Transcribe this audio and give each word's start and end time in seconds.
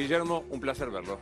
Guillermo, 0.00 0.44
un 0.48 0.60
placer 0.60 0.90
verlo. 0.90 1.18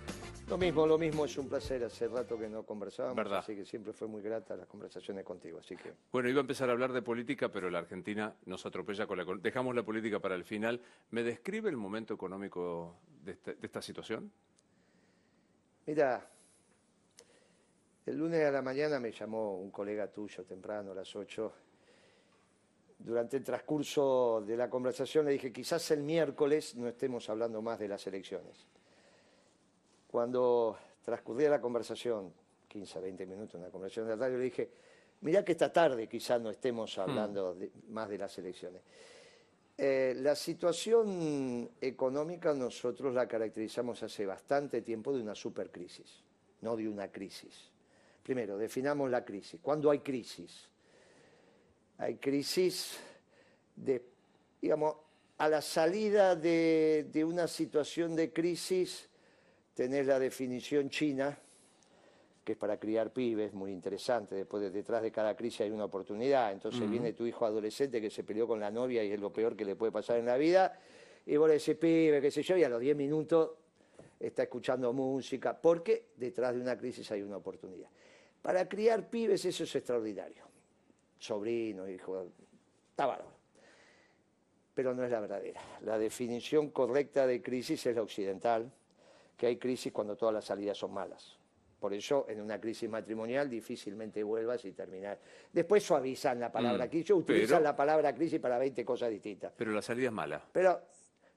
Lo 0.49 0.57
mismo, 0.57 0.87
lo 0.87 0.97
mismo, 0.97 1.25
es 1.25 1.37
un 1.37 1.49
placer. 1.49 1.83
Hace 1.83 2.07
rato 2.07 2.39
que 2.39 2.49
no 2.49 2.63
conversábamos, 2.63 3.17
¿Verdad? 3.17 3.41
así 3.41 3.57
que 3.57 3.65
siempre 3.65 3.93
fue 3.93 4.07
muy 4.07 4.23
grata 4.23 4.55
las 4.57 4.69
conversaciones 4.69 5.25
contigo. 5.25 5.59
Así 5.59 5.77
que 5.77 5.93
Bueno, 6.13 6.29
iba 6.29 6.39
a 6.39 6.43
empezar 6.43 6.69
a 6.69 6.73
hablar 6.73 6.93
de 6.93 7.03
política, 7.03 7.51
pero 7.51 7.71
la 7.71 7.81
Argentina 7.81 8.35
nos 8.47 8.65
atropella 8.65 9.07
con 9.09 9.19
la... 9.19 9.25
Dejamos 9.43 9.75
la 9.75 9.83
política 9.83 10.21
para 10.21 10.37
el 10.37 10.45
final. 10.45 10.81
¿Me 11.11 11.25
describe 11.25 11.69
el 11.69 11.77
momento 11.77 12.15
económico 12.15 13.01
de 13.25 13.33
esta, 13.33 13.53
de 13.53 13.67
esta 13.67 13.83
situación? 13.83 14.31
Mira, 15.87 16.31
el 18.07 18.17
lunes 18.17 18.47
a 18.47 18.53
la 18.53 18.63
mañana 18.63 19.01
me 19.01 19.11
llamó 19.11 19.59
un 19.59 19.73
colega 19.73 20.07
tuyo 20.11 20.45
temprano, 20.45 20.93
a 20.93 20.95
las 20.95 21.15
8. 21.17 21.53
Durante 22.99 23.37
el 23.37 23.45
transcurso 23.45 24.43
de 24.47 24.57
la 24.57 24.69
conversación 24.69 25.25
le 25.27 25.33
dije, 25.33 25.53
quizás 25.53 25.91
el 25.93 26.03
miércoles 26.03 26.75
no 26.75 26.89
estemos 26.89 27.29
hablando 27.31 27.63
más 27.63 27.79
de 27.79 27.89
las 27.89 28.07
elecciones. 28.07 28.67
Cuando 30.11 30.79
transcurría 31.05 31.51
la 31.51 31.61
conversación, 31.61 32.33
15, 32.67 33.01
20 33.01 33.27
minutos, 33.27 33.55
una 33.55 33.71
conversación 33.71 34.07
de 34.07 34.17
la 34.17 34.27
radio, 34.27 34.39
le 34.39 34.45
dije, 34.45 34.71
mirá 35.21 35.45
que 35.45 35.53
esta 35.53 35.73
tarde 35.73 36.09
quizás 36.09 36.41
no 36.41 36.51
estemos 36.51 36.97
hablando 36.99 37.55
de- 37.55 37.71
más 37.91 38.09
de 38.09 38.19
las 38.19 38.37
elecciones. 38.39 38.83
Eh, 39.77 40.15
la 40.17 40.35
situación 40.35 41.71
económica 41.81 42.53
nosotros 42.53 43.15
la 43.15 43.29
caracterizamos 43.29 44.03
hace 44.03 44.27
bastante 44.27 44.83
tiempo 44.83 45.13
de 45.15 45.23
una 45.23 45.37
supercrisis, 45.37 46.21
no 46.63 46.75
de 46.77 46.89
una 46.89 47.13
crisis. 47.13 47.71
Primero, 48.25 48.59
definamos 48.59 49.09
la 49.09 49.25
crisis. 49.25 49.61
¿Cuándo 49.63 49.91
hay 49.91 50.01
crisis? 50.01 50.69
Hay 51.99 52.17
crisis 52.17 52.99
de, 53.77 54.03
digamos, 54.61 54.97
a 55.39 55.49
la 55.49 55.61
salida 55.63 56.35
de, 56.37 57.07
de 57.13 57.25
una 57.25 57.47
situación 57.47 58.17
de 58.17 58.33
crisis, 58.33 59.09
tenés 59.75 60.07
la 60.07 60.19
definición 60.19 60.91
china, 60.91 61.39
que 62.45 62.53
es 62.53 62.59
para 62.59 62.79
criar 62.79 63.13
pibes, 63.13 63.53
muy 63.53 63.71
interesante. 63.73 64.35
Después, 64.35 64.63
de- 64.63 64.71
detrás 64.71 65.03
de 65.03 65.13
cada 65.13 65.37
crisis 65.37 65.61
hay 65.63 65.71
una 65.71 65.85
oportunidad. 65.85 66.51
Entonces 66.53 66.89
viene 66.89 67.13
tu 67.13 67.27
hijo 67.27 67.45
adolescente 67.45 68.01
que 68.01 68.11
se 68.11 68.25
peleó 68.25 68.47
con 68.49 68.59
la 68.59 68.71
novia 68.71 69.05
y 69.05 69.13
es 69.13 69.21
lo 69.21 69.33
peor 69.33 69.55
que 69.55 69.65
le 69.65 69.77
puede 69.77 69.93
pasar 69.93 70.19
en 70.19 70.27
la 70.27 70.37
vida. 70.37 70.79
Y 71.27 71.37
vos 71.37 71.47
le 71.49 71.55
decís, 71.59 71.77
pibe, 71.77 72.21
qué 72.23 72.31
sé 72.31 72.43
yo, 72.43 72.57
y 72.57 72.65
a 72.65 72.69
los 72.69 72.81
10 72.81 72.97
minutos 72.97 73.51
está 74.19 74.45
escuchando 74.45 74.93
música. 74.95 75.61
Porque 75.61 76.07
detrás 76.17 76.55
de 76.55 76.61
una 76.63 76.77
crisis 76.79 77.11
hay 77.13 77.23
una 77.23 77.37
oportunidad. 77.37 77.91
Para 78.41 78.67
criar 78.69 79.11
pibes 79.11 79.45
eso 79.45 79.65
es 79.65 79.75
extraordinario. 79.77 80.48
Sobrino, 81.19 81.89
hijo, 81.89 82.27
está 82.91 83.07
bárbaro. 83.07 83.31
Pero 84.75 84.95
no 84.95 85.05
es 85.05 85.11
la 85.11 85.21
verdadera. 85.21 85.61
La 85.83 85.99
definición 85.99 86.71
correcta 86.71 87.27
de 87.27 87.43
crisis 87.43 87.85
es 87.87 87.97
la 87.97 88.03
occidental, 88.03 88.71
que 89.37 89.47
hay 89.47 89.57
crisis 89.57 89.93
cuando 89.93 90.17
todas 90.17 90.35
las 90.35 90.45
salidas 90.45 90.79
son 90.79 90.93
malas. 90.93 91.37
Por 91.81 91.95
eso, 91.95 92.27
en 92.29 92.41
una 92.41 92.61
crisis 92.61 92.89
matrimonial 92.91 93.49
difícilmente 93.49 94.23
vuelvas 94.25 94.65
y 94.65 94.73
terminar. 94.73 95.19
Después 95.53 95.83
suavizan 95.85 96.41
la 96.41 96.51
palabra 96.51 96.87
Mm, 96.87 96.91
crisis, 96.91 97.11
utilizan 97.13 97.49
pero- 97.59 97.61
la 97.65 97.77
palabra 97.77 98.15
crisis 98.15 98.41
para 98.41 98.59
20 98.59 98.85
cosas 98.85 99.11
distintas. 99.11 99.53
Pero 99.57 99.73
la 99.73 99.83
salida 99.83 100.07
es 100.09 100.13
mala. 100.13 100.45
Pero 100.53 100.81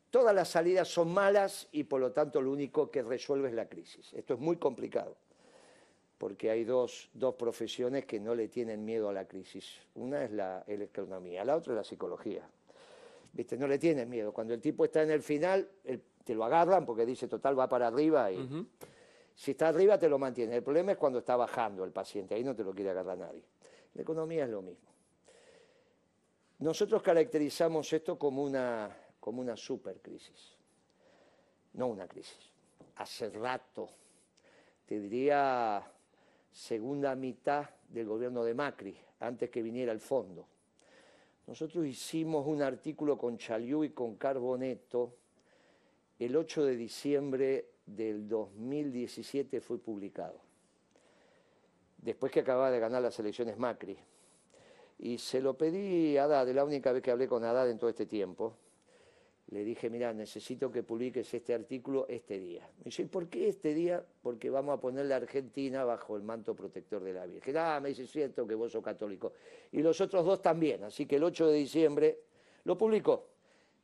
todas 0.09 0.33
las 0.33 0.47
salidas 0.49 0.87
son 0.87 1.13
malas 1.13 1.67
y 1.71 1.83
por 1.83 2.01
lo 2.01 2.11
tanto 2.11 2.41
lo 2.41 2.51
único 2.51 2.89
que 2.89 3.03
resuelve 3.03 3.49
es 3.49 3.53
la 3.53 3.67
crisis. 3.69 4.11
Esto 4.13 4.33
es 4.33 4.39
muy 4.39 4.57
complicado, 4.57 5.15
porque 6.21 6.51
hay 6.51 6.65
dos, 6.65 7.09
dos 7.15 7.33
profesiones 7.33 8.05
que 8.05 8.19
no 8.19 8.35
le 8.35 8.47
tienen 8.47 8.85
miedo 8.85 9.09
a 9.09 9.13
la 9.13 9.25
crisis. 9.27 9.79
Una 9.95 10.23
es 10.23 10.29
la, 10.31 10.63
es 10.67 10.77
la 10.77 10.85
economía, 10.85 11.43
la 11.43 11.55
otra 11.55 11.73
es 11.73 11.77
la 11.77 11.83
psicología. 11.83 12.47
¿Viste? 13.33 13.57
No 13.57 13.65
le 13.65 13.79
tienen 13.79 14.07
miedo. 14.07 14.31
Cuando 14.31 14.53
el 14.53 14.61
tipo 14.61 14.85
está 14.85 15.01
en 15.01 15.09
el 15.09 15.23
final, 15.23 15.67
el- 15.83 15.99
te 16.23 16.35
lo 16.35 16.45
agarran 16.45 16.85
porque 16.85 17.07
dice, 17.07 17.27
total, 17.27 17.57
va 17.57 17.67
para 17.67 17.87
arriba 17.87 18.31
y 18.31 18.37
si 19.33 19.49
está 19.51 19.69
arriba 19.69 19.97
te 19.97 20.07
lo 20.07 20.19
mantiene. 20.19 20.57
El 20.57 20.61
problema 20.61 20.91
es 20.91 20.99
cuando 20.99 21.17
está 21.17 21.35
bajando 21.35 21.83
el 21.83 21.91
paciente, 21.91 22.35
ahí 22.35 22.43
no 22.43 22.55
te 22.55 22.63
lo 22.63 22.71
quiere 22.71 22.91
agarrar 22.91 23.17
nadie. 23.17 23.43
La 23.95 24.03
economía 24.03 24.43
es 24.43 24.49
lo 24.51 24.61
mismo. 24.61 24.91
Nosotros 26.59 27.01
caracterizamos 27.01 27.91
esto 27.93 28.19
como 28.19 28.43
una, 28.43 28.95
como 29.19 29.41
una 29.41 29.57
supercrisis, 29.57 30.55
no 31.73 31.87
una 31.87 32.07
crisis. 32.07 32.37
Hace 32.97 33.31
rato, 33.31 33.89
te 34.85 34.99
diría 34.99 35.83
segunda 36.51 37.15
mitad 37.15 37.69
del 37.89 38.07
gobierno 38.07 38.43
de 38.43 38.53
Macri, 38.53 38.97
antes 39.19 39.49
que 39.49 39.61
viniera 39.61 39.91
el 39.91 39.99
fondo. 39.99 40.47
Nosotros 41.47 41.85
hicimos 41.85 42.45
un 42.47 42.61
artículo 42.61 43.17
con 43.17 43.37
Chaliú 43.37 43.83
y 43.83 43.89
con 43.89 44.15
Carboneto 44.15 45.15
el 46.19 46.35
8 46.35 46.65
de 46.65 46.75
diciembre 46.75 47.65
del 47.85 48.27
2017 48.27 49.59
fue 49.59 49.79
publicado, 49.79 50.39
después 51.97 52.31
que 52.31 52.41
acababa 52.41 52.69
de 52.69 52.79
ganar 52.79 53.01
las 53.01 53.17
elecciones 53.19 53.57
Macri. 53.57 53.97
Y 54.99 55.17
se 55.17 55.41
lo 55.41 55.57
pedí 55.57 56.15
a 56.17 56.25
Haddad, 56.25 56.47
la 56.49 56.63
única 56.63 56.91
vez 56.91 57.01
que 57.01 57.09
hablé 57.09 57.27
con 57.27 57.43
Haddad 57.43 57.71
en 57.71 57.79
todo 57.79 57.89
este 57.89 58.05
tiempo. 58.05 58.53
Le 59.51 59.65
dije, 59.65 59.89
mira, 59.89 60.13
necesito 60.13 60.71
que 60.71 60.81
publiques 60.81 61.33
este 61.33 61.53
artículo 61.53 62.05
este 62.07 62.39
día. 62.39 62.69
Me 62.77 62.85
dice, 62.85 63.03
¿y 63.03 63.05
por 63.05 63.27
qué 63.27 63.49
este 63.49 63.73
día? 63.73 64.03
Porque 64.21 64.49
vamos 64.49 64.77
a 64.77 64.79
poner 64.79 65.05
la 65.05 65.17
Argentina 65.17 65.83
bajo 65.83 66.15
el 66.15 66.23
manto 66.23 66.55
protector 66.55 67.03
de 67.03 67.11
la 67.11 67.25
Virgen. 67.25 67.57
Ah, 67.57 67.79
me 67.81 67.89
dice, 67.89 68.07
siento 68.07 68.47
que 68.47 68.55
vos 68.55 68.71
sos 68.71 68.81
católico. 68.81 69.33
Y 69.73 69.81
los 69.81 69.99
otros 69.99 70.25
dos 70.25 70.41
también. 70.41 70.85
Así 70.85 71.05
que 71.05 71.17
el 71.17 71.23
8 71.25 71.47
de 71.47 71.57
diciembre 71.57 72.19
lo 72.63 72.77
publicó. 72.77 73.27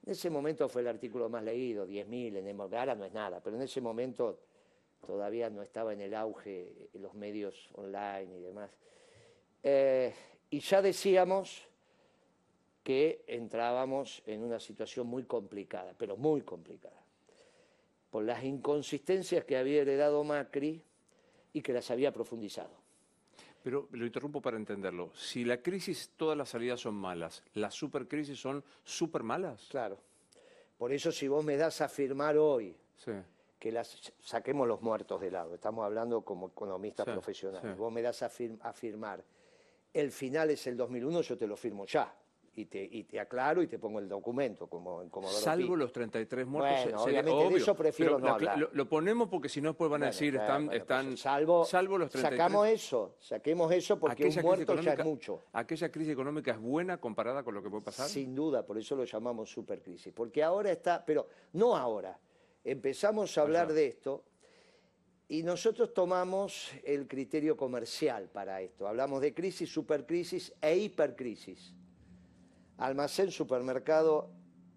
En 0.06 0.12
ese 0.12 0.30
momento 0.30 0.70
fue 0.70 0.84
el 0.84 0.88
artículo 0.88 1.28
más 1.28 1.44
leído, 1.44 1.86
10.000 1.86 2.38
en 2.38 2.48
el 2.48 2.60
ahora 2.62 2.96
no 2.96 3.04
es 3.04 3.12
nada, 3.12 3.42
pero 3.44 3.58
en 3.58 3.64
ese 3.64 3.82
momento 3.82 4.40
todavía 5.06 5.50
no 5.50 5.62
estaba 5.62 5.92
en 5.92 6.00
el 6.00 6.14
auge 6.14 6.90
los 6.94 7.14
medios 7.14 7.70
online 7.74 8.38
y 8.38 8.40
demás. 8.40 8.72
Eh, 9.64 10.14
y 10.50 10.60
ya 10.62 10.82
decíamos 10.82 11.67
que 12.88 13.26
entrábamos 13.28 14.24
en 14.26 14.42
una 14.44 14.62
situación 14.62 15.08
muy 15.08 15.24
complicada, 15.26 15.94
pero 15.98 16.16
muy 16.16 16.40
complicada, 16.44 16.96
por 18.10 18.24
las 18.24 18.46
inconsistencias 18.46 19.44
que 19.44 19.58
había 19.58 19.82
heredado 19.82 20.24
Macri 20.24 20.82
y 21.52 21.62
que 21.62 21.74
las 21.74 21.92
había 21.92 22.14
profundizado. 22.14 22.70
Pero 23.62 23.90
lo 23.92 24.06
interrumpo 24.06 24.42
para 24.42 24.56
entenderlo. 24.56 25.12
Si 25.14 25.44
la 25.44 25.62
crisis, 25.62 26.12
todas 26.16 26.38
las 26.38 26.48
salidas 26.48 26.80
son 26.80 26.96
malas, 26.96 27.44
¿las 27.56 27.74
supercrisis 27.74 28.40
son 28.40 28.64
súper 28.86 29.22
malas? 29.22 29.68
Claro. 29.70 29.98
Por 30.78 30.94
eso 30.94 31.12
si 31.12 31.28
vos 31.28 31.44
me 31.44 31.58
das 31.58 31.82
a 31.82 31.86
afirmar 31.86 32.38
hoy 32.38 32.74
Sí. 32.96 33.12
que 33.60 33.70
las 33.74 34.14
saquemos 34.22 34.66
los 34.66 34.82
muertos 34.82 35.20
de 35.20 35.30
lado, 35.30 35.56
estamos 35.56 35.84
hablando 35.84 36.22
como 36.22 36.48
economistas 36.48 37.04
Sí, 37.06 37.12
profesionales, 37.12 37.74
sí. 37.74 37.78
vos 37.78 37.92
me 37.92 38.02
das 38.02 38.24
a 38.24 38.32
afirmar, 38.62 39.26
el 39.94 40.10
final 40.14 40.52
es 40.52 40.66
el 40.68 40.78
2001, 40.78 41.20
yo 41.22 41.38
te 41.38 41.48
lo 41.48 41.58
firmo 41.58 41.86
ya, 41.86 42.16
y 42.58 42.66
te, 42.66 42.84
y 42.84 43.04
te 43.04 43.20
aclaro 43.20 43.62
y 43.62 43.68
te 43.68 43.78
pongo 43.78 44.00
el 44.00 44.10
documento 44.10 44.66
como 44.68 45.04
en 45.04 45.10
Comodoro 45.10 45.38
Salvo 45.38 45.74
Pi. 45.76 45.80
los 45.80 45.92
33 45.92 46.48
muertos. 46.48 46.72
Bueno, 46.72 46.98
se- 46.98 47.04
sería 47.06 47.20
obviamente, 47.22 47.54
de 47.54 47.62
eso 47.62 47.76
prefiero 47.76 48.14
Pero 48.16 48.20
no 48.20 48.26
la- 48.26 48.34
hablar. 48.34 48.58
Lo, 48.58 48.70
lo 48.74 48.90
ponemos 48.90 49.30
porque 49.30 49.48
si 49.48 49.62
no 49.62 49.70
después 49.70 49.92
van 49.92 50.02
a 50.02 50.06
Bueno, 50.08 50.12
decir, 50.12 50.34
claro, 50.34 50.44
están, 50.46 50.66
bueno, 50.66 50.82
están 50.82 51.06
pues, 51.06 51.20
salvo, 51.20 51.66
salvo 51.66 51.98
los 52.00 52.10
33. 52.10 52.40
Sacamos 52.40 52.68
eso, 52.68 53.16
saquemos 53.20 53.72
eso 53.72 54.00
porque 54.00 54.26
un 54.26 54.42
muerto 54.42 54.76
ya 54.82 54.94
es 54.94 55.06
mucho. 55.06 55.44
¿Aquella 55.54 55.92
crisis 55.92 56.14
económica 56.14 56.52
es 56.52 56.60
buena 56.60 56.98
comparada 57.00 57.44
con 57.44 57.54
lo 57.54 57.62
que 57.62 57.70
puede 57.70 57.84
pasar? 57.84 58.10
Sin 58.10 58.34
duda, 58.34 58.66
por 58.66 58.80
eso 58.80 58.96
lo 58.96 59.04
llamamos 59.04 59.52
supercrisis. 59.52 60.12
Porque 60.12 60.42
ahora 60.42 60.72
está, 60.72 61.06
pero 61.06 61.28
no 61.54 61.78
ahora. 61.78 62.20
Empezamos 62.64 63.38
a 63.38 63.42
hablar 63.44 63.72
de 63.72 63.86
esto 63.86 64.24
y 65.30 65.44
nosotros 65.44 65.94
tomamos 65.94 66.72
el 66.84 67.08
criterio 67.08 67.56
comercial 67.56 68.30
para 68.34 68.62
esto. 68.62 68.88
Hablamos 68.88 69.22
de 69.22 69.34
crisis, 69.36 69.72
supercrisis 69.72 70.52
e 70.60 70.76
hipercrisis. 70.76 71.76
Almacén, 72.78 73.32
supermercado, 73.32 74.30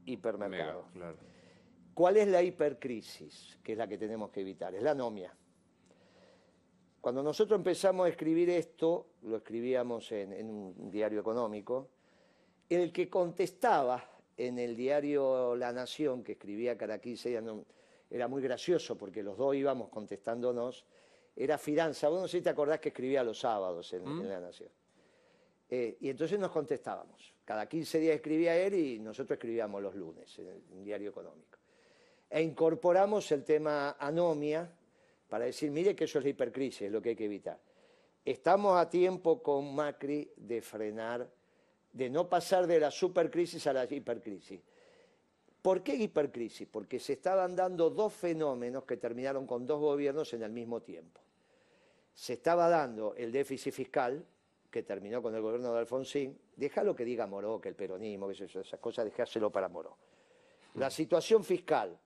hipermercado. 0.07 0.83
Mega, 0.83 0.93
claro. 0.93 1.19
¿Cuál 1.95 2.17
es 2.17 2.29
la 2.29 2.43
hipercrisis? 2.43 3.59
Que 3.63 3.73
es 3.73 3.79
la 3.79 3.87
que 3.87 3.99
tenemos 3.99 4.31
que 4.31 4.41
evitar, 4.41 4.75
es 4.75 4.83
la 4.83 4.93
anomia. 4.93 5.35
Cuando 7.01 7.23
nosotros 7.23 7.59
empezamos 7.59 8.07
a 8.07 8.09
escribir 8.11 8.51
esto, 8.51 9.07
lo 9.23 9.37
escribíamos 9.39 10.13
en, 10.13 10.33
en 10.33 10.51
un 10.51 10.91
diario 10.91 11.21
económico, 11.21 11.89
el 12.69 12.93
que 12.93 13.09
contestaba 13.09 14.05
en 14.37 14.59
el 14.59 14.77
diario 14.77 15.57
La 15.57 15.73
Nación, 15.73 16.23
que 16.23 16.33
escribía 16.33 16.77
cada 16.77 16.99
15 16.99 17.29
días, 17.31 17.43
no- 17.43 17.65
era 18.11 18.27
muy 18.29 18.43
gracioso 18.43 18.99
porque 18.99 19.23
los 19.23 19.37
dos 19.39 19.55
íbamos 19.55 19.89
contestándonos, 19.89 20.85
era 21.37 21.57
Fidanza. 21.59 22.09
Vos 22.09 22.21
no 22.21 22.29
sé 22.29 22.39
si 22.39 22.43
te 22.45 22.51
acordás 22.51 22.81
que 22.81 22.89
escribía 22.91 23.23
los 23.23 23.39
sábados 23.39 23.93
en, 23.93 24.07
en 24.07 24.29
La 24.29 24.41
Nación. 24.41 24.71
Eh, 25.69 25.97
y 26.01 26.09
entonces 26.11 26.39
nos 26.39 26.51
contestábamos. 26.51 27.30
Cada 27.45 27.69
15 27.69 27.99
días 27.99 28.17
escribía 28.17 28.57
él 28.57 28.75
y 28.75 28.99
nosotros 28.99 29.37
escribíamos 29.37 29.83
los 29.83 29.95
lunes 29.95 30.39
en 30.39 30.49
el- 30.49 30.85
diario 30.85 31.11
económico. 31.11 31.59
E 32.29 32.43
incorporamos 32.43 33.31
el 33.33 33.45
tema 33.45 33.97
anomia 33.99 34.71
para 35.29 35.47
decir, 35.47 35.71
mire 35.71 35.97
que 35.97 36.05
eso 36.05 36.19
es 36.19 36.25
la 36.25 36.31
hipercrisis, 36.31 36.83
es 36.83 36.93
lo 36.93 37.03
que 37.03 37.11
hay 37.11 37.17
que 37.17 37.25
evitar. 37.25 37.59
Estamos 38.25 38.79
a 38.79 38.89
tiempo 38.89 39.43
con 39.43 39.75
Macri 39.75 40.31
de 40.37 40.63
frenar, 40.63 41.29
de 41.93 42.11
no 42.11 42.29
pasar 42.29 42.67
de 42.67 42.79
la 42.79 42.91
supercrisis 42.91 43.67
a 43.67 43.73
la 43.73 43.85
hipercrisis. 43.85 44.61
¿Por 45.63 45.83
qué 45.83 45.95
hipercrisis? 45.95 46.69
Porque 46.69 46.99
se 47.01 47.15
estaban 47.15 47.57
dando 47.57 47.91
dos 47.91 48.13
fenómenos 48.13 48.85
que 48.85 48.97
terminaron 48.97 49.47
con 49.47 49.67
dos 49.67 49.81
gobiernos 49.81 50.33
en 50.35 50.43
el 50.43 50.51
mismo 50.53 50.81
tiempo. 50.83 51.21
Se 52.15 52.35
estaba 52.35 52.69
dando 52.69 53.15
el 53.17 53.33
déficit 53.33 53.73
fiscal, 53.73 54.25
que 54.71 54.83
terminó 54.83 55.21
con 55.21 55.35
el 55.35 55.43
gobierno 55.43 55.73
de 55.73 55.81
Alfonsín, 55.81 56.39
déjalo 56.57 56.95
que 56.95 57.05
diga 57.05 57.27
Moró, 57.27 57.61
que 57.61 57.69
el 57.69 57.75
peronismo, 57.75 58.29
que 58.29 58.45
esas 58.45 58.81
cosas, 58.81 59.05
dejárselo 59.05 59.51
para 59.51 59.69
Moró. 59.69 59.97
La 60.75 60.91
situación 60.91 61.43
fiscal, 61.43 61.99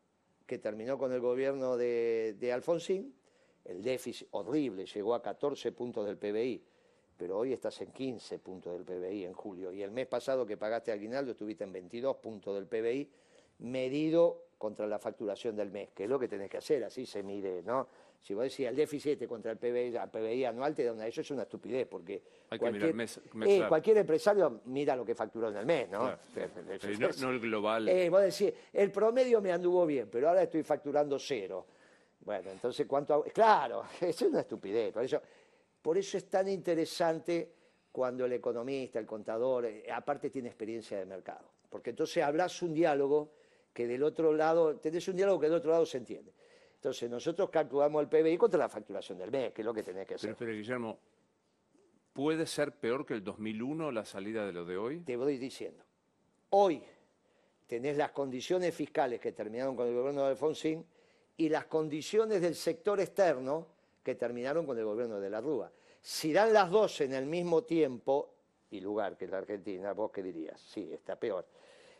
que 0.46 0.58
terminó 0.58 0.96
con 0.96 1.12
el 1.12 1.20
gobierno 1.20 1.76
de, 1.76 2.36
de 2.38 2.52
Alfonsín, 2.52 3.14
el 3.64 3.82
déficit 3.82 4.28
horrible, 4.30 4.86
llegó 4.86 5.14
a 5.14 5.22
14 5.22 5.72
puntos 5.72 6.06
del 6.06 6.16
PBI, 6.16 6.64
pero 7.16 7.38
hoy 7.38 7.52
estás 7.52 7.80
en 7.82 7.92
15 7.92 8.38
puntos 8.38 8.72
del 8.72 8.84
PBI 8.84 9.24
en 9.24 9.34
julio, 9.34 9.70
y 9.72 9.82
el 9.82 9.90
mes 9.90 10.06
pasado 10.06 10.46
que 10.46 10.56
pagaste 10.56 10.90
aguinaldo 10.90 11.32
estuviste 11.32 11.64
en 11.64 11.72
22 11.72 12.16
puntos 12.16 12.54
del 12.54 12.66
PBI, 12.66 13.10
medido 13.58 14.46
contra 14.58 14.86
la 14.86 14.98
facturación 14.98 15.54
del 15.54 15.70
mes, 15.70 15.90
que 15.90 16.04
es 16.04 16.10
lo 16.10 16.18
que 16.18 16.28
tenés 16.28 16.50
que 16.50 16.56
hacer, 16.56 16.84
así 16.84 17.04
se 17.06 17.22
mide, 17.22 17.62
¿no? 17.62 17.86
Si 18.24 18.32
vos 18.32 18.44
decís 18.44 18.66
el 18.66 18.74
déficit 18.74 19.26
contra 19.26 19.52
el 19.52 19.58
PBI, 19.58 19.96
el 19.96 20.08
PBI 20.10 20.46
anual, 20.46 20.74
te 20.74 20.82
da 20.82 20.94
una, 20.94 21.06
eso 21.06 21.20
es 21.20 21.30
una 21.30 21.42
estupidez, 21.42 21.86
porque 21.86 22.22
cualquier, 22.58 22.94
eh, 23.46 23.64
cualquier 23.68 23.98
empresario 23.98 24.62
mira 24.64 24.96
lo 24.96 25.04
que 25.04 25.14
facturó 25.14 25.50
en 25.50 25.56
el 25.58 25.66
mes, 25.66 25.90
¿no? 25.90 26.10
no, 27.20 27.30
el 27.30 27.38
global. 27.38 27.86
Eh, 27.86 28.08
vos 28.08 28.22
decís, 28.22 28.50
el 28.72 28.90
promedio 28.90 29.42
me 29.42 29.52
anduvo 29.52 29.84
bien, 29.84 30.08
pero 30.10 30.30
ahora 30.30 30.42
estoy 30.42 30.62
facturando 30.62 31.18
cero. 31.18 31.66
Bueno, 32.20 32.50
entonces, 32.50 32.86
¿cuánto 32.86 33.24
Claro, 33.24 33.84
es 34.00 34.22
una 34.22 34.40
estupidez. 34.40 34.94
Por 34.94 35.04
eso, 35.04 35.20
por 35.82 35.98
eso 35.98 36.16
es 36.16 36.26
tan 36.30 36.48
interesante 36.48 37.52
cuando 37.92 38.24
el 38.24 38.32
economista, 38.32 38.98
el 38.98 39.04
contador, 39.04 39.66
eh, 39.66 39.84
aparte 39.92 40.30
tiene 40.30 40.48
experiencia 40.48 40.98
de 40.98 41.04
mercado. 41.04 41.44
Porque 41.68 41.90
entonces 41.90 42.24
hablas 42.24 42.62
un 42.62 42.72
diálogo 42.72 43.32
que 43.70 43.86
del 43.86 44.02
otro 44.02 44.32
lado, 44.32 44.76
tenés 44.76 45.06
un 45.08 45.16
diálogo 45.16 45.40
que 45.40 45.48
del 45.48 45.56
otro 45.56 45.72
lado 45.72 45.84
se 45.84 45.98
entiende. 45.98 46.32
Entonces 46.84 47.08
nosotros 47.08 47.48
calculamos 47.48 48.02
el 48.02 48.08
PBI 48.10 48.36
contra 48.36 48.58
la 48.58 48.68
facturación 48.68 49.16
del 49.16 49.30
mes, 49.30 49.54
que 49.54 49.62
es 49.62 49.64
lo 49.64 49.72
que 49.72 49.82
tenés 49.82 50.06
que 50.06 50.16
hacer. 50.16 50.36
Pero, 50.36 50.52
Guillermo, 50.52 50.98
¿puede 52.12 52.44
ser 52.44 52.72
peor 52.72 53.06
que 53.06 53.14
el 53.14 53.24
2001 53.24 53.90
la 53.90 54.04
salida 54.04 54.44
de 54.44 54.52
lo 54.52 54.66
de 54.66 54.76
hoy? 54.76 55.00
Te 55.00 55.16
voy 55.16 55.38
diciendo. 55.38 55.82
Hoy 56.50 56.82
tenés 57.66 57.96
las 57.96 58.10
condiciones 58.10 58.74
fiscales 58.74 59.18
que 59.18 59.32
terminaron 59.32 59.74
con 59.74 59.88
el 59.88 59.94
gobierno 59.94 60.24
de 60.24 60.28
Alfonsín 60.32 60.84
y 61.38 61.48
las 61.48 61.64
condiciones 61.64 62.42
del 62.42 62.54
sector 62.54 63.00
externo 63.00 63.66
que 64.02 64.14
terminaron 64.16 64.66
con 64.66 64.76
el 64.76 64.84
gobierno 64.84 65.18
de 65.18 65.30
la 65.30 65.40
Rúa. 65.40 65.72
Si 66.02 66.34
dan 66.34 66.52
las 66.52 66.70
dos 66.70 67.00
en 67.00 67.14
el 67.14 67.24
mismo 67.24 67.64
tiempo 67.64 68.34
y 68.72 68.80
lugar 68.82 69.16
que 69.16 69.26
la 69.26 69.38
Argentina, 69.38 69.94
vos 69.94 70.10
qué 70.10 70.22
dirías, 70.22 70.60
sí, 70.60 70.92
está 70.92 71.18
peor. 71.18 71.46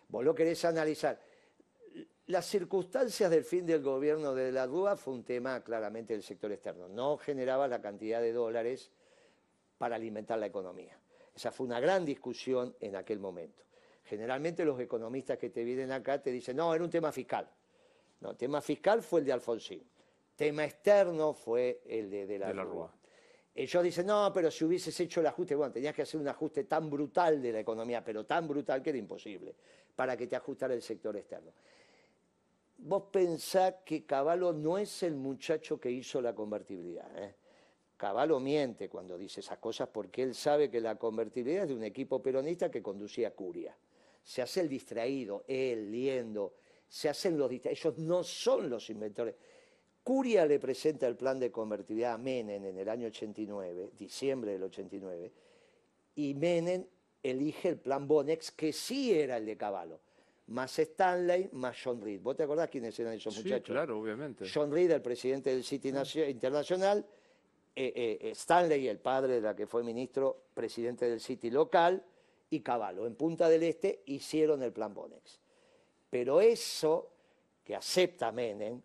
Vos 0.09 0.23
lo 0.23 0.35
querés 0.35 0.63
analizar. 0.67 1.19
Las 2.26 2.47
circunstancias 2.47 3.31
del 3.31 3.44
fin 3.44 3.67
del 3.67 3.82
gobierno 3.82 4.35
de 4.35 4.50
la 4.50 4.65
Rúa 4.67 4.97
fue 4.97 5.12
un 5.12 5.25
tema 5.25 5.62
claramente 5.62 6.15
del 6.15 6.23
sector 6.23 6.50
externo. 6.53 6.88
No 6.88 7.19
generaba 7.19 7.69
la 7.69 7.82
cantidad 7.82 8.23
de 8.23 8.32
dólares 8.32 8.91
para 9.76 9.97
alimentar 9.97 10.38
la 10.38 10.47
economía. 10.47 10.97
Esa 11.37 11.53
fue 11.53 11.67
una 11.67 11.81
gran 11.81 12.03
discusión 12.06 12.75
en 12.81 12.97
aquel 12.97 13.19
momento. 13.19 13.62
Generalmente 14.05 14.65
los 14.65 14.81
economistas 14.81 15.37
que 15.37 15.50
te 15.50 15.65
vienen 15.65 15.93
acá 15.93 16.23
te 16.23 16.31
dicen, 16.31 16.56
no, 16.56 16.75
era 16.75 16.82
un 16.82 16.88
tema 16.88 17.12
fiscal. 17.12 17.47
No, 18.21 18.31
el 18.31 18.37
tema 18.38 18.62
fiscal 18.62 19.03
fue 19.03 19.20
el 19.20 19.27
de 19.27 19.32
Alfonsín. 19.32 19.82
Tema 20.35 20.65
externo 20.65 21.35
fue 21.35 21.82
el 21.87 22.09
de, 22.11 22.38
la, 22.38 22.53
Rúa. 22.53 22.91
Ellos 23.55 23.82
dicen, 23.82 24.06
no, 24.06 24.32
pero 24.32 24.50
si 24.50 24.65
hubieses 24.65 24.99
hecho 24.99 25.20
el 25.20 25.27
ajuste, 25.27 25.55
bueno, 25.55 25.73
tenías 25.73 25.94
que 25.94 26.03
hacer 26.03 26.19
un 26.19 26.29
ajuste 26.29 26.65
tan 26.65 26.88
brutal 26.88 27.43
de 27.43 27.53
la 27.53 27.61
economía, 27.61 28.03
pero 28.03 28.25
tan 28.25 28.49
brutal 28.49 28.82
que 28.82 28.91
era 28.91 28.99
imposible, 28.99 29.55
para 29.94 30.17
que 30.17 30.27
te 30.27 30.37
ajustara 30.37 30.73
el 30.73 30.81
sector 30.81 31.15
externo. 31.19 31.53
Vos 32.76 33.05
pensás 33.11 33.76
que 33.85 34.05
Caballo 34.05 34.53
no 34.53 34.79
es 34.79 35.03
el 35.03 35.15
muchacho 35.15 35.81
que 35.81 35.91
hizo 35.91 36.21
la 36.21 36.35
convertibilidad. 36.35 37.11
¿eh? 37.17 37.35
Caballo 37.97 38.41
miente 38.41 38.88
cuando 38.88 39.17
dice 39.17 39.41
esas 39.41 39.59
cosas 39.59 39.88
porque 39.88 40.23
él 40.23 40.35
sabe 40.35 40.71
que 40.71 40.81
la 40.81 40.97
convertibilidad 40.97 41.62
es 41.62 41.69
de 41.69 41.75
un 41.75 41.85
equipo 41.85 42.23
peronista 42.23 42.71
que 42.71 42.82
conducía 42.82 43.35
Curia. 43.35 43.76
Se 44.23 44.43
hace 44.43 44.61
el 44.61 44.69
distraído, 44.69 45.44
él, 45.47 45.91
Liendo, 45.91 46.55
se 46.88 47.09
hacen 47.09 47.38
los 47.38 47.50
ellos 47.50 47.99
no 47.99 48.23
son 48.23 48.69
los 48.69 48.91
inventores. 48.91 49.35
Curia 50.03 50.44
le 50.44 50.59
presenta 50.59 51.06
el 51.06 51.17
plan 51.17 51.38
de 51.41 51.50
convertibilidad 51.50 52.15
a 52.15 52.19
Menem 52.19 52.65
en 52.65 52.79
el 52.79 52.88
año 52.88 53.06
89, 53.06 53.93
diciembre 53.97 54.53
del 54.53 54.65
89, 54.65 55.32
y 56.17 56.35
Menem 56.35 56.85
elige 57.23 57.70
el 57.70 57.79
plan 57.79 58.06
Bonex, 58.06 58.50
que 58.50 58.73
sí 58.73 59.15
era 59.15 59.38
el 59.38 59.47
de 59.47 59.56
Caballo, 59.56 60.00
más 60.46 60.79
Stanley, 60.79 61.49
más 61.52 61.76
John 61.82 62.00
Reed. 62.00 62.20
¿Vos 62.20 62.37
te 62.37 62.43
acordás 62.43 62.69
quiénes 62.69 62.99
eran 62.99 63.14
esos 63.14 63.37
muchachos? 63.37 63.67
Sí, 63.67 63.73
claro, 63.73 63.99
obviamente. 63.99 64.46
John 64.52 64.70
Reed, 64.70 64.91
el 64.91 65.02
presidente 65.02 65.50
del 65.50 65.64
City 65.64 65.93
Internacional, 66.29 67.05
eh, 67.75 67.93
eh, 67.94 68.19
eh, 68.20 68.31
Stanley, 68.31 68.88
el 68.88 68.99
padre 68.99 69.35
de 69.35 69.41
la 69.41 69.56
que 69.56 69.67
fue 69.67 69.82
ministro, 69.82 70.44
presidente 70.55 71.08
del 71.08 71.20
City 71.20 71.50
local, 71.50 72.05
y 72.50 72.61
Caballo. 72.61 73.06
En 73.06 73.17
Punta 73.17 73.49
del 73.49 73.62
Este 73.64 74.02
hicieron 74.06 74.62
el 74.62 74.73
plan 74.73 74.94
Bonex. 74.94 75.41
Pero 76.11 76.41
eso 76.41 77.11
que 77.64 77.75
acepta 77.75 78.31
Menem 78.31 78.81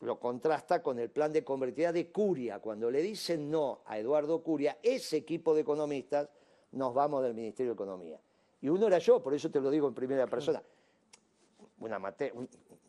lo 0.00 0.20
contrasta 0.20 0.82
con 0.82 0.98
el 0.98 1.10
plan 1.10 1.32
de 1.32 1.42
convertibilidad 1.42 1.94
de 1.94 2.12
Curia. 2.12 2.60
Cuando 2.60 2.90
le 2.90 3.00
dicen 3.00 3.50
no 3.50 3.80
a 3.86 3.98
Eduardo 3.98 4.42
Curia, 4.42 4.78
ese 4.82 5.16
equipo 5.16 5.54
de 5.54 5.62
economistas 5.62 6.28
nos 6.72 6.94
vamos 6.94 7.22
del 7.22 7.34
Ministerio 7.34 7.72
de 7.72 7.74
Economía. 7.74 8.20
Y 8.66 8.68
uno 8.68 8.88
era 8.88 8.98
yo, 8.98 9.22
por 9.22 9.32
eso 9.32 9.48
te 9.48 9.60
lo 9.60 9.70
digo 9.70 9.86
en 9.86 9.94
primera 9.94 10.26
persona. 10.26 10.60
Una 11.78 12.00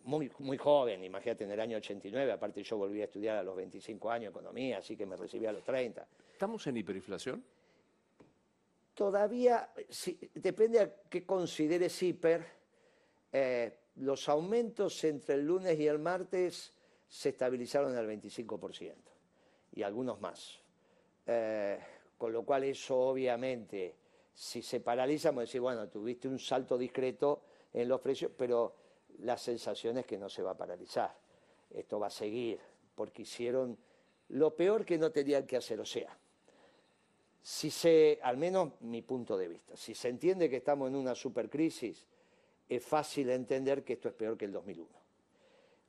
muy, 0.05 0.31
muy 0.39 0.57
joven, 0.57 1.03
imagínate, 1.03 1.43
en 1.43 1.51
el 1.51 1.59
año 1.59 1.77
89, 1.77 2.31
aparte 2.31 2.63
yo 2.63 2.77
volví 2.77 2.99
a 2.99 3.03
estudiar 3.03 3.37
a 3.37 3.43
los 3.43 3.55
25 3.55 4.09
años 4.09 4.31
economía, 4.31 4.79
así 4.79 4.97
que 4.97 5.05
me 5.05 5.15
recibí 5.15 5.45
a 5.45 5.51
los 5.51 5.63
30. 5.63 6.07
¿Estamos 6.33 6.65
en 6.65 6.77
hiperinflación? 6.77 7.43
Todavía, 8.95 9.69
depende 10.33 10.79
a 10.79 10.91
qué 11.07 11.23
consideres 11.27 12.01
hiper, 12.01 12.43
eh, 13.31 13.77
los 13.97 14.27
aumentos 14.29 15.03
entre 15.03 15.35
el 15.35 15.45
lunes 15.45 15.79
y 15.79 15.85
el 15.85 15.99
martes 15.99 16.73
se 17.07 17.29
estabilizaron 17.29 17.95
el 17.95 18.07
25% 18.19 18.95
y 19.73 19.83
algunos 19.83 20.19
más. 20.19 20.59
Eh, 21.27 21.77
con 22.17 22.33
lo 22.33 22.41
cual 22.41 22.63
eso 22.63 22.97
obviamente, 22.97 24.06
si 24.37 24.61
se 24.61 24.81
paraliza, 24.81 25.29
a 25.29 25.31
decir, 25.31 25.59
bueno, 25.59 25.89
tuviste 25.89 26.27
un 26.27 26.37
salto 26.37 26.77
discreto 26.77 27.41
en 27.73 27.89
los 27.89 27.99
precios, 27.99 28.31
pero 28.37 28.75
la 29.21 29.35
sensación 29.35 29.97
es 29.97 30.05
que 30.05 30.15
no 30.15 30.29
se 30.29 30.43
va 30.43 30.51
a 30.51 30.57
paralizar. 30.57 31.11
Esto 31.71 31.99
va 31.99 32.05
a 32.07 32.11
seguir, 32.11 32.59
porque 32.93 33.23
hicieron 33.23 33.75
lo 34.29 34.55
peor 34.55 34.85
que 34.85 34.99
no 34.99 35.11
tenían 35.11 35.47
que 35.47 35.57
hacer. 35.57 35.79
O 35.79 35.85
sea, 35.87 36.15
si 37.41 37.71
se, 37.71 38.19
al 38.21 38.37
menos 38.37 38.79
mi 38.81 39.01
punto 39.01 39.39
de 39.39 39.47
vista, 39.47 39.75
si 39.75 39.95
se 39.95 40.09
entiende 40.09 40.51
que 40.51 40.57
estamos 40.57 40.87
en 40.89 40.97
una 40.97 41.15
supercrisis, 41.15 42.05
es 42.69 42.85
fácil 42.85 43.31
entender 43.31 43.83
que 43.83 43.93
esto 43.93 44.07
es 44.07 44.13
peor 44.13 44.37
que 44.37 44.45
el 44.45 44.51
2001. 44.51 44.87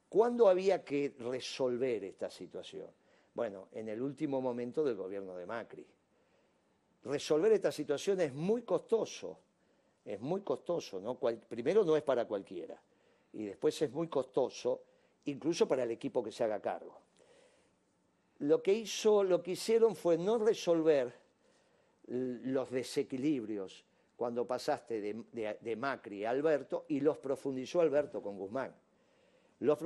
¿Cuándo 0.09 0.49
había 0.49 0.83
que 0.83 1.15
resolver 1.19 2.03
esta 2.03 2.31
situación? 2.31 2.89
Bueno, 3.35 3.69
en 3.73 3.91
el 3.91 4.01
último 4.01 4.41
momento 4.41 4.83
del 4.83 4.97
gobierno 4.97 5.37
de 5.37 5.45
Macri. 5.45 5.87
Resolver 7.05 7.53
esta 7.53 7.73
situación 7.73 8.21
es 8.21 8.35
muy 8.35 8.63
costoso, 8.63 9.39
es 10.05 10.21
muy 10.21 10.43
costoso, 10.43 11.01
¿no? 11.01 11.19
primero 11.19 11.85
no 11.85 11.97
es 11.97 12.03
para 12.03 12.27
cualquiera 12.27 12.81
y 13.33 13.45
después 13.45 13.81
es 13.83 13.93
muy 13.93 14.09
costoso 14.09 14.83
incluso 15.27 15.69
para 15.69 15.83
el 15.85 15.91
equipo 15.91 16.23
que 16.23 16.33
se 16.33 16.45
haga 16.45 16.61
cargo. 16.61 16.99
Lo 18.41 18.63
que, 18.63 18.73
hizo, 18.73 19.25
lo 19.25 19.43
que 19.43 19.53
hicieron 19.53 19.97
fue 19.97 20.17
no 20.17 20.39
resolver 20.39 21.13
los 22.07 22.71
desequilibrios 22.71 23.85
cuando 24.17 24.47
pasaste 24.47 25.01
de, 25.01 25.77
Macri 25.77 26.25
a 26.25 26.31
Alberto 26.31 26.87
y 26.89 27.01
los 27.01 27.19
profundizó 27.19 27.81
Alberto 27.81 28.23
con 28.23 28.39
Guzmán. 28.39 28.75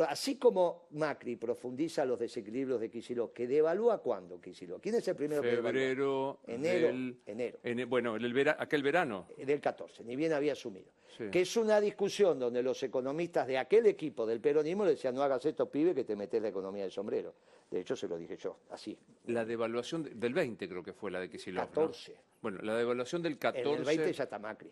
Así 0.09 0.37
como 0.37 0.88
Macri 0.91 1.37
profundiza 1.37 2.05
los 2.05 2.19
desequilibrios 2.19 2.81
de 2.81 2.91
Kicillof, 2.91 3.33
que 3.33 3.47
devalúa 3.47 4.02
cuándo 4.02 4.41
Kicillof. 4.41 4.81
¿Quién 4.81 4.97
es 4.97 5.09
el 5.09 5.17
primero 5.17 5.43
que 5.43 5.49
devalúa? 5.49 6.38
Enero. 6.47 7.17
enero. 7.26 7.59
bueno, 7.88 8.17
aquel 8.59 8.83
verano. 8.83 9.26
Del 9.37 9.61
14, 9.61 10.05
ni 10.05 10.17
bien 10.17 10.33
había 10.33 10.52
asumido. 10.52 10.91
Que 11.31 11.43
es 11.43 11.57
una 11.57 11.81
discusión 11.81 12.38
donde 12.38 12.62
los 12.62 12.83
economistas 12.83 13.47
de 13.47 13.59
aquel 13.59 13.87
equipo 13.87 14.26
del 14.26 14.41
peronismo 14.41 14.85
le 14.85 14.93
decían, 14.93 15.14
no 15.14 15.23
hagas 15.23 15.45
esto, 15.45 15.71
pibe, 15.71 15.95
que 15.95 16.05
te 16.05 16.17
metes 16.17 16.41
la 16.41 16.49
economía 16.49 16.83
del 16.83 16.93
sombrero. 16.93 17.35
De 17.71 17.81
hecho, 17.81 17.95
se 17.95 18.09
lo 18.09 18.17
dije 18.17 18.37
yo, 18.37 18.59
así. 18.71 18.99
La 19.26 19.45
devaluación 19.45 20.09
del 20.19 20.35
20 20.35 20.69
creo 20.69 20.83
que 20.83 20.93
fue 20.93 21.11
la 21.11 21.21
de 21.21 21.29
Kicillof. 21.29 21.67
14. 21.67 22.17
Bueno, 22.41 22.59
la 22.62 22.76
devaluación 22.76 23.23
del 23.23 23.38
14... 23.38 23.69
En 23.69 23.79
el 23.79 23.85
20 23.85 24.12
ya 24.12 24.25
está 24.25 24.38
Macri. 24.38 24.71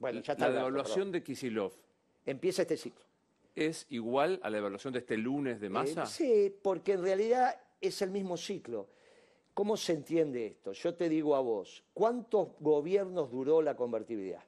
Bueno, 0.00 0.20
ya 0.20 0.32
está 0.32 0.48
la 0.48 0.54
devaluación 0.56 1.12
de 1.12 1.22
Kisilov. 1.22 1.72
Empieza 2.24 2.62
este 2.62 2.76
ciclo. 2.76 3.04
¿Es 3.54 3.86
igual 3.90 4.40
a 4.42 4.50
la 4.50 4.58
evaluación 4.58 4.92
de 4.92 5.00
este 5.00 5.16
lunes 5.16 5.60
de 5.60 5.66
eh, 5.66 5.70
masa? 5.70 6.06
sí, 6.06 6.54
porque 6.62 6.92
en 6.92 7.02
realidad 7.02 7.60
es 7.80 8.02
el 8.02 8.10
mismo 8.10 8.36
ciclo. 8.36 8.88
¿Cómo 9.54 9.76
se 9.76 9.92
entiende 9.92 10.46
esto? 10.46 10.72
Yo 10.72 10.94
te 10.94 11.08
digo 11.08 11.34
a 11.34 11.40
vos, 11.40 11.84
¿cuántos 11.92 12.48
gobiernos 12.60 13.30
duró 13.30 13.60
la 13.60 13.76
convertibilidad? 13.76 14.42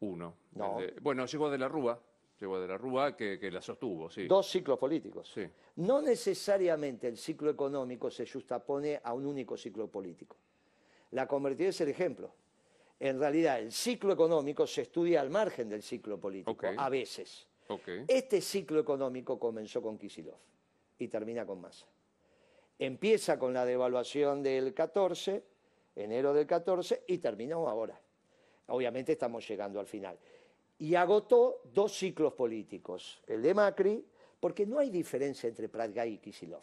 Uno. 0.00 0.34
No. 0.54 0.78
Bueno, 1.00 1.24
llegó 1.26 1.50
de 1.50 1.58
la 1.58 1.68
Rúa, 1.68 1.98
llegó 2.40 2.60
de 2.60 2.68
la 2.68 2.76
Rúa 2.76 3.16
que, 3.16 3.38
que 3.38 3.50
la 3.50 3.62
sostuvo, 3.62 4.10
sí. 4.10 4.26
Dos 4.26 4.50
ciclos 4.50 4.78
políticos. 4.78 5.30
Sí. 5.32 5.46
No 5.76 6.02
necesariamente 6.02 7.08
el 7.08 7.16
ciclo 7.16 7.50
económico 7.50 8.10
se 8.10 8.26
justapone 8.26 9.00
a 9.02 9.14
un 9.14 9.26
único 9.26 9.56
ciclo 9.56 9.88
político. 9.88 10.36
La 11.12 11.26
convertida 11.26 11.68
es 11.68 11.80
el 11.80 11.88
ejemplo. 11.88 12.32
En 13.00 13.18
realidad, 13.18 13.60
el 13.60 13.72
ciclo 13.72 14.12
económico 14.12 14.66
se 14.66 14.82
estudia 14.82 15.20
al 15.20 15.30
margen 15.30 15.68
del 15.68 15.82
ciclo 15.82 16.18
político, 16.18 16.66
a 16.76 16.88
veces. 16.88 17.46
Ok. 17.68 17.88
Este 18.08 18.40
ciclo 18.40 18.80
económico 18.80 19.38
comenzó 19.38 19.82
con 19.82 19.98
Kisilov 19.98 20.38
y 20.98 21.08
termina 21.08 21.46
con 21.46 21.60
Massa. 21.60 21.86
Empieza 22.78 23.38
con 23.38 23.52
la 23.52 23.64
devaluación 23.64 24.42
del 24.42 24.72
14, 24.72 25.42
enero 25.96 26.32
del 26.32 26.46
14, 26.46 27.04
y 27.06 27.18
terminó 27.18 27.68
ahora. 27.68 28.00
Obviamente 28.68 29.12
estamos 29.12 29.46
llegando 29.48 29.80
al 29.80 29.86
final. 29.86 30.18
Y 30.78 30.94
agotó 30.94 31.62
dos 31.74 31.92
ciclos 31.92 32.34
políticos, 32.34 33.20
el 33.26 33.42
de 33.42 33.52
Macri, 33.52 34.04
porque 34.38 34.64
no 34.64 34.78
hay 34.78 34.90
diferencia 34.90 35.48
entre 35.48 35.68
Pratgay 35.68 36.14
y 36.14 36.18
Kisilov. 36.18 36.62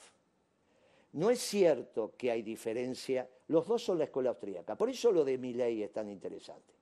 No 1.13 1.29
es 1.29 1.39
cierto 1.39 2.13
que 2.17 2.31
hay 2.31 2.41
diferencia, 2.41 3.27
los 3.47 3.67
dos 3.67 3.83
son 3.83 3.97
la 3.97 4.05
escuela 4.05 4.29
austríaca. 4.31 4.75
Por 4.75 4.89
eso 4.89 5.11
lo 5.11 5.23
de 5.23 5.37
Milley 5.37 5.83
es 5.83 5.91
tan 5.91 6.09
interesante. 6.09 6.73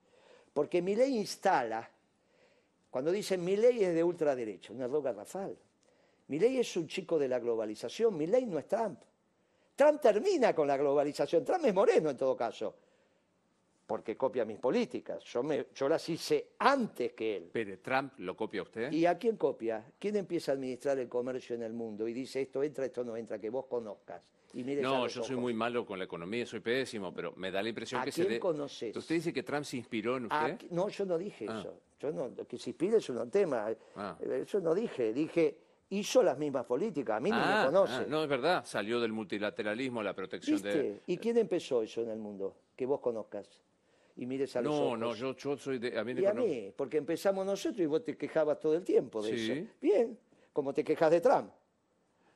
Porque 0.53 0.81
Milley 0.81 1.17
instala 1.17 1.89
cuando 2.93 3.11
dicen 3.11 3.43
Milei 3.43 3.83
es 3.83 3.95
de 3.95 4.03
ultraderecha, 4.03 4.71
un 4.71 4.79
error 4.83 5.01
garrafal. 5.01 5.57
Milei 6.27 6.59
es 6.59 6.77
un 6.77 6.85
chico 6.87 7.17
de 7.17 7.27
la 7.27 7.39
globalización, 7.39 8.15
Milei 8.15 8.45
no 8.45 8.59
es 8.59 8.67
Trump. 8.67 8.99
Trump 9.75 9.99
termina 9.99 10.53
con 10.53 10.67
la 10.67 10.77
globalización, 10.77 11.43
Trump 11.43 11.65
es 11.65 11.73
moreno 11.73 12.11
en 12.11 12.17
todo 12.17 12.37
caso, 12.37 12.75
porque 13.87 14.15
copia 14.15 14.45
mis 14.45 14.59
políticas. 14.59 15.23
Yo, 15.23 15.41
me- 15.41 15.65
yo 15.73 15.89
las 15.89 16.07
hice 16.07 16.49
antes 16.59 17.13
que 17.13 17.37
él. 17.37 17.49
Pero 17.51 17.79
Trump 17.79 18.13
lo 18.19 18.37
copia 18.37 18.61
usted. 18.61 18.91
¿Y 18.91 19.07
a 19.07 19.17
quién 19.17 19.37
copia? 19.37 19.83
¿Quién 19.97 20.15
empieza 20.17 20.51
a 20.51 20.53
administrar 20.53 20.99
el 20.99 21.09
comercio 21.09 21.55
en 21.55 21.63
el 21.63 21.73
mundo 21.73 22.07
y 22.07 22.13
dice 22.13 22.41
esto 22.43 22.61
entra, 22.61 22.85
esto 22.85 23.03
no 23.03 23.17
entra, 23.17 23.39
que 23.39 23.49
vos 23.49 23.65
conozcas? 23.65 24.21
Y 24.53 24.61
No, 24.63 25.07
yo 25.07 25.23
soy 25.23 25.35
muy 25.35 25.55
malo 25.55 25.83
con 25.83 25.97
la 25.97 26.05
economía, 26.05 26.45
soy 26.45 26.59
pésimo, 26.59 27.11
pero 27.11 27.33
me 27.37 27.49
da 27.49 27.63
la 27.63 27.69
impresión 27.69 28.01
¿A 28.01 28.05
que 28.05 28.11
se 28.11 28.21
quién 28.21 28.33
dé. 28.35 28.39
conoces? 28.39 28.95
¿Usted 28.95 29.15
dice 29.15 29.33
que 29.33 29.41
Trump 29.41 29.63
se 29.65 29.77
inspiró 29.77 30.15
en 30.17 30.25
usted? 30.25 30.61
No, 30.69 30.89
yo 30.89 31.05
no 31.07 31.17
dije 31.17 31.47
Ah. 31.49 31.57
eso. 31.59 31.79
Yo 32.03 32.11
no, 32.11 32.35
que 32.45 32.57
se 32.57 32.71
inspira 32.71 32.97
es 32.97 33.09
un 33.09 33.31
tema. 33.31 33.73
Ah. 33.95 34.17
Eh, 34.19 34.43
Yo 34.45 34.59
no 34.59 34.75
dije, 34.75 35.13
dije, 35.13 35.57
hizo 35.91 36.21
las 36.21 36.37
mismas 36.37 36.65
políticas, 36.65 37.15
a 37.15 37.19
mí 37.21 37.29
Ah, 37.31 37.61
me 37.61 37.71
conoce. 37.71 37.93
ah, 37.93 38.05
no, 38.09 38.23
es 38.23 38.29
verdad, 38.29 38.65
salió 38.65 38.99
del 38.99 39.13
multilateralismo, 39.13 40.03
la 40.03 40.13
protección 40.13 40.55
¿Viste? 40.61 40.77
de... 40.83 41.01
¿Y 41.07 41.17
quién 41.17 41.37
empezó 41.37 41.81
eso 41.81 42.01
en 42.01 42.09
el 42.09 42.19
mundo? 42.19 42.57
Que 42.75 42.85
vos 42.85 42.99
conozcas 42.99 43.47
y 44.17 44.25
mires 44.25 44.53
a 44.57 44.61
los 44.61 44.73
No, 44.73 44.85
ojos. 44.87 44.99
no, 44.99 45.15
yo, 45.15 45.33
yo 45.37 45.57
soy 45.57 45.77
de... 45.79 45.97
A 45.97 46.03
mí, 46.03 46.11
Y 46.19 46.25
a 46.25 46.33
no- 46.33 46.43
mí, 46.43 46.73
porque 46.75 46.97
empezamos 46.97 47.45
nosotros 47.45 47.79
y 47.79 47.85
vos 47.85 48.03
te 48.03 48.17
quejabas 48.17 48.59
todo 48.59 48.75
el 48.75 48.83
tiempo 48.83 49.21
de 49.21 49.37
Sí. 49.37 49.51
eso. 49.51 49.71
Bien, 49.79 50.17
como 50.51 50.73
te 50.73 50.83
quejas 50.83 51.09
de 51.09 51.21
Trump. 51.21 51.51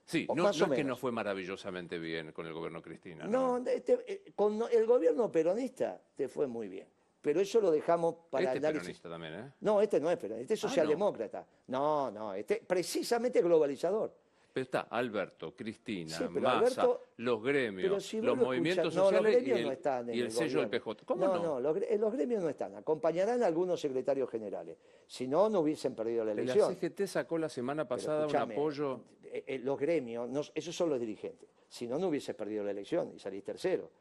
Sí, 0.06 0.26
o 0.30 0.36
no, 0.36 0.44
no 0.44 0.50
es 0.52 0.64
que 0.72 0.86
no 0.86 0.96
fue 0.96 1.12
maravillosamente 1.12 2.00
bien 2.00 2.32
con 2.32 2.46
el 2.48 2.54
gobierno 2.54 2.82
Cristina. 2.82 3.26
No, 3.26 3.58
este, 3.68 4.00
eh, 4.08 4.32
con 4.34 4.58
el 4.72 4.86
gobierno 4.86 5.30
peronista 5.30 6.02
te 6.16 6.30
fue 6.30 6.48
muy 6.48 6.70
bien. 6.70 6.88
Pero 7.28 7.42
eso 7.42 7.60
lo 7.60 7.72
dejamos 7.72 8.16
para 8.30 8.46
Este 8.46 8.58
es 8.60 8.64
análisis. 8.64 8.82
peronista 9.02 9.10
también, 9.10 9.34
¿eh? 9.34 9.52
No, 9.60 9.82
este 9.82 10.00
no 10.00 10.10
es 10.10 10.16
peronista, 10.18 10.44
este 10.44 10.54
es 10.54 10.64
Ah, 10.64 10.68
no. 10.68 10.70
socialdemócrata. 10.70 11.46
no. 11.68 12.10
no, 12.10 12.34
este 12.34 12.64
precisamente 12.66 13.42
globalizador. 13.42 14.14
Pero 14.54 14.64
está 14.64 14.80
Alberto, 14.90 15.54
Cristina, 15.54 16.18
Sí, 16.18 16.24
Massa, 16.30 16.58
Alberto- 16.58 17.02
los 17.18 17.44
gremios, 17.44 18.02
si 18.06 18.22
los 18.22 18.38
lo 18.38 18.46
movimientos 18.46 18.86
escuchás- 18.86 18.96
no, 18.96 19.02
los 19.02 19.10
sociales 19.12 19.32
y 19.34 19.46
gremios 19.46 19.60
el, 19.60 19.66
no 19.66 19.72
están 19.74 20.10
en 20.10 20.16
y 20.16 20.20
el 20.20 20.26
el 20.28 20.32
sello 20.32 20.60
del. 20.62 20.70
PJ. 20.70 21.04
¿Cómo 21.06 21.28
no? 21.28 21.44
no, 21.44 21.60
los, 21.60 21.76
gre- 21.78 21.98
los 22.00 22.14
gremios 22.14 22.42
no 22.44 22.48
están. 22.50 22.76
Acompañarán 22.78 23.44
a 23.44 23.46
algunos 23.46 23.82
secretarios 23.82 24.30
generales. 24.30 24.78
Si 25.06 25.28
no, 25.28 25.50
no 25.50 25.60
hubiesen 25.60 25.94
perdido 25.96 26.24
la 26.24 26.34
La 26.34 26.42
elección. 26.44 26.74
CGT 26.74 27.08
sacó 27.08 27.38
la 27.38 27.50
semana 27.50 27.86
pasada 27.86 28.26
un 28.26 28.36
apoyo... 28.38 29.02
eh, 29.26 29.44
eh, 29.46 29.60
los 29.60 29.78
gremios, 29.78 30.30
no- 30.30 30.42
esos 30.56 30.74
son 30.74 30.90
los 30.92 31.00
dirigentes. 31.02 31.50
Si 31.68 31.88
no, 31.88 32.00
no 32.00 32.08
hubieses 32.08 32.34
perdido 32.34 32.64
la 32.64 32.72
elección 32.72 33.12
y 33.14 33.20
salís 33.20 33.44
tercero. 33.44 33.92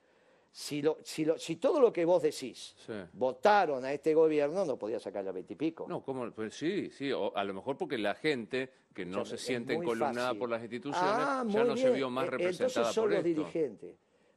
Si, 0.51 0.81
lo- 0.81 0.99
si, 1.03 1.25
lo- 1.27 1.39
si 1.39 1.57
todo 1.57 1.81
lo 1.81 1.93
que 1.93 2.05
vos 2.07 2.23
decís 2.23 2.75
Sí. 2.87 2.93
votaron 3.13 3.85
a 3.85 3.93
este 3.93 4.15
gobierno, 4.15 4.65
no 4.65 4.79
podía 4.79 4.99
sacar 4.99 5.23
la 5.25 5.33
veintipico. 5.33 5.87
No, 5.89 6.03
¿cómo? 6.03 6.31
Pues 6.31 6.55
sí, 6.55 6.91
sí, 6.91 7.13
o 7.13 7.37
a 7.37 7.45
lo 7.45 7.53
mejor 7.53 7.77
porque 7.77 7.99
la 7.99 8.15
gente 8.15 8.71
que 8.95 9.05
no 9.05 9.25
se 9.27 9.37
siente 9.37 9.75
encolumnada 9.75 10.33
por 10.35 10.49
las 10.49 10.63
instituciones 10.63 11.03
Ah, 11.05 11.45
ya 11.47 11.65
no 11.65 11.77
se 11.77 11.91
vio 11.91 12.09
más 12.09 12.27
Eh, 12.27 12.31
representada 12.31 12.69
Entonces 12.69 12.95
son 12.95 13.03
por 13.05 13.11
los 13.11 13.19
esto. 13.19 13.29
dirigentes, 13.29 13.97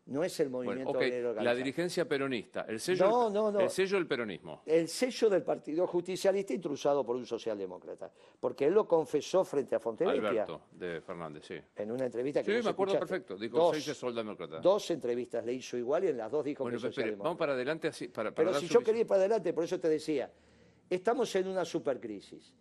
no 0.10 0.24
es 0.24 0.40
el 0.40 0.50
Bueno, 0.50 0.70
movimiento 0.72 0.92
ok, 0.92 0.96
obrero 0.98 1.34
la 1.34 1.56
dirigencia 1.56 2.08
peronista, 2.08 2.66
el 2.68 2.80
sello, 2.80 3.08
No, 3.10 3.24
del- 3.26 3.34
no, 3.34 3.52
no. 3.52 3.60
el 3.60 3.70
sello 3.70 3.98
del 3.98 4.08
peronismo. 4.08 4.62
el 4.66 4.88
sello 4.88 5.30
del 5.30 5.44
Partido 5.44 5.88
Justicialista 5.88 6.54
intrusado 6.54 7.06
por 7.06 7.16
un 7.16 7.26
socialdemócrata, 7.26 8.12
porque 8.40 8.66
él 8.66 8.74
lo 8.74 8.88
confesó 8.88 9.44
frente 9.46 9.76
a 9.76 9.80
Fontevecchia 9.80 10.30
Alberto 10.30 10.62
de 10.72 11.02
Fernández, 11.02 11.44
sí. 11.46 11.56
en 11.76 11.92
una 11.92 12.06
entrevista 12.06 12.44
que 12.44 12.58
Sí, 12.58 12.64
me 12.64 12.70
acuerdo 12.72 12.98
perfecto. 13.00 13.38
Dijo, 13.38 13.58
dos, 13.58 13.72
soy 13.72 13.82
socialdemócrata. 13.82 14.60
dos 14.60 14.92
entrevistas 14.92 15.46
le 15.46 15.54
hizo 15.54 15.78
igual 15.78 16.04
y 16.04 16.08
en 16.08 16.18
las 16.18 16.32
dos 16.32 16.44
dijo 16.44 16.64
Bueno, 16.64 16.78
que 16.78 16.82
pero 16.82 16.90
espere, 16.90 17.12
vamos 17.12 17.18
socialdemócrata. 17.18 17.38
para 17.40 17.54
adelante 17.54 17.88
así, 17.88 18.08
para, 18.08 18.32
para 18.32 18.50
Pero 18.50 18.60
si 18.60 18.66
yo 18.66 18.68
visión. 18.70 18.84
quería 18.84 19.02
ir 19.02 19.08
para 19.08 19.20
adelante, 19.22 19.54
por 19.54 19.64
eso 19.64 19.80
te 19.80 19.90
decía, 19.90 20.32
estamos 20.90 21.34
en 21.36 21.48
una 21.48 21.64
supercrisis. 21.66 22.54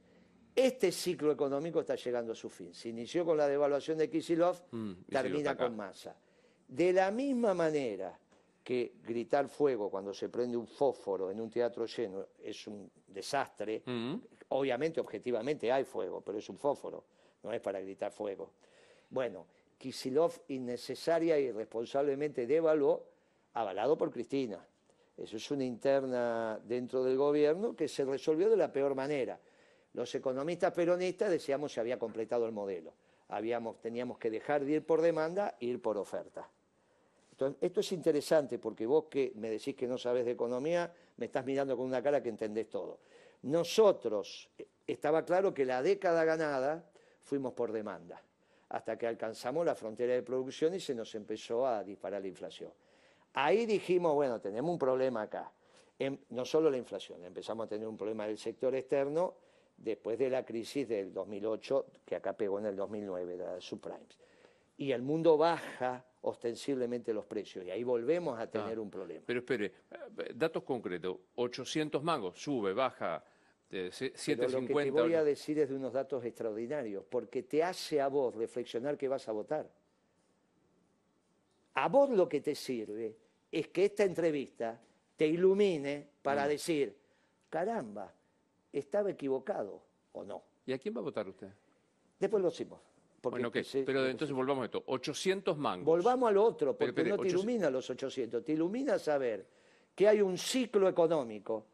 Este 0.55 0.91
ciclo 0.91 1.31
económico 1.31 1.81
está 1.81 1.95
llegando 1.95 2.33
a 2.33 2.35
su 2.35 2.49
fin. 2.49 2.75
Se 2.75 2.89
inició 2.89 3.25
con 3.25 3.37
la 3.37 3.47
devaluación 3.47 3.97
de 3.97 4.11
Kisilov, 4.11 4.57
Mm, 4.73 4.93
termina 5.09 5.57
con 5.57 5.77
Massa. 5.77 6.17
De 6.69 6.93
la 6.93 7.11
misma 7.11 7.55
manera 7.55 8.19
que 8.63 8.93
gritar 9.03 9.49
fuego 9.49 9.91
cuando 9.91 10.13
se 10.13 10.29
prende 10.29 10.55
un 10.55 10.67
fósforo 10.67 11.31
en 11.31 11.41
un 11.41 11.49
teatro 11.49 11.87
lleno 11.87 12.27
es 12.43 12.67
un 12.67 12.91
desastre, 13.07 13.83
obviamente, 14.49 15.01
objetivamente 15.01 15.73
hay 15.73 15.85
fuego, 15.85 16.21
pero 16.21 16.37
es 16.37 16.49
un 16.51 16.59
fósforo, 16.59 17.05
no 17.43 17.53
es 17.53 17.61
para 17.63 17.81
gritar 17.81 18.13
fuego. 18.13 18.51
Bueno, 19.09 19.47
Kisilov 19.79 20.43
innecesaria 20.49 21.39
y 21.39 21.45
irresponsablemente 21.45 22.47
devaluó, 22.47 23.07
avalado 23.55 23.97
por 23.97 24.11
Cristina. 24.11 24.63
Eso 25.17 25.39
es 25.39 25.51
una 25.51 25.65
interna 25.65 26.61
dentro 26.63 27.03
del 27.03 27.17
gobierno 27.17 27.75
que 27.75 27.89
se 27.89 28.05
resolvió 28.05 28.51
de 28.51 28.59
la 28.59 28.71
peor 28.71 28.95
manera. 28.95 29.41
Los 29.95 30.15
economistas 30.15 30.75
peronistas 30.75 31.31
decíamos 31.31 31.73
se 31.73 31.81
había 31.81 31.99
completado 31.99 32.45
el 32.45 32.53
modelo. 32.53 32.93
Habíamos, 33.29 33.81
teníamos 33.81 34.19
que 34.19 34.31
dejar 34.31 34.65
de 34.65 34.73
ir 34.73 34.87
por 34.87 35.01
demanda 35.01 35.57
e 35.59 35.67
ir 35.67 35.81
por 35.81 35.97
oferta. 35.97 36.49
Esto 37.61 37.81
es 37.81 37.93
interesante 37.93 38.59
porque 38.59 38.85
vos 38.87 39.05
que 39.09 39.33
me 39.37 39.49
decís 39.49 39.77
que 39.77 39.87
no 39.87 39.97
sabés 39.97 40.25
de 40.25 40.33
economía, 40.33 40.93
me 41.17 41.27
estás 41.27 41.45
mirando 41.45 41.77
con 41.77 41.87
una 41.87 42.03
cara 42.03 42.23
que 42.23 42.29
entendés 42.29 42.69
todo. 42.69 42.99
Nosotros, 43.43 44.49
eh, 44.59 44.67
estaba 44.87 45.25
claro 45.25 45.55
que 45.55 45.65
la 45.65 45.83
década 45.83 46.25
ganada 46.25 46.85
fuimos 47.23 47.53
por 47.53 47.71
demanda, 47.71 48.21
hasta 48.71 48.99
que 48.99 49.07
alcanzamos 49.07 49.65
la 49.65 49.75
frontera 49.75 50.15
de 50.15 50.23
producción 50.23 50.75
y 50.75 50.81
se 50.81 50.95
nos 50.95 51.15
empezó 51.15 51.67
a 51.67 51.85
disparar 51.85 52.23
la 52.23 52.29
inflación. 52.29 52.73
Ahí 53.35 53.67
dijimos, 53.67 54.15
bueno, 54.15 54.41
tenemos 54.41 54.71
un 54.71 54.79
problema 54.79 55.23
acá. 55.23 55.53
Em- 55.99 56.19
no 56.31 56.45
solo 56.45 56.71
la 56.71 56.77
inflación, 56.77 57.25
empezamos 57.25 57.67
a 57.67 57.69
tener 57.69 57.87
un 57.87 57.97
problema 57.97 58.27
del 58.27 58.39
sector 58.39 58.75
externo 58.75 59.35
después 59.77 60.19
de 60.19 60.31
la 60.31 60.45
crisis 60.45 60.89
del 60.89 61.13
2008, 61.13 61.87
que 62.05 62.17
acá 62.17 62.33
pegó 62.33 62.59
en 62.59 62.67
el 62.67 62.77
2009, 62.77 63.37
de 63.37 63.45
las 63.45 63.65
subprimes. 63.65 64.19
Y 64.77 64.93
el 64.93 65.03
mundo 65.03 65.37
baja 65.37 66.05
ostensiblemente 66.23 67.13
los 67.15 67.25
precios, 67.27 67.65
y 67.65 67.71
ahí 67.71 67.85
volvemos 67.85 68.39
a 68.39 68.51
tener 68.51 68.79
Ah, 68.79 68.81
un 68.81 68.91
problema. 68.91 69.23
Pero 69.27 69.39
espere, 69.41 69.67
eh, 69.91 70.33
datos 70.35 70.63
concretos, 70.65 71.17
800 71.37 72.03
mangos, 72.03 72.41
sube, 72.43 72.73
baja, 72.73 73.23
de 73.71 73.93
se- 73.93 74.11
Pero 74.11 74.49
lo 74.49 74.61
que 74.61 74.67
te 74.67 74.75
750. 74.75 75.03
voy 75.03 75.15
a 75.15 75.23
decir 75.23 75.59
es 75.59 75.69
de 75.69 75.75
unos 75.77 75.93
datos 75.93 76.25
extraordinarios, 76.25 77.05
porque 77.09 77.43
te 77.43 77.63
hace 77.63 78.01
a 78.01 78.09
vos 78.09 78.35
reflexionar 78.35 78.97
que 78.97 79.09
vas 79.09 79.29
a 79.29 79.33
votar. 79.33 79.71
A 81.75 81.89
vos 81.89 82.11
lo 82.11 82.29
que 82.29 82.41
te 82.41 82.55
sirve 82.55 83.17
es 83.53 83.69
que 83.69 83.85
esta 83.85 84.05
entrevista 84.05 84.81
te 85.17 85.27
ilumine 85.27 86.09
para 86.23 86.47
Mm. 86.47 86.49
decir, 86.49 86.97
caramba, 87.49 88.13
estaba 88.73 89.11
equivocado 89.11 89.83
o 90.13 90.25
no. 90.25 90.43
¿Y 90.67 90.73
a 90.73 90.79
quién 90.79 90.95
va 90.97 91.01
a 91.01 91.05
votar 91.05 91.29
usted? 91.29 91.49
Después 92.19 92.43
lo 92.43 92.49
hicimos. 92.49 92.81
Bueno, 93.23 93.49
ok, 93.49 93.63
se- 93.63 93.83
pero 93.83 94.07
entonces 94.07 94.35
volvamos 94.35 94.63
a 94.63 94.65
esto, 94.67 94.83
800 94.87 95.57
mangos. 95.59 95.85
Volvamos 95.85 96.29
al 96.29 96.37
otro, 96.39 96.77
Pero, 96.77 96.93
porque 96.95 97.01
espere, 97.03 97.11
no 97.11 97.17
te 97.17 97.21
800. 97.23 97.43
ilumina 97.45 97.71
los 97.71 97.91
800, 97.91 98.45
te 98.45 98.53
ilumina 98.53 98.99
saber 98.99 99.47
que 99.95 100.07
hay 100.09 100.21
un 100.21 100.39
ciclo 100.39 100.89
económico 100.89 101.67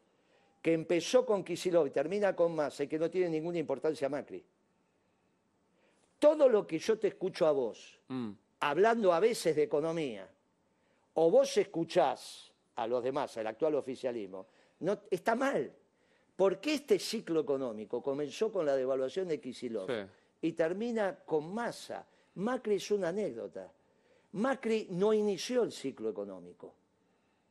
que 0.61 0.73
empezó 0.73 1.23
con 1.25 1.43
Kicillof 1.43 1.87
y 1.87 1.91
termina 1.91 2.35
con 2.35 2.55
Massa 2.55 2.83
y 2.83 2.87
que 2.87 2.97
no 2.97 3.09
tiene 3.09 3.29
ninguna 3.29 3.59
importancia 3.59 4.09
Macri. 4.09 4.43
Todo 6.19 6.49
lo 6.49 6.65
que 6.65 6.79
yo 6.79 6.97
te 6.97 7.09
escucho 7.09 7.45
a 7.45 7.51
vos, 7.51 7.99
Mm, 8.07 8.31
hablando 8.61 9.13
a 9.13 9.19
veces 9.19 9.55
de 9.55 9.63
economía, 9.63 10.27
o 11.13 11.29
vos 11.29 11.55
escuchás 11.57 12.51
a 12.75 12.87
los 12.87 13.03
demás, 13.03 13.37
al 13.37 13.47
actual 13.47 13.75
oficialismo, 13.75 14.47
no, 14.79 14.99
está 15.11 15.35
mal. 15.35 15.71
Porque 16.35 16.73
este 16.73 16.99
ciclo 16.99 17.39
económico 17.41 18.01
comenzó 18.03 18.51
con 18.51 18.65
la 18.65 18.75
devaluación 18.75 19.27
de 19.27 19.39
Kicillof 19.39 19.89
Sí. 19.89 19.95
Y 20.41 20.53
termina 20.53 21.15
con 21.25 21.53
Massa. 21.53 22.05
Macri 22.35 22.75
es 22.75 22.91
una 22.91 23.09
anécdota. 23.09 23.71
Macri 24.33 24.87
no 24.91 25.13
inició 25.13 25.63
el 25.63 25.71
ciclo 25.71 26.09
económico. 26.09 26.73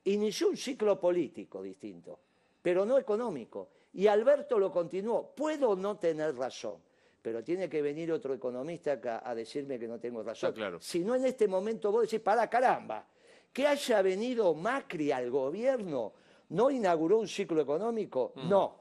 Inició 0.05 0.49
un 0.49 0.57
ciclo 0.57 1.00
político 1.00 1.62
distinto, 1.62 2.19
pero 2.61 2.85
no 2.85 2.99
económico. 2.99 3.69
Y 3.95 4.07
Alberto 4.07 4.59
lo 4.59 4.71
continuó. 4.71 5.31
Puedo 5.35 5.76
no 5.76 5.97
tener 5.97 6.37
razón, 6.37 6.76
pero 7.23 7.43
tiene 7.43 7.71
que 7.71 7.81
venir 7.81 8.12
otro 8.12 8.35
economista 8.35 8.93
acá 8.93 9.23
a 9.25 9.35
decirme 9.35 9.79
que 9.79 9.88
no 9.88 9.99
tengo 9.99 10.23
razón. 10.23 10.53
claro. 10.53 10.79
Si 10.81 11.00
no 11.05 11.14
en 11.14 11.25
este 11.25 11.49
momento 11.49 11.91
vos 11.91 12.03
decís, 12.03 12.21
para 12.21 12.50
caramba, 12.50 13.07
que 13.50 13.67
haya 13.67 14.03
venido 14.03 14.53
Macri 14.53 15.11
al 15.11 15.31
gobierno, 15.31 16.12
¿no 16.50 16.71
inauguró 16.71 17.19
un 17.19 17.29
ciclo 17.29 17.62
económico? 17.62 18.33
Mm. 18.35 18.49
No. 18.49 18.81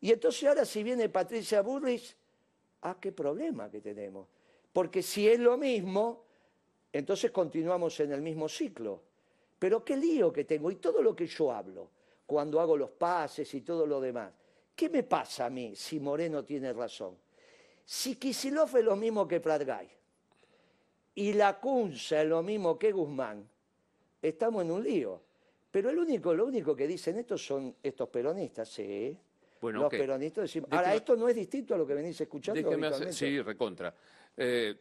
Y 0.00 0.12
entonces 0.12 0.48
ahora 0.48 0.64
si 0.64 0.82
viene 0.82 1.08
Patricia 1.08 1.62
Burris, 1.62 2.16
ah, 2.82 2.96
qué 3.00 3.12
problema 3.12 3.70
que 3.70 3.80
tenemos. 3.80 4.26
Porque 4.72 5.02
si 5.02 5.28
es 5.28 5.38
lo 5.38 5.56
mismo, 5.56 6.24
entonces 6.92 7.30
continuamos 7.30 7.98
en 8.00 8.12
el 8.12 8.22
mismo 8.22 8.48
ciclo. 8.48 9.02
Pero 9.58 9.84
qué 9.84 9.96
lío 9.96 10.32
que 10.32 10.44
tengo 10.44 10.70
y 10.70 10.76
todo 10.76 11.02
lo 11.02 11.14
que 11.14 11.26
yo 11.26 11.52
hablo, 11.52 11.90
cuando 12.26 12.60
hago 12.60 12.76
los 12.76 12.90
pases 12.90 13.52
y 13.54 13.60
todo 13.60 13.86
lo 13.86 14.00
demás. 14.00 14.32
¿Qué 14.74 14.88
me 14.88 15.02
pasa 15.02 15.46
a 15.46 15.50
mí 15.50 15.74
si 15.76 16.00
Moreno 16.00 16.44
tiene 16.44 16.72
razón? 16.72 17.18
Si 17.84 18.16
Kisilov 18.16 18.76
es 18.76 18.84
lo 18.84 18.96
mismo 18.96 19.26
que 19.26 19.40
Pratgay 19.40 19.88
y 21.14 21.32
la 21.32 21.60
Cunza 21.60 22.22
es 22.22 22.28
lo 22.28 22.42
mismo 22.42 22.78
que 22.78 22.92
Guzmán, 22.92 23.46
estamos 24.22 24.62
en 24.64 24.70
un 24.70 24.82
lío. 24.82 25.20
Pero 25.70 25.90
el 25.90 25.98
único, 25.98 26.32
lo 26.34 26.46
único 26.46 26.74
que 26.74 26.86
dicen 26.86 27.18
estos 27.18 27.44
son 27.44 27.76
estos 27.82 28.08
peronistas, 28.08 28.68
sí. 28.68 29.16
Bueno, 29.60 29.80
los 29.80 29.90
peronistas 29.90 30.42
decimos. 30.42 30.70
Déjeme- 30.70 30.78
Ahora, 30.78 30.94
esto 30.94 31.16
no 31.16 31.28
es 31.28 31.34
distinto 31.36 31.74
a 31.74 31.78
lo 31.78 31.86
que 31.86 31.94
venís 31.94 32.20
escuchando 32.20 32.86
hacer, 32.88 33.12
sí, 33.12 33.40
recontra. 33.42 33.94
Eh, 34.36 34.74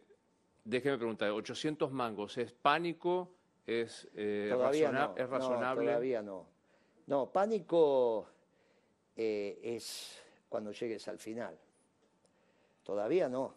déjeme 0.64 0.98
preguntar, 0.98 1.32
800 1.32 1.92
mangos, 1.92 2.38
¿es 2.38 2.52
pánico? 2.54 3.36
¿Es, 3.68 4.08
eh, 4.16 4.48
Todavía 4.50 4.90
razona- 4.92 5.08
no, 5.08 5.14
¿es 5.18 5.30
no, 5.30 5.38
razonable? 5.38 5.86
todavía 5.86 6.22
no. 6.22 6.48
No, 7.08 7.32
pánico 7.32 8.28
eh, 9.16 9.60
es 9.64 10.18
cuando 10.48 10.72
llegues 10.72 11.08
al 11.08 11.20
final. 11.20 11.58
Todavía 12.84 13.28
no. 13.28 13.54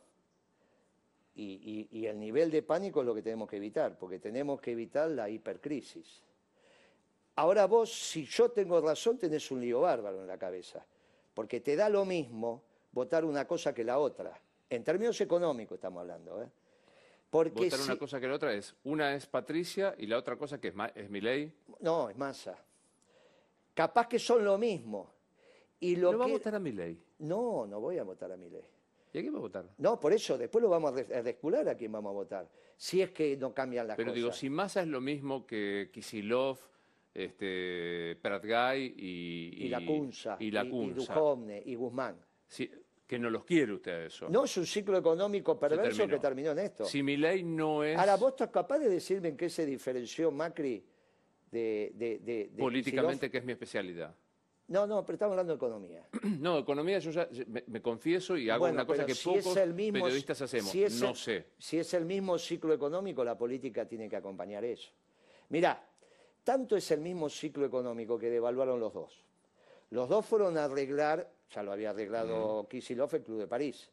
Y, 1.35 1.89
y- 1.91 1.99
y 2.01 2.07
el 2.07 2.19
nivel 2.19 2.51
de 2.51 2.63
pánico 2.63 3.01
es 3.01 3.07
lo 3.07 3.15
que 3.15 3.23
tenemos 3.23 3.49
que 3.49 3.57
evitar, 3.57 3.97
porque 3.97 4.19
tenemos 4.19 4.61
que 4.61 4.73
evitar 4.73 5.09
la 5.11 5.31
hipercrisis. 5.31 6.23
Ahora 7.37 7.67
vos, 7.67 7.91
si 7.91 8.27
yo 8.27 8.51
tengo 8.51 8.81
razón, 8.83 9.17
tenés 9.19 9.51
un 9.51 9.61
lío 9.61 9.81
bárbaro 9.81 10.21
en 10.21 10.27
la 10.27 10.37
cabeza, 10.37 10.85
porque 11.35 11.61
te 11.61 11.77
da 11.77 11.89
lo 11.89 12.05
mismo 12.05 12.63
votar 12.93 13.25
una 13.25 13.47
cosa 13.47 13.75
que 13.75 13.85
la 13.85 13.99
otra. 13.99 14.41
En 14.69 14.85
términos 14.85 15.21
económicos 15.21 15.77
estamos 15.77 16.01
hablando, 16.01 16.43
¿eh? 16.43 16.49
Porque 17.31 17.65
Votar 17.65 17.79
si- 17.79 17.85
una 17.91 17.99
cosa 17.99 18.21
que 18.21 18.29
la 18.29 18.35
otra 18.35 18.53
es, 18.53 18.75
una 18.85 19.15
es 19.15 19.27
Patricia 19.27 19.95
y 19.97 20.07
la 20.07 20.19
otra 20.19 20.37
cosa 20.37 20.61
que 20.61 20.69
es, 20.69 20.75
Ma- 20.75 20.93
es 20.95 21.09
Milei. 21.09 21.53
No, 21.81 22.11
es 22.11 22.17
masa. 22.17 22.59
Capaz 23.75 24.07
que 24.09 24.19
son 24.19 24.45
lo 24.45 24.59
mismo. 24.59 25.11
Y 25.81 25.97
lo 25.97 26.13
¿No 26.13 26.19
va 26.19 26.27
a 26.27 26.29
votar 26.29 26.55
a 26.55 26.59
Milei? 26.59 26.99
No, 27.21 27.67
no 27.67 27.81
voy 27.81 27.99
a 27.99 28.05
votar 28.05 28.31
a 28.31 28.37
mi 28.37 28.49
ley. 28.51 28.63
¿Y 29.13 29.19
a 29.19 29.21
quién 29.23 29.35
va 29.35 29.39
a 29.39 29.43
votar? 29.43 29.65
No, 29.79 29.99
por 29.99 30.13
eso, 30.13 30.39
después 30.39 30.63
lo 30.63 30.69
vamos 30.69 30.93
a 30.93 30.95
des- 30.97 31.11
a 31.11 31.23
descular 31.23 31.69
a 31.69 31.75
quién 31.77 31.91
vamos 31.91 32.11
a 32.11 32.13
votar. 32.15 32.49
Si 32.77 33.03
es 33.03 33.11
que 33.11 33.37
no 33.37 33.53
cambian 33.53 33.87
las 33.89 33.97
Pero 33.97 34.09
cosas. 34.11 34.17
digo, 34.17 34.33
si 34.33 34.49
Massa 34.51 34.83
es 34.83 34.89
lo 34.89 35.01
mismo 35.01 35.47
que 35.47 35.91
Kisilov, 35.93 36.59
este, 37.15 38.17
Pratgay 38.21 38.95
y, 38.97 39.65
Y 39.67 39.69
la 39.69 39.85
Cunza, 39.85 40.37
y 40.41 40.51
la 40.51 40.65
y. 40.65 40.69
Duhovne, 40.69 41.63
y 41.65 41.75
Guzmán. 41.75 42.17
Si- 42.47 42.71
que 43.07 43.19
no 43.19 43.29
los 43.29 43.45
quiere 43.45 43.75
usted 43.75 44.07
eso. 44.07 44.31
No 44.31 44.45
es 44.45 44.57
un 44.57 44.65
ciclo 44.65 44.97
económico 44.97 45.59
perverso 45.61 45.99
terminó. 45.99 46.17
que 46.17 46.21
terminó 46.23 46.51
en 46.53 46.59
esto. 46.61 46.85
Si 46.87 47.03
Milei 47.03 47.43
no 47.43 47.85
es 47.85 47.99
Ahora, 47.99 48.17
¿vos 48.17 48.31
estás 48.33 48.49
capaz 48.49 48.79
de 48.79 48.89
decirme 48.89 49.29
en 49.29 49.37
qué 49.37 49.51
se 49.51 49.67
diferenció 49.67 50.31
Macri 50.31 50.83
de... 51.51 51.93
de, 51.95 52.19
de- 52.21 52.49
de 52.49 52.59
políticamente, 52.59 53.31
que 53.31 53.37
es 53.39 53.45
mi 53.45 53.53
especialidad. 53.53 54.15
No, 54.69 54.87
no, 54.87 55.05
pero 55.05 55.17
estamos 55.17 55.33
hablando 55.33 55.53
de 55.53 55.57
economía. 55.59 56.09
No, 56.41 56.59
economía 56.59 56.99
yo 57.01 57.11
ya 57.11 57.29
me, 57.49 57.63
me 57.67 57.83
confieso 57.83 58.35
y 58.39 58.49
hago 58.49 58.61
Bueno, 58.61 58.77
una 58.77 58.87
cosa 58.87 59.05
que 59.05 59.15
si 59.15 59.25
pocos 59.29 59.47
es 59.49 59.57
el 59.59 59.75
mismo- 59.75 60.01
periodistas 60.05 60.41
hacemos. 60.41 60.71
si 60.71 60.81
no 60.99 61.11
el- 61.11 61.17
sé. 61.17 61.47
Si 61.59 61.79
es 61.79 61.93
el 61.93 62.07
mismo 62.07 62.39
ciclo 62.39 62.73
económico, 62.73 63.23
la 63.23 63.37
política 63.37 63.87
tiene 63.87 64.09
que 64.09 64.17
acompañar 64.17 64.65
eso. 64.65 64.91
Mirá, 65.51 65.87
tanto 66.45 66.77
es 66.77 66.91
el 66.91 67.01
mismo 67.01 67.29
ciclo 67.29 67.65
económico 67.67 68.19
que 68.19 68.31
devaluaron 68.31 68.81
los 68.81 68.93
dos. 68.93 69.25
Los 69.91 70.09
dos 70.09 70.25
fueron 70.25 70.57
a 70.59 70.65
arreglar, 70.65 71.29
ya 71.51 71.63
lo 71.63 71.73
había 71.73 71.91
arreglado 71.91 72.67
Kicillof, 72.69 73.15
el 73.15 73.23
Club 73.23 73.39
de 73.41 73.47
París. 73.47 73.91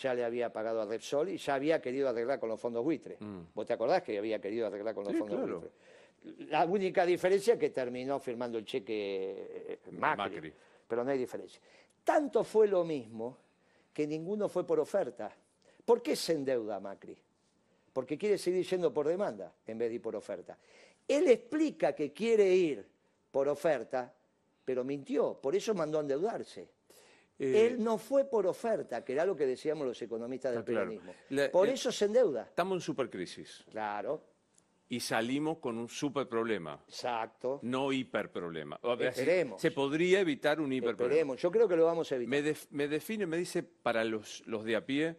Ya 0.00 0.14
le 0.14 0.24
había 0.24 0.50
pagado 0.52 0.80
a 0.80 0.86
Repsol 0.86 1.28
y 1.28 1.36
ya 1.36 1.54
había 1.54 1.82
querido 1.82 2.08
arreglar 2.08 2.40
con 2.40 2.48
los 2.48 2.58
fondos 2.58 2.82
buitre. 2.82 3.18
¿Vos 3.54 3.66
te 3.66 3.74
acordás 3.74 4.02
que 4.02 4.16
había 4.16 4.40
querido 4.40 4.66
arreglar 4.66 4.94
con 4.94 5.04
los 5.04 5.12
Sí, 5.12 5.18
fondos 5.18 5.36
claro. 5.38 5.60
buitre? 5.60 6.50
La 6.50 6.64
única 6.64 7.04
diferencia 7.04 7.54
es 7.54 7.60
que 7.60 7.70
terminó 7.70 8.18
firmando 8.20 8.56
el 8.56 8.64
cheque 8.64 9.34
eh, 9.84 9.90
Macri, 9.90 10.36
Macri. 10.36 10.52
pero 10.86 11.02
no 11.04 11.10
hay 11.10 11.18
diferencia. 11.18 11.60
Tanto 12.04 12.42
fue 12.44 12.68
lo 12.68 12.84
mismo 12.84 13.36
que 13.92 14.06
ninguno 14.06 14.48
fue 14.48 14.64
por 14.64 14.78
oferta. 14.80 15.30
¿Por 15.84 16.00
qué 16.00 16.14
se 16.16 16.32
endeuda 16.34 16.78
Macri? 16.80 17.16
Porque 17.92 18.16
quiere 18.16 18.38
seguir 18.38 18.64
yendo 18.64 18.94
por 18.94 19.06
demanda 19.08 19.52
en 19.66 19.76
vez 19.76 19.88
de 19.90 19.96
ir 19.96 20.00
por 20.02 20.14
oferta. 20.16 20.56
Él 21.08 21.28
explica 21.28 21.94
que 21.94 22.12
quiere 22.12 22.54
ir 22.54 22.86
por 23.30 23.48
oferta, 23.48 24.14
pero 24.64 24.84
mintió, 24.84 25.38
por 25.40 25.54
eso 25.54 25.74
mandó 25.74 25.98
a 25.98 26.02
endeudarse. 26.02 26.68
Eh, 27.38 27.66
Él 27.66 27.82
no 27.82 27.98
fue 27.98 28.24
por 28.24 28.46
oferta, 28.46 29.04
que 29.04 29.12
era 29.14 29.24
lo 29.26 29.34
que 29.34 29.46
decíamos 29.46 29.86
los 29.86 30.00
economistas 30.02 30.54
del 30.54 30.64
claro. 30.64 30.80
peronismo. 30.90 31.14
La- 31.30 31.50
por 31.50 31.66
el- 31.66 31.74
eso 31.74 31.90
se 31.90 32.04
endeuda. 32.04 32.42
Estamos 32.44 32.76
en 32.76 32.80
supercrisis 32.82 33.64
Claro, 33.70 34.22
y 34.88 35.00
salimos 35.00 35.58
con 35.58 35.78
un 35.78 35.88
super 35.88 36.28
problema, 36.28 36.80
exacto. 36.86 37.58
no 37.62 37.92
hiperproblema. 37.92 38.78
Esperemos. 39.00 39.60
Se 39.60 39.70
podría 39.70 40.20
evitar 40.20 40.60
un 40.60 40.72
hiperproblema. 40.72 41.08
Esperemos, 41.14 41.40
yo 41.42 41.50
creo 41.50 41.66
que 41.66 41.76
lo 41.76 41.86
vamos 41.86 42.12
a 42.12 42.16
evitar. 42.16 42.30
Me, 42.30 42.42
def- 42.42 42.66
me 42.70 42.86
define, 42.86 43.26
me 43.26 43.38
dice 43.38 43.62
para 43.62 44.04
los, 44.04 44.46
los 44.46 44.64
de 44.64 44.76
a 44.76 44.84
pie, 44.86 45.16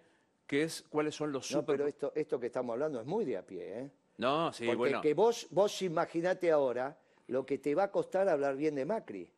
qué 0.47 0.63
es, 0.63 0.83
cuáles 0.83 1.15
son 1.15 1.31
los 1.31 1.51
No, 1.51 1.59
super... 1.59 1.75
pero 1.75 1.87
esto, 1.89 2.13
esto 2.15 2.39
que 2.39 2.45
estamos 2.45 2.73
hablando 2.73 3.01
es 3.01 3.05
muy 3.07 3.25
de 3.25 3.37
a 3.37 3.45
pie, 3.45 3.79
¿eh? 3.79 3.91
No, 4.17 4.53
sí, 4.53 4.65
Porque 4.65 4.77
bueno. 4.77 5.01
que 5.01 5.13
vos, 5.13 5.47
vos 5.51 5.81
imaginate 5.81 6.51
ahora 6.51 6.97
lo 7.27 7.45
que 7.45 7.57
te 7.57 7.73
va 7.73 7.83
a 7.83 7.91
costar 7.91 8.29
hablar 8.29 8.55
bien 8.55 8.75
de 8.75 8.85
Macri, 8.85 9.29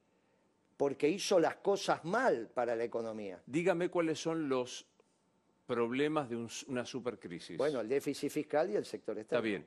porque 0.78 1.08
hizo 1.08 1.40
las 1.40 1.56
cosas 1.58 2.04
mal 2.04 2.50
para 2.54 2.76
la 2.76 2.84
economía. 2.84 3.42
Dígame 3.46 3.90
cuáles 3.90 4.20
son 4.20 4.50
los 4.50 4.86
problemas 5.66 6.30
de 6.30 6.36
un- 6.36 6.50
una 6.68 6.86
supercrisis. 6.86 7.58
Bueno, 7.58 7.80
el 7.80 7.88
déficit 7.90 8.30
fiscal 8.30 8.70
y 8.70 8.76
el 8.76 8.86
sector 8.86 9.18
Está 9.18 9.38
externo. 9.38 9.44
bien. 9.44 9.66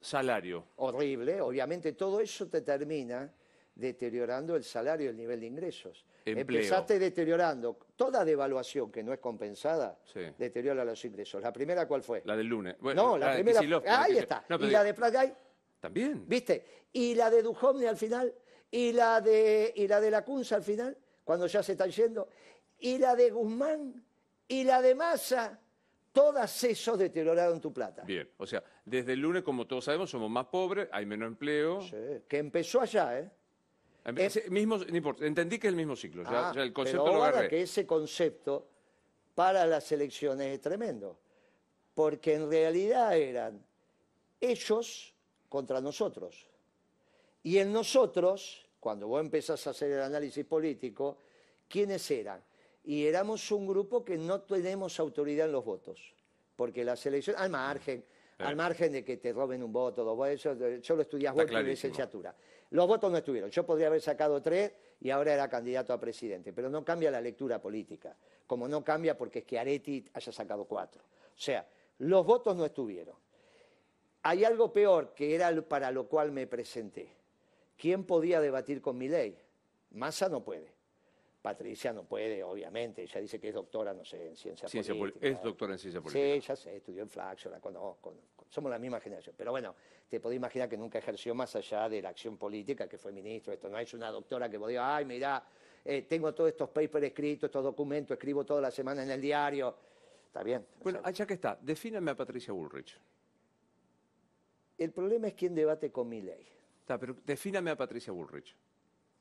Salario. 0.00 0.64
Horrible, 0.76 1.40
obviamente 1.40 1.92
todo 1.92 2.20
eso 2.20 2.46
te 2.48 2.60
termina 2.62 3.32
deteriorando 3.74 4.56
el 4.56 4.64
salario 4.64 5.06
y 5.06 5.08
el 5.10 5.16
nivel 5.16 5.40
de 5.40 5.46
ingresos. 5.46 6.04
Empleo. 6.36 6.60
Empezaste 6.60 6.98
deteriorando 6.98 7.78
toda 7.96 8.24
devaluación 8.24 8.90
que 8.90 9.02
no 9.02 9.12
es 9.12 9.18
compensada, 9.18 9.98
Sí. 10.04 10.20
deteriora 10.36 10.84
los 10.84 11.04
ingresos. 11.04 11.40
¿La 11.42 11.52
primera 11.52 11.86
cuál 11.86 12.02
fue? 12.02 12.22
La 12.24 12.36
del 12.36 12.46
lunes. 12.46 12.76
Bueno, 12.80 13.02
no, 13.10 13.18
la 13.18 13.34
primera. 13.34 13.60
Kicillof, 13.60 13.84
ahí 13.86 13.98
Kicillof. 14.14 14.22
está. 14.22 14.44
No, 14.48 14.56
y 14.56 14.70
la 14.70 14.84
de 14.84 14.94
Plagay, 14.94 15.34
También. 15.80 16.24
¿viste? 16.26 16.64
Y 16.92 17.14
la 17.14 17.30
de 17.30 17.42
Duhovne 17.42 17.86
al 17.88 17.96
final, 17.96 18.34
y 18.70 18.92
la 18.92 19.20
de, 19.20 19.72
y 19.76 19.86
la 19.88 20.00
de 20.00 20.10
la 20.10 20.24
Cunza 20.24 20.56
al 20.56 20.62
final, 20.62 20.96
cuando 21.24 21.46
ya 21.46 21.62
se 21.62 21.72
están 21.72 21.90
yendo, 21.90 22.28
y 22.80 22.98
la 22.98 23.14
de 23.16 23.30
Guzmán, 23.30 24.04
y 24.48 24.64
la 24.64 24.80
de 24.82 24.94
Massa, 24.94 25.58
todas 26.12 26.64
esos 26.64 26.98
deterioraron 26.98 27.60
tu 27.60 27.72
plata. 27.72 28.02
Bien. 28.04 28.28
O 28.38 28.46
sea, 28.46 28.62
desde 28.84 29.12
el 29.12 29.20
lunes, 29.20 29.42
como 29.42 29.66
todos 29.66 29.84
sabemos, 29.84 30.10
somos 30.10 30.30
más 30.30 30.46
pobres, 30.46 30.88
hay 30.90 31.04
menos 31.06 31.28
empleo. 31.28 31.80
Sí, 31.82 31.96
que 32.26 32.38
empezó 32.38 32.80
allá, 32.80 33.18
¿eh? 33.20 33.30
Em- 34.16 34.30
sí, 34.30 34.40
mismo, 34.50 34.78
no 34.78 34.96
importa, 34.96 35.26
entendí 35.26 35.58
que 35.58 35.66
es 35.66 35.72
el 35.72 35.76
mismo 35.76 35.94
ciclo. 35.96 36.22
Ya, 36.24 36.50
Ah, 36.50 36.52
ya 36.54 36.62
el 36.62 36.72
concepto 36.72 37.04
pero 37.04 37.16
lo 37.18 37.24
ahora 37.24 37.48
que 37.48 37.62
ese 37.62 37.86
concepto 37.86 38.68
para 39.34 39.66
las 39.66 39.90
elecciones 39.92 40.46
es 40.54 40.60
tremendo, 40.60 41.18
porque 41.94 42.34
en 42.34 42.50
realidad 42.50 43.16
eran 43.16 43.62
ellos 44.40 45.14
contra 45.48 45.80
nosotros. 45.80 46.48
Y 47.42 47.58
en 47.58 47.72
nosotros, 47.72 48.66
cuando 48.80 49.08
vos 49.08 49.20
empezás 49.20 49.66
a 49.66 49.70
hacer 49.70 49.92
el 49.92 50.00
análisis 50.02 50.44
político, 50.44 51.18
¿quiénes 51.68 52.10
eran? 52.10 52.42
Y 52.84 53.06
éramos 53.06 53.50
un 53.52 53.66
grupo 53.66 54.04
que 54.04 54.16
no 54.16 54.40
tenemos 54.42 54.98
autoridad 54.98 55.46
en 55.46 55.52
los 55.52 55.64
votos, 55.64 56.14
porque 56.56 56.84
las 56.84 57.04
elecciones, 57.06 57.40
al 57.40 57.50
margen, 57.50 58.04
al 58.38 58.56
margen 58.56 58.92
de 58.92 59.04
que 59.04 59.16
te 59.16 59.32
roben 59.32 59.62
un 59.62 59.72
voto, 59.72 60.04
dos 60.04 60.16
votos, 60.16 60.34
eso, 60.34 60.52
eh, 60.64 60.80
yo 60.80 60.96
lo 60.96 61.02
estudias 61.02 61.36
la 61.36 61.44
clarísimo. 61.44 61.70
licenciatura. 61.70 62.34
Los 62.70 62.86
votos 62.86 63.10
no 63.10 63.18
estuvieron. 63.18 63.50
Yo 63.50 63.64
podría 63.64 63.86
haber 63.86 64.00
sacado 64.00 64.42
tres 64.42 64.72
y 65.00 65.10
ahora 65.10 65.32
era 65.32 65.48
candidato 65.48 65.92
a 65.92 66.00
presidente, 66.00 66.52
pero 66.52 66.68
no 66.68 66.84
cambia 66.84 67.10
la 67.10 67.20
lectura 67.20 67.60
política, 67.60 68.16
como 68.46 68.68
no 68.68 68.84
cambia 68.84 69.16
porque 69.16 69.42
Schiaretti 69.42 70.04
haya 70.12 70.32
sacado 70.32 70.64
cuatro. 70.66 71.02
O 71.02 71.40
sea, 71.40 71.66
los 71.98 72.26
votos 72.26 72.56
no 72.56 72.64
estuvieron. 72.64 73.16
Hay 74.22 74.44
algo 74.44 74.72
peor 74.72 75.14
que 75.14 75.34
era 75.34 75.50
para 75.62 75.90
lo 75.90 76.08
cual 76.08 76.32
me 76.32 76.46
presenté. 76.46 77.08
¿Quién 77.76 78.04
podía 78.04 78.40
debatir 78.40 78.82
con 78.82 78.98
mi 78.98 79.08
ley? 79.08 79.38
Massa 79.92 80.28
no 80.28 80.44
puede. 80.44 80.76
Patricia 81.40 81.92
no 81.92 82.04
puede, 82.04 82.42
obviamente. 82.42 83.02
Ella 83.02 83.20
dice 83.20 83.40
que 83.40 83.48
es 83.48 83.54
doctora, 83.54 83.94
no 83.94 84.04
sé, 84.04 84.28
en 84.28 84.36
ciencia, 84.36 84.68
política. 84.94 85.26
es 85.26 85.40
doctora 85.40 85.72
en 85.72 85.78
ciencia 85.78 86.00
política. 86.00 86.34
Sí, 86.34 86.40
ya 86.40 86.56
sé, 86.56 86.76
estudió 86.76 87.02
en 87.02 87.08
Flaxo, 87.08 87.48
la 87.48 87.60
conozco, 87.60 88.12
somos 88.48 88.70
la 88.70 88.78
misma 88.78 89.00
generación. 89.00 89.34
Pero 89.36 89.50
bueno, 89.50 89.74
te 90.08 90.20
podés 90.20 90.36
imaginar 90.36 90.68
que 90.68 90.76
nunca 90.76 90.98
ejerció 90.98 91.34
más 91.34 91.54
allá 91.56 91.88
de 91.88 92.02
la 92.02 92.10
acción 92.10 92.36
política, 92.36 92.88
que 92.88 92.98
fue 92.98 93.12
ministro. 93.12 93.52
Esto 93.52 93.68
no 93.68 93.78
es 93.78 93.92
una 93.94 94.10
doctora 94.10 94.48
que 94.48 94.56
vos 94.56 94.68
digas, 94.68 94.84
ay, 94.86 95.04
mirá, 95.04 95.44
eh, 95.84 96.02
tengo 96.02 96.32
todos 96.34 96.50
estos 96.50 96.70
papers 96.70 97.06
escritos, 97.06 97.48
estos 97.48 97.64
documentos, 97.64 98.16
escribo 98.16 98.44
toda 98.44 98.60
la 98.60 98.70
semana 98.70 99.02
en 99.02 99.10
el 99.10 99.20
diario. 99.20 99.74
Está 100.26 100.42
bien. 100.42 100.66
Bueno, 100.82 101.00
allá 101.02 101.26
que 101.26 101.34
está, 101.34 101.58
defíname 101.60 102.10
a 102.10 102.16
Patricia 102.16 102.52
Bullrich. 102.52 102.98
El 104.76 104.92
problema 104.92 105.28
es 105.28 105.34
quién 105.34 105.54
debate 105.54 105.90
con 105.90 106.08
mi 106.08 106.22
ley. 106.22 106.46
Está, 106.80 106.98
pero 106.98 107.16
defíname 107.24 107.70
a 107.70 107.76
Patricia 107.76 108.12
Bullrich. 108.12 108.54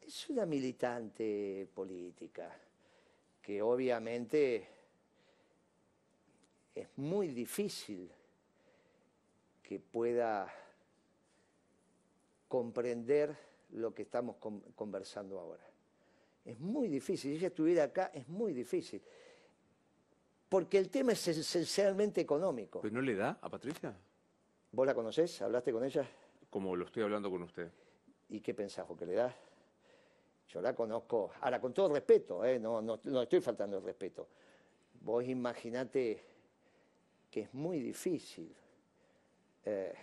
Es 0.02 0.30
una 0.30 0.46
militante 0.46 1.68
política 1.74 2.56
que 3.42 3.62
obviamente 3.62 4.68
es 6.76 6.88
muy 6.98 7.30
difícil 7.30 8.12
que 9.68 9.82
pueda 9.82 10.48
comprender 12.48 13.36
lo 13.72 13.94
que 13.94 14.04
estamos 14.04 14.38
conversando 14.74 15.38
ahora. 15.38 15.64
Es 16.46 16.58
muy 16.58 16.88
difícil. 16.88 17.32
Si 17.32 17.38
ella 17.38 17.48
estuviera 17.50 17.84
acá, 17.84 18.10
es 18.14 18.30
muy 18.30 18.54
difícil. 18.54 19.02
Porque 20.48 20.78
el 20.78 20.90
tema 20.90 21.12
es 21.12 21.28
esencialmente 21.28 22.22
económico. 22.22 22.80
¿Pero 22.80 22.94
no 22.94 23.02
le 23.02 23.14
da 23.14 23.40
a 23.42 23.50
Patricia? 23.50 23.94
¿Vos 24.72 24.88
la 24.88 24.96
conocés? 24.96 25.42
¿Hablaste 25.42 25.74
con 25.74 25.84
ella? 25.84 26.08
Como 26.50 26.74
lo 26.74 26.86
estoy 26.86 27.04
hablando 27.04 27.30
con 27.30 27.44
usted. 27.44 27.70
¿Y 28.30 28.40
qué 28.40 28.54
pensás 28.54 28.86
que 28.98 29.06
le 29.06 29.16
da? 29.16 29.36
Yo 30.48 30.62
la 30.62 30.74
conozco. 30.74 31.32
Ahora, 31.42 31.60
con 31.60 31.74
todo 31.74 31.90
respeto, 31.94 32.46
¿eh? 32.46 32.58
no, 32.58 32.82
no, 32.82 33.22
estoy 33.22 33.42
faltando 33.42 33.80
el 33.80 33.84
respeto. 33.84 34.30
Vos 35.02 35.26
imaginate 35.26 36.24
que 37.30 37.42
es 37.42 37.54
muy 37.54 37.82
difícil. 37.82 38.56
Eh, 39.66 39.94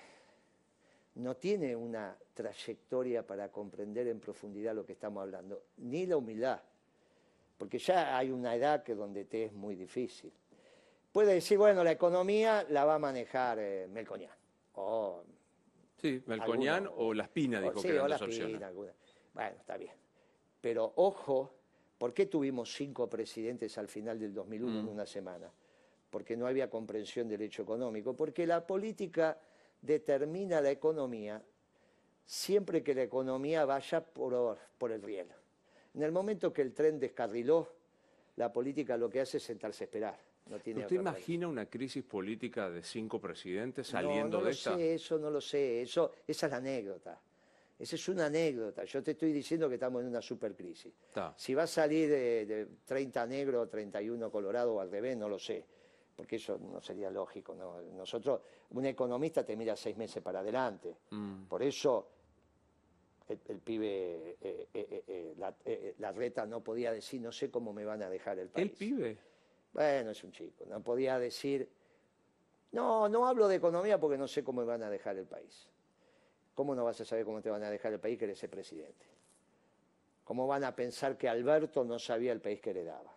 no 1.16 1.36
tiene 1.36 1.76
una 1.76 2.16
trayectoria 2.34 3.26
para 3.26 3.50
comprender 3.50 4.08
en 4.08 4.20
profundidad 4.20 4.74
lo 4.74 4.84
que 4.84 4.92
estamos 4.92 5.22
hablando, 5.22 5.62
ni 5.78 6.06
la 6.06 6.16
humildad, 6.16 6.60
porque 7.56 7.78
ya 7.78 8.16
hay 8.16 8.30
una 8.30 8.54
edad 8.54 8.82
que 8.82 8.94
donde 8.94 9.24
te 9.24 9.44
es 9.44 9.52
muy 9.52 9.76
difícil. 9.76 10.32
Puede 11.12 11.34
decir, 11.34 11.56
bueno, 11.58 11.84
la 11.84 11.92
economía 11.92 12.66
la 12.70 12.84
va 12.84 12.96
a 12.96 12.98
manejar 12.98 13.58
eh, 13.60 13.86
Melconian. 13.88 14.32
O 14.74 15.22
sí, 15.96 16.20
Melconian 16.26 16.88
o 16.96 17.14
Las 17.14 17.28
Pinas, 17.28 17.62
dijo 17.62 17.80
que 17.80 17.88
eran 17.90 18.08
dos 18.08 18.22
opciones. 18.22 18.60
Bueno, 19.32 19.56
está 19.56 19.76
bien. 19.76 19.94
Pero 20.60 20.92
ojo, 20.96 21.54
¿por 21.98 22.12
qué 22.12 22.26
tuvimos 22.26 22.74
cinco 22.74 23.08
presidentes 23.08 23.78
al 23.78 23.86
final 23.86 24.18
del 24.18 24.34
2001 24.34 24.78
en 24.80 24.84
mm. 24.84 24.88
una 24.88 25.06
semana? 25.06 25.52
Porque 26.14 26.36
no 26.36 26.46
había 26.46 26.70
comprensión 26.70 27.26
del 27.26 27.42
hecho 27.42 27.62
económico, 27.62 28.14
porque 28.14 28.46
la 28.46 28.64
política 28.64 29.36
determina 29.82 30.60
la 30.60 30.70
economía 30.70 31.42
siempre 32.24 32.84
que 32.84 32.94
la 32.94 33.02
economía 33.02 33.64
vaya 33.64 34.00
por, 34.00 34.56
por 34.78 34.92
el 34.92 35.02
riel. 35.02 35.26
En 35.92 36.04
el 36.04 36.12
momento 36.12 36.52
que 36.52 36.62
el 36.62 36.72
tren 36.72 37.00
descarriló, 37.00 37.68
la 38.36 38.52
política 38.52 38.96
lo 38.96 39.10
que 39.10 39.22
hace 39.22 39.38
es 39.38 39.42
sentarse 39.42 39.82
a 39.82 39.86
esperar. 39.86 40.16
No 40.48 40.60
tiene 40.60 40.82
¿Usted 40.82 40.94
imagina 40.94 41.48
una 41.48 41.66
crisis 41.66 42.04
política 42.04 42.70
de 42.70 42.84
cinco 42.84 43.20
presidentes 43.20 43.88
saliendo 43.88 44.36
no, 44.36 44.44
no 44.44 44.46
de 44.46 44.52
esta? 44.52 44.70
No 44.70 44.76
sé, 44.76 44.94
eso 44.94 45.18
no 45.18 45.30
lo 45.30 45.40
sé. 45.40 45.82
Eso, 45.82 46.12
esa 46.28 46.46
es 46.46 46.52
la 46.52 46.58
anécdota. 46.58 47.20
Esa 47.76 47.96
es 47.96 48.08
una 48.08 48.26
anécdota. 48.26 48.84
Yo 48.84 49.02
te 49.02 49.10
estoy 49.10 49.32
diciendo 49.32 49.68
que 49.68 49.74
estamos 49.74 50.00
en 50.00 50.10
una 50.10 50.22
supercrisis. 50.22 50.92
Si 51.36 51.54
va 51.54 51.64
a 51.64 51.66
salir 51.66 52.08
de, 52.08 52.46
de 52.46 52.68
30 52.84 53.26
negro, 53.26 53.66
31 53.66 54.30
colorado 54.30 54.74
o 54.74 54.80
al 54.80 54.92
revés, 54.92 55.16
no 55.16 55.28
lo 55.28 55.40
sé 55.40 55.73
porque 56.16 56.36
eso 56.36 56.58
no 56.58 56.80
sería 56.80 57.10
lógico. 57.10 57.54
Nosotros, 57.54 58.40
un 58.70 58.86
economista 58.86 59.44
te 59.44 59.56
mira 59.56 59.76
seis 59.76 59.96
meses 59.96 60.22
para 60.22 60.40
adelante. 60.40 60.96
Mm. 61.10 61.44
Por 61.44 61.62
eso 61.62 62.08
el, 63.28 63.58
pibe, 63.58 64.36
eh, 64.40 64.68
eh, 64.72 65.04
eh, 65.06 65.94
la, 65.98 66.12
reta 66.12 66.46
no 66.46 66.62
podía 66.62 66.92
decir, 66.92 67.20
no 67.20 67.32
sé 67.32 67.50
cómo 67.50 67.72
me 67.72 67.84
van 67.84 68.02
a 68.02 68.10
dejar 68.10 68.38
el 68.38 68.48
país. 68.48 68.70
¿El 68.70 68.76
pibe? 68.76 69.18
Bueno, 69.72 70.10
es 70.10 70.22
un 70.22 70.30
chico, 70.30 70.64
no 70.66 70.80
podía 70.82 71.18
decir, 71.18 71.68
no, 72.72 73.08
no 73.08 73.26
hablo 73.26 73.48
de 73.48 73.56
economía 73.56 73.98
porque 73.98 74.16
no 74.16 74.28
sé 74.28 74.44
cómo 74.44 74.60
me 74.60 74.66
van 74.66 74.82
a 74.82 74.90
dejar 74.90 75.16
el 75.16 75.26
país. 75.26 75.68
¿Cómo 76.54 76.76
no 76.76 76.84
vas 76.84 77.00
a 77.00 77.04
saber 77.04 77.24
cómo 77.24 77.42
te 77.42 77.50
van 77.50 77.64
a 77.64 77.70
dejar 77.70 77.92
el 77.92 77.98
país 77.98 78.16
que 78.16 78.26
eres 78.26 78.42
el 78.44 78.50
presidente? 78.50 79.06
¿Cómo 80.22 80.46
van 80.46 80.62
a 80.62 80.76
pensar 80.76 81.18
que 81.18 81.28
Alberto 81.28 81.84
no 81.84 81.98
sabía 81.98 82.32
el 82.32 82.40
país 82.40 82.60
que 82.60 82.70
heredaba? 82.70 83.12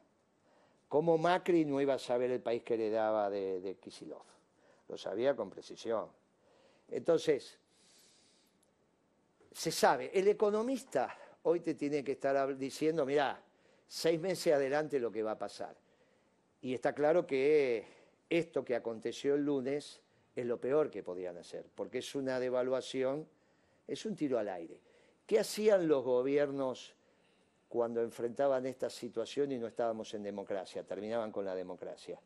¿Cómo 0.88 1.18
Macri 1.18 1.66
no 1.66 1.82
iba 1.82 1.96
a 1.96 2.00
saber 2.00 2.32
el 2.32 2.42
país 2.42 2.64
que 2.64 2.76
heredaba 2.76 3.30
de, 3.30 3.60
de 3.60 3.76
Kisilov? 3.76 4.24
Lo 4.88 4.98
sabía 4.98 5.36
con 5.36 5.50
precisión. 5.50 6.08
Entonces, 6.90 7.60
se 9.52 9.72
sabe, 9.72 10.12
el 10.14 10.28
economista 10.28 11.18
hoy 11.44 11.60
te 11.62 11.76
tiene 11.76 12.04
que 12.04 12.14
estar 12.14 12.58
diciendo, 12.58 13.06
mira, 13.06 13.42
seis 13.88 14.20
meses 14.20 14.54
adelante 14.54 15.00
lo 15.00 15.12
que 15.12 15.24
va 15.24 15.32
a 15.32 15.40
pasar. 15.40 15.76
Y 16.62 16.74
está 16.74 16.94
claro 16.94 17.26
que 17.26 17.86
esto 18.30 18.64
que 18.64 18.76
aconteció 18.76 19.36
el 19.36 19.46
lunes 19.46 20.02
es 20.36 20.46
lo 20.46 20.60
peor 20.60 20.92
que 20.92 21.04
podían 21.04 21.38
hacer, 21.38 21.66
porque 21.74 22.00
es 22.00 22.16
una 22.16 22.40
devaluación, 22.40 23.28
es 23.88 24.06
un 24.06 24.16
tiro 24.16 24.38
al 24.38 24.50
aire. 24.50 24.80
¿Qué 25.26 25.40
hacían 25.40 25.88
los 25.88 26.04
gobiernos 26.04 26.94
cuando 27.68 28.02
enfrentaban 28.02 28.66
esta 28.66 28.90
situación 28.90 29.52
y 29.52 29.58
no 29.58 29.68
estábamos 29.68 30.14
en 30.14 30.24
democracia, 30.24 30.84
terminaban 30.84 31.32
con 31.32 31.46
la 31.46 31.54
democracia. 31.56 32.20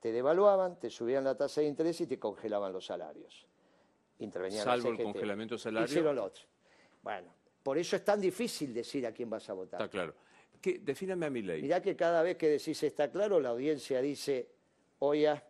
Te 0.00 0.12
devaluaban, 0.12 0.78
te 0.78 0.90
subían 0.90 1.24
la 1.24 1.36
tasa 1.36 1.60
de 1.60 1.68
interés 1.68 2.00
y 2.00 2.06
te 2.06 2.18
congelaban 2.18 2.72
los 2.72 2.86
salarios. 2.86 3.46
Intervenían 4.18 4.64
Salvo 4.64 4.90
el 4.90 5.02
congelamiento 5.02 5.56
salario. 5.56 5.86
Hicieron 5.86 6.16
lo 6.16 6.24
otro. 6.24 6.44
Bueno, 7.02 7.32
por 7.62 7.78
eso 7.78 7.96
es 7.96 8.04
tan 8.04 8.20
difícil 8.20 8.74
decir 8.74 9.06
a 9.06 9.12
quién 9.12 9.30
vas 9.30 9.48
a 9.48 9.52
votar. 9.52 9.80
Está 9.80 9.90
claro. 9.90 10.14
¿Qué, 10.60 10.78
defíname 10.78 11.26
a 11.26 11.30
mi 11.30 11.42
ley. 11.42 11.62
Mirá 11.62 11.80
que 11.80 11.96
cada 11.96 12.22
vez 12.22 12.36
que 12.36 12.48
decís 12.48 12.82
está 12.82 13.10
claro, 13.10 13.40
la 13.40 13.50
audiencia 13.50 14.00
dice, 14.02 14.48
oye, 14.98 15.40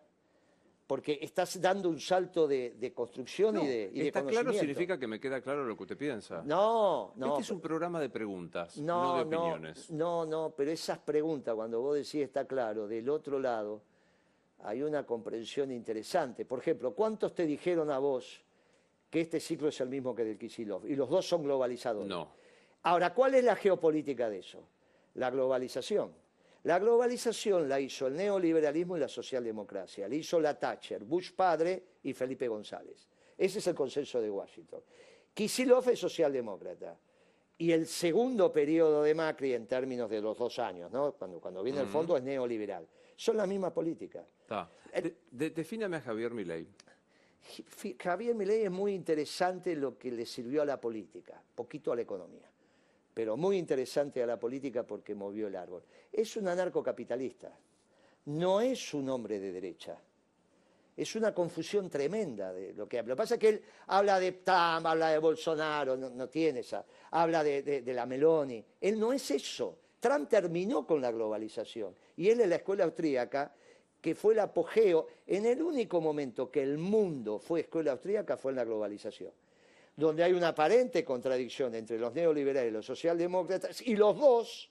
porque 0.90 1.20
estás 1.22 1.60
dando 1.60 1.88
un 1.88 2.00
salto 2.00 2.48
de, 2.48 2.92
construcción 2.92 3.58
y 3.62 3.68
de 3.68 3.90
y 3.94 4.00
Está 4.08 4.26
claro 4.26 4.52
significa 4.52 4.98
que 4.98 5.06
me 5.06 5.20
queda 5.20 5.40
claro 5.40 5.64
lo 5.64 5.76
que 5.76 5.84
usted 5.84 5.96
piensa. 5.96 6.42
No, 6.44 7.12
no. 7.14 7.28
Este 7.28 7.42
es 7.42 7.50
un 7.52 7.60
programa 7.60 8.00
de 8.00 8.08
preguntas, 8.10 8.76
no, 8.76 9.14
de 9.14 9.22
opiniones. 9.22 9.88
No, 9.92 10.26
no, 10.26 10.52
pero 10.56 10.72
esas 10.72 10.98
preguntas, 10.98 11.54
cuando 11.54 11.80
vos 11.80 11.94
decís 11.94 12.22
está 12.22 12.44
claro, 12.44 12.88
del 12.88 13.08
otro 13.08 13.38
lado 13.38 13.82
hay 14.64 14.82
una 14.82 15.06
comprensión 15.06 15.70
interesante. 15.70 16.44
Por 16.44 16.58
ejemplo, 16.58 16.92
¿cuántos 16.92 17.36
te 17.36 17.46
dijeron 17.46 17.88
a 17.92 18.00
vos 18.00 18.42
que 19.08 19.20
este 19.20 19.38
ciclo 19.38 19.68
es 19.68 19.80
el 19.80 19.90
mismo 19.90 20.12
que 20.12 20.24
del 20.24 20.38
Kisilov? 20.38 20.86
Y 20.86 20.96
los 20.96 21.08
dos 21.08 21.24
son 21.24 21.44
globalizadores. 21.44 22.08
No. 22.08 22.32
Ahora, 22.82 23.14
¿cuál 23.14 23.36
es 23.36 23.44
la 23.44 23.54
geopolítica 23.54 24.28
de 24.28 24.40
eso? 24.40 24.66
La 25.14 25.30
globalización. 25.30 26.10
La 26.64 26.78
globalización 26.78 27.68
la 27.68 27.80
hizo 27.80 28.06
el 28.06 28.16
neoliberalismo 28.16 28.96
y 28.96 29.00
la 29.00 29.08
socialdemocracia, 29.08 30.06
la 30.06 30.14
hizo 30.14 30.38
la 30.38 30.58
Thatcher, 30.58 31.04
Bush 31.04 31.32
padre 31.32 31.82
y 32.02 32.12
Felipe 32.12 32.48
González. 32.48 33.08
Ese 33.36 33.60
es 33.60 33.66
el 33.66 33.74
consenso 33.74 34.20
de 34.20 34.30
Washington. 34.30 34.82
Kisilov 35.32 35.88
es 35.88 35.98
socialdemócrata. 35.98 36.98
Y 37.56 37.72
el 37.72 37.86
segundo 37.86 38.52
periodo 38.52 39.02
de 39.02 39.14
Macri, 39.14 39.54
en 39.54 39.66
términos 39.66 40.08
de 40.08 40.20
los 40.20 40.36
dos 40.36 40.58
años, 40.58 40.90
¿no? 40.90 41.12
cuando, 41.12 41.40
cuando 41.40 41.62
viene 41.62 41.80
el 41.80 41.88
fondo, 41.88 42.16
es 42.16 42.22
neoliberal. 42.22 42.86
Son 43.16 43.36
la 43.36 43.46
misma 43.46 43.72
política. 43.72 44.26
defíname 45.30 45.98
a 45.98 46.00
Javier 46.00 46.32
Milei. 46.32 46.66
Javier 47.98 48.34
Milei 48.34 48.64
es 48.64 48.70
muy 48.70 48.94
interesante 48.94 49.74
lo 49.76 49.98
que 49.98 50.10
le 50.10 50.24
sirvió 50.24 50.62
a 50.62 50.64
la 50.64 50.80
política, 50.80 51.42
poquito 51.54 51.92
a 51.92 51.96
la 51.96 52.02
economía 52.02 52.49
pero 53.20 53.36
muy 53.36 53.58
interesante 53.58 54.22
a 54.22 54.26
la 54.26 54.40
política 54.40 54.82
porque 54.82 55.14
movió 55.14 55.48
el 55.48 55.54
árbol. 55.54 55.82
Es 56.10 56.38
un 56.38 56.48
anarcocapitalista, 56.48 57.52
no 58.24 58.62
es 58.62 58.94
un 58.94 59.10
hombre 59.10 59.38
de 59.38 59.52
derecha. 59.52 59.98
Es 60.96 61.14
una 61.16 61.34
confusión 61.34 61.90
tremenda 61.90 62.50
de 62.50 62.72
lo 62.72 62.88
que 62.88 62.98
habla. 62.98 63.10
Lo 63.10 63.16
que 63.16 63.18
pasa 63.18 63.34
es 63.34 63.40
que 63.40 63.48
él 63.50 63.62
habla 63.88 64.18
de 64.18 64.32
Trump, 64.32 64.86
habla 64.86 65.10
de 65.10 65.18
Bolsonaro, 65.18 65.98
no, 65.98 66.28
tiene 66.30 66.60
esa, 66.60 66.82
habla 67.10 67.44
de, 67.44 67.62
de 67.62 67.92
la 67.92 68.06
Meloni. 68.06 68.64
Él 68.80 68.98
no 68.98 69.12
es 69.12 69.30
eso. 69.30 69.76
Trump 70.00 70.26
terminó 70.26 70.86
con 70.86 71.02
la 71.02 71.10
globalización 71.10 71.94
y 72.16 72.30
él 72.30 72.40
en 72.40 72.48
la 72.48 72.56
escuela 72.56 72.84
austríaca, 72.84 73.54
que 74.00 74.14
fue 74.14 74.32
el 74.32 74.40
apogeo, 74.40 75.08
en 75.26 75.44
el 75.44 75.60
único 75.60 76.00
momento 76.00 76.50
que 76.50 76.62
el 76.62 76.78
mundo 76.78 77.38
fue 77.38 77.60
escuela 77.60 77.92
austríaca 77.92 78.38
fue 78.38 78.52
en 78.52 78.56
la 78.56 78.64
globalización 78.64 79.30
donde 79.96 80.24
hay 80.24 80.32
una 80.32 80.48
aparente 80.48 81.04
contradicción 81.04 81.74
entre 81.74 81.98
los 81.98 82.12
neoliberales 82.14 82.70
y 82.70 82.74
los 82.74 82.86
socialdemócratas, 82.86 83.82
y 83.82 83.96
los 83.96 84.18
dos 84.18 84.70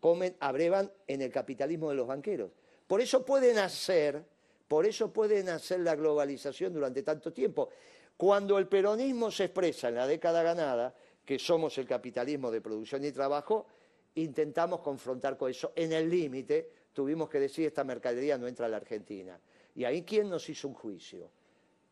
comen, 0.00 0.36
abrevan 0.40 0.92
en 1.06 1.22
el 1.22 1.30
capitalismo 1.30 1.90
de 1.90 1.96
los 1.96 2.06
banqueros. 2.06 2.50
Por 2.86 3.00
eso 3.00 3.24
pueden 3.24 3.58
hacer, 3.58 4.22
por 4.68 4.86
eso 4.86 5.12
pueden 5.12 5.48
hacer 5.48 5.80
la 5.80 5.96
globalización 5.96 6.72
durante 6.72 7.02
tanto 7.02 7.32
tiempo. 7.32 7.70
Cuando 8.16 8.58
el 8.58 8.68
peronismo 8.68 9.30
se 9.30 9.44
expresa 9.44 9.88
en 9.88 9.96
la 9.96 10.06
década 10.06 10.42
ganada, 10.42 10.94
que 11.24 11.38
somos 11.38 11.76
el 11.78 11.86
capitalismo 11.86 12.50
de 12.50 12.60
producción 12.60 13.04
y 13.04 13.10
trabajo, 13.10 13.66
intentamos 14.14 14.80
confrontar 14.80 15.36
con 15.36 15.50
eso. 15.50 15.72
En 15.74 15.92
el 15.92 16.08
límite 16.08 16.70
tuvimos 16.92 17.28
que 17.28 17.40
decir 17.40 17.66
esta 17.66 17.84
mercadería 17.84 18.38
no 18.38 18.46
entra 18.46 18.66
a 18.66 18.68
la 18.68 18.76
Argentina. 18.76 19.38
Y 19.74 19.84
ahí 19.84 20.02
quién 20.02 20.30
nos 20.30 20.48
hizo 20.48 20.68
un 20.68 20.74
juicio? 20.74 21.28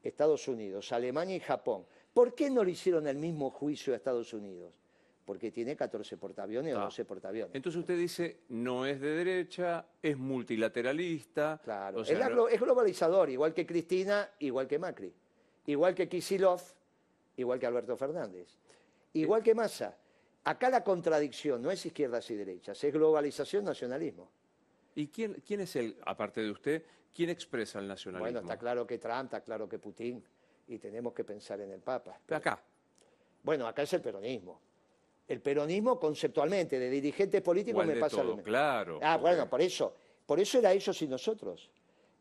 Estados 0.03 0.47
Unidos, 0.49 0.93
Alemania 0.93 1.37
y 1.37 1.41
Japón. 1.41 1.85
¿Por 2.15 2.35
qué 2.35 2.49
no 2.49 2.65
le 2.65 2.71
hicieron 2.71 3.07
el 3.07 3.17
mismo 3.17 3.51
juicio 3.51 3.93
a 3.93 3.97
Estados 3.97 4.33
Unidos? 4.33 4.73
porque 5.25 5.51
tiene 5.51 5.75
14 5.75 6.17
portaaviones 6.17 6.75
o 6.75 6.81
Ah. 6.81 6.85
12 6.85 7.05
portaaviones. 7.05 7.55
Entonces 7.55 7.81
usted 7.81 7.97
dice, 7.97 8.41
no 8.51 8.85
es 8.85 9.01
de 9.01 9.11
derecha, 9.11 9.87
es 10.03 10.19
multilateralista. 10.19 11.61
Claro, 11.65 12.01
o 12.01 12.05
sea, 12.05 12.15
es, 12.15 12.21
la 12.21 12.29
globalizador, 12.29 13.31
igual 13.31 13.55
que 13.55 13.67
Cristina, 13.67 14.29
igual 14.41 14.67
que 14.67 14.79
Macri, 14.79 15.13
igual 15.67 15.95
que 15.95 16.09
Kisilov, 16.09 16.61
igual 17.37 17.59
que 17.59 17.67
Alberto 17.67 17.97
Fernández, 17.97 18.49
igual 19.15 19.43
que 19.43 19.55
Massa. 19.55 19.97
Acá 20.45 20.69
la 20.69 20.85
contradicción 20.85 21.63
no 21.63 21.71
es 21.71 21.87
izquierdas 21.87 22.31
y 22.31 22.35
derechas, 22.35 22.85
es 22.85 22.93
globalización, 22.93 23.65
nacionalismo. 23.65 24.31
¿Y 24.95 25.09
quién, 25.09 25.43
quién 25.47 25.61
es 25.61 25.75
el, 25.77 25.97
aparte 26.05 26.43
de 26.43 26.51
usted, 26.51 26.85
quién 27.15 27.31
expresa 27.31 27.79
el 27.79 27.89
nacionalismo? 27.89 28.25
Bueno, 28.25 28.41
está 28.41 28.59
claro 28.59 28.87
que 28.87 28.99
Trump, 28.99 29.25
está 29.25 29.41
claro 29.41 29.67
que 29.67 29.79
Putin, 29.79 30.23
y 30.69 30.79
tenemos 30.79 31.13
que 31.13 31.25
pensar 31.25 31.61
en 31.61 31.71
el 31.71 31.81
Papa. 31.81 32.19
Acá. 32.31 32.63
Bueno, 33.43 33.67
acá 33.67 33.83
es 33.83 33.93
el 33.93 34.01
peronismo. 34.01 34.61
El 35.29 35.41
peronismo 35.41 35.99
conceptualmente, 35.99 36.79
de 36.79 36.91
dirigentes 36.91 37.41
políticos 37.43 37.85
me 37.87 37.95
de 37.95 38.01
pasa 38.01 38.23
lo 38.23 38.31
mismo. 38.31 38.43
claro. 38.43 38.99
Ah, 39.03 39.19
porque- 39.21 39.35
bueno, 39.37 39.51
por 39.51 39.61
eso. 39.61 39.95
Por 40.27 40.41
eso 40.41 40.59
era 40.59 40.73
ellos 40.73 41.01
y 41.03 41.09
nosotros. 41.09 41.71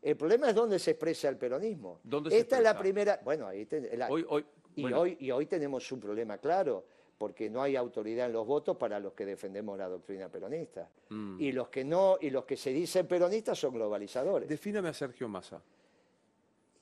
El 0.02 0.16
problema 0.16 0.50
es 0.50 0.54
dónde 0.54 0.78
se 0.78 0.90
expresa 0.92 1.28
el 1.30 1.38
peronismo. 1.38 2.00
¿Dónde 2.02 2.30
se 2.30 2.38
Esta 2.38 2.56
es 2.58 2.62
la 2.62 2.70
expresa? 2.70 2.82
primera. 2.82 3.20
Bueno, 3.24 3.46
ahí 3.46 3.64
te- 3.64 3.96
la- 3.96 4.08
Hoy, 4.10 4.24
hoy, 4.28 4.44
y, 4.76 4.82
bueno, 4.82 5.00
hoy, 5.00 5.16
y 5.20 5.30
hoy 5.30 5.46
tenemos 5.46 5.90
un 5.92 6.00
problema 6.00 6.36
claro, 6.38 6.84
porque 7.16 7.48
no 7.48 7.62
hay 7.62 7.76
autoridad 7.76 8.26
en 8.26 8.32
los 8.34 8.46
votos 8.46 8.76
para 8.76 8.98
los 9.00 9.14
que 9.14 9.24
defendemos 9.24 9.78
la 9.78 9.88
doctrina 9.88 10.28
peronista. 10.28 10.90
Mm. 11.08 11.40
Y 11.40 11.52
los 11.52 11.68
que 11.68 11.84
no, 11.84 12.18
y 12.20 12.28
los 12.28 12.44
que 12.44 12.56
se 12.58 12.70
dicen 12.70 13.06
peronistas 13.06 13.58
son 13.58 13.72
globalizadores. 13.74 14.48
defíname 14.48 14.90
a 14.90 14.92
Sergio 14.94 15.28
Massa. 15.28 15.62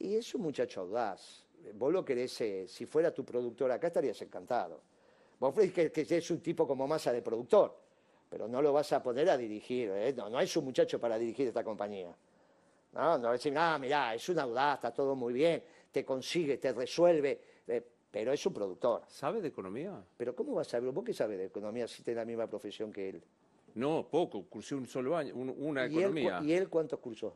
Y 0.01 0.17
es 0.17 0.35
un 0.35 0.43
muchacho 0.43 0.81
audaz. 0.81 1.45
Vos 1.75 1.93
lo 1.93 2.05
querés, 2.05 2.41
eh, 2.41 2.67
si 2.69 2.87
fuera 2.87 3.13
tu 3.13 3.25
productor 3.25 3.71
acá 3.71 3.89
estarías 3.89 4.21
encantado. 4.23 4.81
Vos 5.39 5.55
crees 5.55 5.73
que, 5.73 5.91
que 5.91 6.17
es 6.17 6.31
un 6.31 6.41
tipo 6.41 6.67
como 6.67 6.87
masa 6.87 7.13
de 7.13 7.23
productor, 7.23 7.77
pero 8.29 8.47
no 8.49 8.63
lo 8.63 8.73
vas 8.73 8.93
a 8.93 9.03
poner 9.03 9.29
a 9.31 9.37
dirigir. 9.37 9.91
¿eh? 9.91 10.13
No, 10.17 10.29
no 10.29 10.41
es 10.41 10.57
un 10.57 10.65
muchacho 10.65 11.01
para 11.01 11.19
dirigir 11.19 11.49
esta 11.49 11.65
compañía. 11.65 12.15
No, 12.93 13.19
no 13.19 13.33
decir, 13.33 13.55
ah, 13.57 13.79
mirá, 13.79 14.15
es 14.15 14.29
un 14.29 14.39
audaz, 14.39 14.75
está 14.77 14.93
todo 14.93 15.15
muy 15.15 15.33
bien, 15.33 15.63
te 15.91 16.05
consigue, 16.05 16.59
te 16.59 16.73
resuelve, 16.73 17.41
eh, 17.67 17.83
pero 18.11 18.33
es 18.33 18.45
un 18.45 18.53
productor. 18.53 19.03
¿Sabe 19.09 19.41
de 19.41 19.49
economía? 19.49 20.05
Pero 20.17 20.37
¿cómo 20.37 20.55
vas 20.55 20.67
a 20.69 20.71
saber? 20.73 20.91
¿Vos 20.93 21.03
qué 21.05 21.15
sabes 21.15 21.39
de 21.39 21.47
economía 21.47 21.89
si 21.89 22.03
tenés 22.03 22.19
la 22.19 22.25
misma 22.27 22.47
profesión 22.47 22.93
que 22.93 23.09
él? 23.09 23.23
No, 23.75 24.07
poco, 24.11 24.45
cursé 24.45 24.75
un 24.75 24.87
solo 24.87 25.17
año, 25.17 25.35
un- 25.35 25.55
una 25.59 25.87
¿Y 25.87 25.97
él, 25.97 26.01
economía. 26.11 26.39
cu- 26.39 26.45
¿Y 26.45 26.53
él 26.53 26.69
cuántos 26.69 26.99
cursó? 27.01 27.35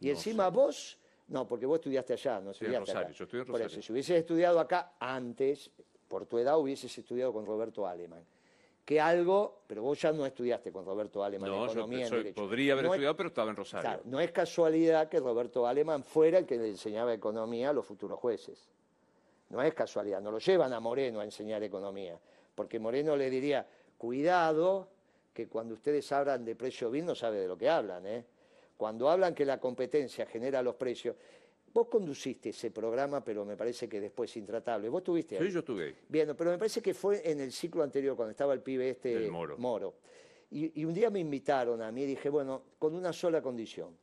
Y 0.00 0.06
No 0.06 0.12
encima 0.12 0.48
vos, 0.48 0.98
no, 1.30 1.46
porque 1.48 1.64
vos 1.66 1.76
estudiaste 1.78 2.12
allá, 2.12 2.40
no 2.40 2.50
Estoy 2.50 2.68
en 2.68 2.74
estudiaste 2.74 2.78
Rosario, 2.92 3.08
acá. 3.08 3.18
yo 3.18 3.24
estoy 3.24 3.40
en 3.40 3.46
Por 3.46 3.54
eso, 3.56 3.64
Rosario. 3.64 3.82
si 3.82 3.92
hubieses 3.92 4.16
estudiado 4.18 4.60
acá 4.60 4.92
antes, 5.00 5.70
por 6.08 6.26
tu 6.26 6.38
edad 6.38 6.58
hubieses 6.58 6.96
estudiado 6.98 7.32
con 7.32 7.46
Roberto 7.46 7.86
Aleman. 7.86 8.22
Que 8.84 9.00
algo, 9.00 9.60
pero 9.68 9.82
vos 9.82 10.00
ya 10.00 10.10
no 10.12 10.26
estudiaste 10.26 10.72
con 10.72 10.84
Roberto 10.84 11.22
Aleman 11.22 11.48
no, 11.48 11.66
yo 11.66 11.72
economía 11.72 12.02
en 12.02 12.08
soy- 12.08 12.18
derecho. 12.18 12.42
podría 12.42 12.72
haber 12.72 12.84
No 12.86 12.90
es- 12.90 12.96
estudiado, 12.96 13.16
pero 13.16 13.28
estaba 13.28 13.50
en 13.50 13.56
Rosario. 13.56 13.82
claro, 13.88 14.02
no 14.06 14.20
es 14.20 14.32
casualidad 14.32 15.08
que 15.08 15.20
Roberto 15.20 15.66
Aleman 15.66 16.02
fuera 16.02 16.38
el 16.38 16.46
que 16.46 16.56
le 16.56 16.68
enseñaba 16.68 17.14
economía 17.14 17.70
a 17.70 17.72
los 17.72 17.86
futuros 17.86 18.18
jueces. 18.18 18.68
No 19.50 19.62
es 19.62 19.72
casualidad, 19.74 20.20
no 20.20 20.30
lo 20.32 20.38
llevan 20.38 20.72
a 20.72 20.80
Moreno 20.80 21.20
a 21.20 21.24
enseñar 21.24 21.62
economía, 21.62 22.18
porque 22.56 22.78
Moreno 22.80 23.14
le 23.16 23.30
diría, 23.30 23.64
cuidado, 23.98 24.88
que 25.32 25.46
cuando 25.48 25.74
ustedes 25.74 26.10
hablan 26.10 26.44
de 26.44 26.56
precio 26.56 26.90
bien 26.90 27.06
no 27.06 27.14
sabe 27.14 27.38
de 27.38 27.46
lo 27.46 27.56
que 27.56 27.68
hablan. 27.68 28.04
¿eh? 28.06 28.24
Cuando 28.80 29.10
hablan 29.10 29.34
que 29.34 29.44
la 29.44 29.60
competencia 29.60 30.24
genera 30.24 30.62
los 30.62 30.74
precios, 30.74 31.14
vos 31.70 31.86
conduciste 31.88 32.48
ese 32.48 32.70
programa, 32.70 33.22
pero 33.22 33.44
me 33.44 33.54
parece 33.54 33.86
que 33.86 34.00
después 34.00 34.34
intratable. 34.38 34.88
Vos 34.88 35.04
tuviste 35.04 35.36
ahí. 35.36 35.44
Sí, 35.44 35.52
yo 35.52 35.58
estuve 35.58 35.84
ahí. 35.84 35.94
Bien, 36.08 36.34
pero 36.34 36.50
me 36.50 36.56
parece 36.56 36.80
que 36.80 36.94
fue 36.94 37.30
en 37.30 37.40
el 37.40 37.52
ciclo 37.52 37.82
anterior, 37.82 38.16
cuando 38.16 38.30
estaba 38.30 38.54
el 38.54 38.62
pibe 38.62 38.88
este 38.88 39.18
Del 39.18 39.30
Moro. 39.30 39.96
Y, 40.50 40.80
y 40.80 40.86
un 40.86 40.94
día 40.94 41.10
me 41.10 41.18
invitaron 41.18 41.82
a 41.82 41.92
mí 41.92 42.04
y 42.04 42.06
dije, 42.06 42.30
bueno, 42.30 42.62
con 42.78 42.94
una 42.94 43.12
sola 43.12 43.42
condición, 43.42 43.94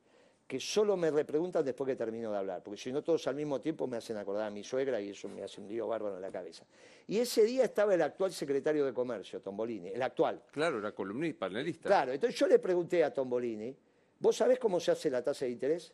que 0.46 0.60
solo 0.60 0.96
me 0.96 1.10
repreguntan 1.10 1.66
después 1.66 1.88
que 1.88 1.96
termino 1.96 2.32
de 2.32 2.38
hablar, 2.38 2.62
porque 2.62 2.78
si 2.78 2.92
no 2.92 3.02
todos 3.02 3.26
al 3.26 3.36
mismo 3.36 3.60
tiempo 3.60 3.88
me 3.88 3.98
hacen 3.98 4.18
acordar 4.18 4.46
a 4.46 4.52
mi 4.52 4.64
suegra 4.64 5.02
y 5.02 5.10
eso 5.10 5.28
me 5.28 5.42
hace 5.42 5.60
un 5.60 5.68
lío 5.68 5.88
bárbaro 5.88 6.18
en 6.18 6.22
la 6.22 6.32
cabeza. 6.32 6.68
Y 7.08 7.18
ese 7.18 7.44
día 7.46 7.64
estaba 7.64 7.96
el 7.96 8.02
actual 8.04 8.32
secretario 8.32 8.86
de 8.86 8.94
Comercio, 8.94 9.42
Tombolini, 9.42 9.88
el 9.88 10.04
actual. 10.04 10.44
Claro, 10.52 10.78
era 10.78 10.92
columnista, 10.92 11.48
panelista. 11.48 11.90
Claro, 11.90 12.12
entonces 12.14 12.40
yo 12.40 12.46
le 12.46 12.60
pregunté 12.60 13.04
a 13.04 13.12
Tombolini, 13.12 13.76
¿vos 14.20 14.36
sabés 14.38 14.60
cómo 14.60 14.80
se 14.80 14.92
hace 14.92 15.10
la 15.10 15.24
tasa 15.24 15.46
de 15.46 15.52
interés? 15.52 15.94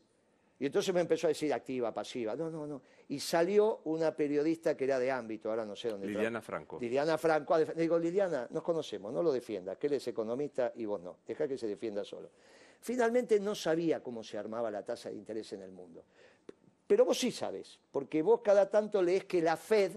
Y 0.60 0.68
entonces 0.68 0.94
me 0.94 1.02
empezó 1.02 1.28
a 1.28 1.30
decir 1.30 1.52
activa, 1.54 1.94
pasiva. 1.94 2.36
No, 2.36 2.50
no, 2.50 2.66
no. 2.66 2.82
Y 3.10 3.20
salió 3.20 3.82
una 3.86 4.16
periodista 4.16 4.78
que 4.78 4.86
era 4.86 4.98
de 5.00 5.12
ámbito, 5.12 5.50
ahora 5.50 5.66
no 5.66 5.76
sé 5.76 5.90
dónde. 5.90 6.08
Liliana 6.08 6.42
Franco. 6.42 6.78
Liliana 6.80 7.18
Franco. 7.18 7.56
a 7.56 7.60
def- 7.60 7.76
Digo, 7.76 8.00
Liliana, 8.00 8.48
nos 8.52 8.64
conocemos, 8.64 9.12
no 9.12 9.22
lo 9.22 9.32
defiendas, 9.34 9.78
que 9.78 9.88
él 9.88 9.94
es 9.94 10.08
economista 10.08 10.72
y 10.76 10.86
vos 10.86 11.02
no. 11.02 11.18
Deja 11.28 11.48
que 11.48 11.58
se 11.58 11.68
defienda 11.68 12.06
solo. 12.06 12.30
Finalmente 12.80 13.40
no 13.40 13.56
sabía 13.56 14.02
cómo 14.02 14.24
se 14.24 14.38
armaba 14.38 14.70
la 14.72 14.84
tasa 14.84 15.10
de 15.10 15.16
interés 15.16 15.52
en 15.54 15.64
el 15.64 15.72
mundo. 15.72 16.04
Pero 16.88 17.04
vos 17.06 17.18
sí 17.20 17.32
sabés, 17.32 17.80
porque 17.92 18.22
vos 18.22 18.42
cada 18.42 18.70
tanto 18.70 19.02
lees 19.02 19.26
que 19.26 19.42
la 19.42 19.58
Fed 19.58 19.92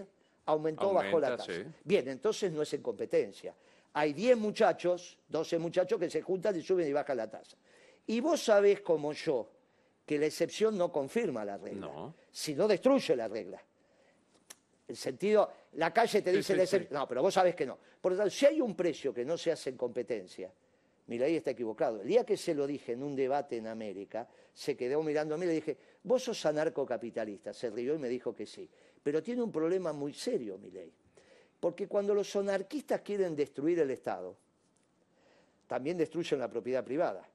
aumentó 0.45 0.89
o 0.89 0.93
bajó 0.93 1.19
la 1.19 1.27
Aumenta, 1.27 1.37
tasa. 1.45 1.53
sí. 1.53 1.63
Bien, 1.83 2.07
entonces 2.07 2.51
no 2.51 2.61
es 2.63 2.73
en 2.73 2.81
competencia. 2.81 3.53
Hay 3.93 4.13
10 4.13 4.37
muchachos, 4.37 5.17
12 5.29 5.59
muchachos 5.59 5.99
que 5.99 6.09
se 6.09 6.21
juntan 6.21 6.55
y 6.57 6.61
suben 6.61 6.87
y 6.87 6.93
bajan 6.93 7.17
la 7.17 7.29
tasa. 7.29 7.55
Y 8.07 8.19
vos 8.21 8.41
sabés 8.43 8.81
como 8.81 9.11
yo 9.13 9.49
que 10.05 10.17
la 10.17 10.25
excepción 10.27 10.77
no 10.77 10.91
confirma 10.91 11.43
la 11.43 11.57
regla, 11.57 11.87
No. 11.87 12.15
sino 12.31 12.67
destruye 12.67 13.15
la 13.15 13.27
regla. 13.27 13.61
El 14.87 14.95
sentido, 14.95 15.51
la 15.73 15.93
calle 15.93 16.21
te 16.21 16.31
dice 16.31 16.53
sí, 16.53 16.59
la 16.59 16.65
sí. 16.65 16.77
excep- 16.77 16.89
No, 16.91 17.05
pero 17.07 17.21
vos 17.21 17.33
sabés 17.33 17.55
que 17.55 17.65
no. 17.65 17.77
Por 17.99 18.13
lo 18.13 18.17
tanto, 18.17 18.31
si 18.31 18.45
hay 18.45 18.61
un 18.61 18.73
precio 18.75 19.13
que 19.13 19.25
no 19.25 19.37
se 19.37 19.51
hace 19.51 19.69
en 19.71 19.77
competencia, 19.77 20.49
Milei 21.07 21.35
está 21.35 21.51
equivocado. 21.51 22.01
El 22.01 22.07
día 22.07 22.25
que 22.25 22.37
se 22.37 22.53
lo 22.55 22.65
dije 22.65 22.93
en 22.93 23.03
un 23.03 23.13
debate 23.15 23.57
en 23.57 23.67
América, 23.67 24.27
se 24.53 24.77
quedó 24.77 25.03
mirando 25.03 25.35
a 25.35 25.37
mí 25.37 25.43
y 25.43 25.47
le 25.49 25.53
dije, 25.55 25.77
vos 26.03 26.23
sos 26.23 26.45
anarcocapitalista. 26.45 27.53
Se 27.53 27.69
rió 27.69 27.95
y 27.95 27.97
me 27.97 28.07
dijo 28.07 28.33
que 28.33 28.45
sí. 28.45 28.69
Pero 29.03 29.21
tiene 29.21 29.41
un 29.41 29.51
problema 29.51 29.91
muy 29.91 30.13
serio, 30.13 30.57
Milei. 30.57 30.91
Porque 31.59 31.87
cuando 31.87 32.13
los 32.13 32.33
anarquistas 32.37 33.01
quieren 33.01 33.35
destruir 33.35 33.79
el 33.79 33.91
Estado, 33.91 34.37
también 35.67 35.97
destruyen 35.97 36.39
la 36.39 36.49
propiedad 36.49 36.83
privada. 36.83 37.27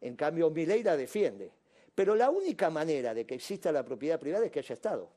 En 0.00 0.16
cambio, 0.16 0.50
Milei 0.50 0.82
la 0.82 0.96
defiende. 0.96 1.50
Pero 1.94 2.14
la 2.14 2.30
única 2.30 2.70
manera 2.70 3.12
de 3.12 3.26
que 3.26 3.34
exista 3.34 3.70
la 3.72 3.84
propiedad 3.84 4.18
privada 4.18 4.46
es 4.46 4.50
que 4.52 4.60
haya 4.60 4.72
Estado. 4.74 5.10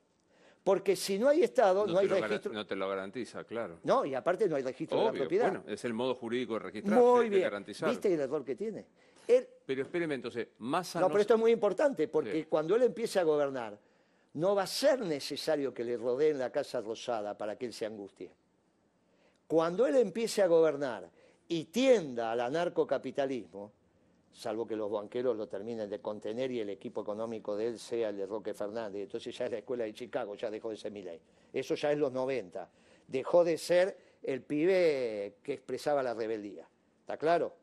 Porque 0.63 0.96
si 0.96 1.19
no 1.19 1.28
hay 1.30 1.43
Estado, 1.43 1.86
no, 1.86 2.00
hay 2.00 2.08
registro. 2.08 2.52
no 2.54 2.65
te 2.65 2.76
lo 2.76 2.88
garantiza, 2.88 3.43
claro. 3.43 3.80
No, 3.84 4.06
y 4.06 4.15
aparte 4.15 4.48
no 4.48 4.56
hay 4.56 4.63
registro 4.63 4.98
de 5.00 5.06
la 5.06 5.12
propiedad. 5.12 5.50
bueno, 5.52 5.63
es 5.67 5.84
el 5.86 5.93
modo 5.93 6.15
jurídico 6.15 6.54
de 6.54 6.60
registrar, 6.60 7.00
Muy 7.00 7.26
de- 7.26 7.30
de 7.30 7.30
bien. 7.38 7.41
garantizar. 7.43 7.89
¿Viste 7.89 8.13
el 8.13 8.19
error 8.22 8.43
que 8.46 8.56
tiene? 8.56 8.86
Él, 9.28 9.48
Pero 9.65 9.82
espéreme 9.84 10.15
entonces, 10.15 10.48
Massa 10.60 11.00
no, 11.00 11.08
no 11.08 11.12
pero 11.12 11.22
esto 11.22 11.34
es 11.36 11.39
muy 11.39 11.52
importante, 11.52 12.08
porque 12.08 12.32
Sí. 12.32 12.43
cuando 12.50 12.76
él 12.76 12.84
empiece 12.84 13.19
a 13.19 13.24
gobernar, 13.24 13.78
no 14.34 14.56
va 14.56 14.63
a 14.63 14.67
ser 14.67 15.00
necesario 15.02 15.74
que 15.74 15.84
le 15.84 15.96
rodeen 15.98 16.39
la 16.39 16.50
Casa 16.50 16.82
Rosada 16.82 17.38
para 17.38 17.56
que 17.58 17.65
él 17.65 17.74
se 17.74 17.86
angustie. 17.86 18.32
Cuando 19.48 19.86
él 19.86 19.96
empiece 19.98 20.41
a 20.41 20.48
gobernar 20.48 21.10
y 21.48 21.65
tienda 21.65 22.32
al 22.32 22.39
anarcocapitalismo, 22.41 23.72
salvo 24.34 24.65
que 24.65 24.76
los 24.76 24.91
banqueros 24.91 25.38
lo 25.38 25.48
terminen 25.48 25.89
de 25.89 26.00
contener 26.00 26.52
y 26.52 26.60
el 26.60 26.69
equipo 26.69 27.02
económico 27.02 27.56
de 27.56 27.67
él 27.67 27.80
sea 27.80 28.10
el 28.10 28.17
de 28.17 28.26
Roque 28.26 28.54
Fernández, 28.54 29.04
entonces 29.04 29.38
ya 29.38 29.46
es 29.46 29.52
la 29.52 29.60
escuela 29.60 29.84
de 29.84 29.93
Chicago, 29.93 30.36
ya 30.36 30.50
dejó 30.50 30.72
de 30.72 30.78
ser 30.78 30.91
Milley. 30.91 31.19
Eso 31.54 31.76
ya 31.76 31.91
es 31.91 31.98
los 31.98 32.12
90. 32.12 32.67
Dejó 33.08 33.43
de 33.43 33.58
ser 33.58 33.96
el 34.24 34.41
pibe 34.41 35.36
que 35.43 35.54
expresaba 35.54 36.02
la 36.02 36.13
rebeldía. 36.13 36.67
¿Está 37.02 37.17
claro? 37.17 37.54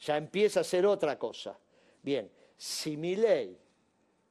Ya 0.00 0.16
empieza 0.16 0.60
a 0.60 0.64
ser 0.64 0.84
otra 0.84 1.18
cosa. 1.18 1.58
Bien, 2.02 2.30
si 2.56 2.96
Milley 2.96 3.56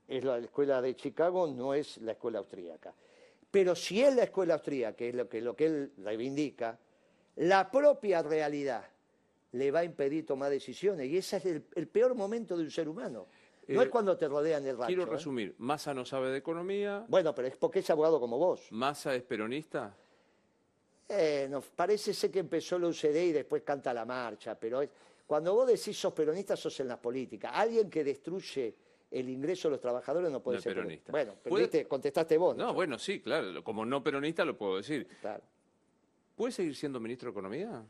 es 0.08 0.24
la 0.24 0.38
escuela 0.38 0.82
de 0.82 0.96
Chicago, 0.96 1.48
no 1.48 1.74
es 1.74 1.98
la 1.98 2.12
escuela 2.12 2.40
austríaca. 2.40 2.94
Pero 3.50 3.76
si 3.76 4.04
es 4.04 4.16
la 4.16 4.24
escuela 4.24 4.56
austríaca, 4.56 4.96
que 4.96 5.10
es 5.10 5.16
lo 5.16 5.28
que, 5.28 5.42
lo 5.42 5.56
que 5.56 5.66
él 5.66 5.92
reivindica, 5.98 6.78
la 7.38 7.72
propia 7.72 8.22
realidad 8.22 8.84
le 9.52 9.72
va 9.72 9.80
a 9.80 9.84
impedir 9.84 10.26
tomar 10.26 10.50
decisiones. 10.52 11.08
Y 11.10 11.18
ese 11.18 11.38
es 11.38 11.46
el, 11.46 11.64
el 11.76 11.88
peor 11.88 12.14
momento 12.16 12.56
de 12.58 12.64
un 12.64 12.72
ser 12.72 12.88
humano. 12.88 13.28
No 13.68 13.82
Eh, 13.82 13.84
es 13.86 13.90
cuando 13.90 14.18
te 14.18 14.28
rodean 14.28 14.66
el 14.66 14.74
rancho. 14.78 14.88
Quiero 14.88 15.04
¿eh? 15.04 15.06
resumir, 15.06 15.56
Massa 15.60 15.94
no 15.94 16.04
sabe 16.06 16.30
de 16.32 16.38
economía, 16.38 17.06
Bueno, 17.08 17.34
pero 17.36 17.48
es 17.48 17.56
porque 17.58 17.80
es 17.80 17.90
abogado 17.90 18.20
como 18.20 18.38
vos. 18.38 18.68
Massa 18.72 19.14
es 19.16 19.22
peronista. 19.24 19.96
Eh, 21.08 21.48
no, 21.50 21.62
parece 21.62 22.14
ser 22.14 22.30
que 22.32 22.40
empezó 22.40 22.78
la 22.78 22.88
UCD 22.88 23.16
y 23.30 23.32
después 23.32 23.64
canta 23.64 23.94
la 23.94 24.06
marcha, 24.06 24.54
pero 24.60 24.82
es- 24.82 24.90
cuando 25.26 25.54
vos 25.54 25.68
decís 25.68 25.98
sos 26.00 26.14
peronista, 26.14 26.56
sos 26.56 26.80
en 26.80 26.88
la 26.88 27.00
política. 27.02 27.50
Alguien 27.52 27.90
que 27.90 28.04
destruye 28.04 28.74
el 29.12 29.30
ingreso 29.30 29.68
de 29.68 29.74
los 29.74 29.82
trabajadores 29.82 30.32
no 30.32 30.40
puede 30.42 30.58
No 30.58 30.62
ser 30.62 30.74
peronista. 30.76 31.12
Bueno, 31.12 31.34
pero 31.44 31.52
Puede- 31.54 31.64
viste, 31.66 31.88
contestaste 31.88 32.38
vos. 32.38 32.56
No, 32.56 32.74
bueno, 32.74 32.98
sí, 33.00 33.22
claro, 33.22 33.64
como 33.64 33.86
no 33.86 34.04
peronista 34.04 34.46
lo 34.46 34.56
puedo 34.58 34.78
decir. 34.78 35.08
Claro. 35.22 35.44
¿Puede 36.36 36.52
seguir 36.54 36.76
siendo 36.76 37.00
ministro 37.00 37.28
de 37.28 37.32
Economía? 37.32 37.84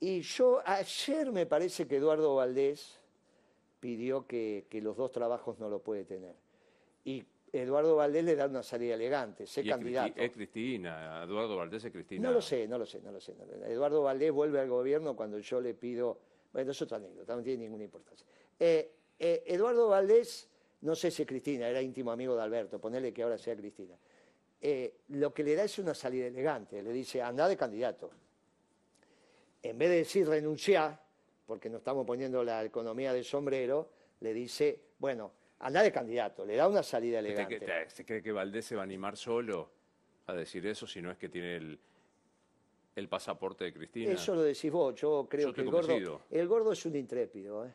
Y 0.00 0.22
yo, 0.22 0.62
ayer 0.64 1.30
me 1.30 1.44
parece 1.46 1.86
que 1.86 1.96
Eduardo 1.96 2.34
Valdés 2.34 2.98
pidió 3.80 4.26
que, 4.26 4.66
que 4.70 4.80
los 4.80 4.96
dos 4.96 5.10
trabajos 5.10 5.58
no 5.58 5.68
lo 5.68 5.80
puede 5.80 6.04
tener. 6.04 6.34
Y 7.04 7.22
Eduardo 7.52 7.96
Valdés 7.96 8.24
le 8.24 8.36
da 8.36 8.46
una 8.46 8.62
salida 8.62 8.94
elegante, 8.94 9.46
sé 9.46 9.62
candidato. 9.64 10.20
Es 10.20 10.30
Cristina, 10.32 11.22
Eduardo 11.24 11.56
Valdés 11.56 11.84
es 11.84 11.92
Cristina. 11.92 12.28
No 12.28 12.34
lo 12.34 12.40
sé, 12.40 12.66
no 12.66 12.78
lo 12.78 12.86
sé, 12.86 13.00
no 13.02 13.12
lo 13.12 13.20
sé. 13.20 13.34
no 13.34 13.44
lo- 13.44 13.66
Eduardo 13.66 14.02
Valdés 14.02 14.32
vuelve 14.32 14.60
al 14.60 14.68
gobierno 14.68 15.14
cuando 15.16 15.38
yo 15.38 15.60
le 15.60 15.74
pido. 15.74 16.18
Bueno, 16.52 16.70
es 16.72 16.82
otra 16.82 16.96
anécdota, 16.96 17.36
no 17.36 17.42
tiene 17.42 17.64
ninguna 17.64 17.84
importancia. 17.84 18.26
Eh, 18.58 18.90
eh, 19.18 19.42
Eduardo 19.46 19.88
Valdés, 19.88 20.48
no 20.80 20.94
sé 20.94 21.10
si 21.10 21.22
es 21.22 21.28
Cristina, 21.28 21.68
era 21.68 21.80
íntimo 21.82 22.10
amigo 22.10 22.34
de 22.34 22.42
Alberto, 22.42 22.80
ponele 22.80 23.12
que 23.12 23.22
ahora 23.22 23.38
sea 23.38 23.54
Cristina. 23.56 23.96
Eh, 24.60 24.94
lo 25.08 25.32
que 25.32 25.42
le 25.44 25.54
da 25.54 25.64
es 25.64 25.78
una 25.78 25.94
salida 25.94 26.26
elegante, 26.26 26.82
le 26.82 26.92
dice, 26.92 27.20
anda 27.22 27.46
de 27.48 27.56
candidato. 27.56 28.10
En 29.62 29.78
vez 29.78 29.90
de 29.90 29.96
decir 29.96 30.26
renunciar, 30.28 31.02
porque 31.46 31.68
nos 31.68 31.78
estamos 31.80 32.06
poniendo 32.06 32.42
la 32.44 32.64
economía 32.64 33.12
de 33.12 33.22
sombrero, 33.24 33.90
le 34.20 34.32
dice, 34.32 34.80
bueno, 34.98 35.32
anda 35.60 35.82
de 35.82 35.92
candidato, 35.92 36.44
le 36.44 36.56
da 36.56 36.68
una 36.68 36.82
salida 36.82 37.18
¿Usted 37.20 37.30
elegante. 37.34 37.90
¿Se 37.90 38.04
cree 38.04 38.22
que 38.22 38.32
Valdés 38.32 38.64
se 38.64 38.74
va 38.76 38.82
a 38.82 38.84
animar 38.84 39.16
solo 39.16 39.70
a 40.26 40.34
decir 40.34 40.66
eso 40.66 40.86
si 40.86 41.02
no 41.02 41.10
es 41.10 41.18
que 41.18 41.28
tiene 41.28 41.56
el, 41.56 41.78
el 42.96 43.08
pasaporte 43.08 43.64
de 43.64 43.72
Cristina? 43.72 44.12
Eso 44.12 44.34
lo 44.34 44.42
decís 44.42 44.70
vos, 44.70 44.94
yo 44.94 45.26
creo 45.28 45.48
Yo 45.48 45.54
que 45.54 45.60
el 45.62 45.70
gordo, 45.70 46.20
el 46.30 46.48
gordo 46.48 46.72
es 46.72 46.86
un 46.86 46.96
intrépido, 46.96 47.66
¿eh? 47.66 47.72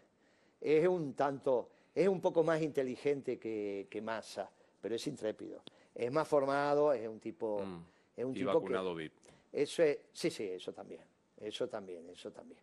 es 0.61 0.87
un 0.87 1.13
tanto, 1.13 1.69
es 1.93 2.07
un 2.07 2.21
poco 2.21 2.43
más 2.43 2.61
inteligente 2.61 3.37
que, 3.37 3.87
que 3.89 4.01
Massa, 4.01 4.49
pero 4.81 4.95
es 4.95 5.05
intrépido. 5.05 5.61
Es 5.93 6.11
más 6.11 6.27
formado, 6.27 6.91
es 6.93 7.07
un 7.07 7.19
tipo, 7.19 7.59
Mm. 7.63 7.85
es 8.17 8.25
un 8.25 8.31
y 8.31 8.39
tipo 8.39 8.53
vacunado 8.53 8.95
que, 8.95 9.03
VIP. 9.03 9.13
eso 9.53 9.83
es, 9.83 9.99
sí, 10.11 10.29
sí, 10.31 10.43
eso 10.45 10.73
también, 10.73 11.01
eso 11.37 11.67
también, 11.67 12.09
eso 12.09 12.31
también. 12.31 12.59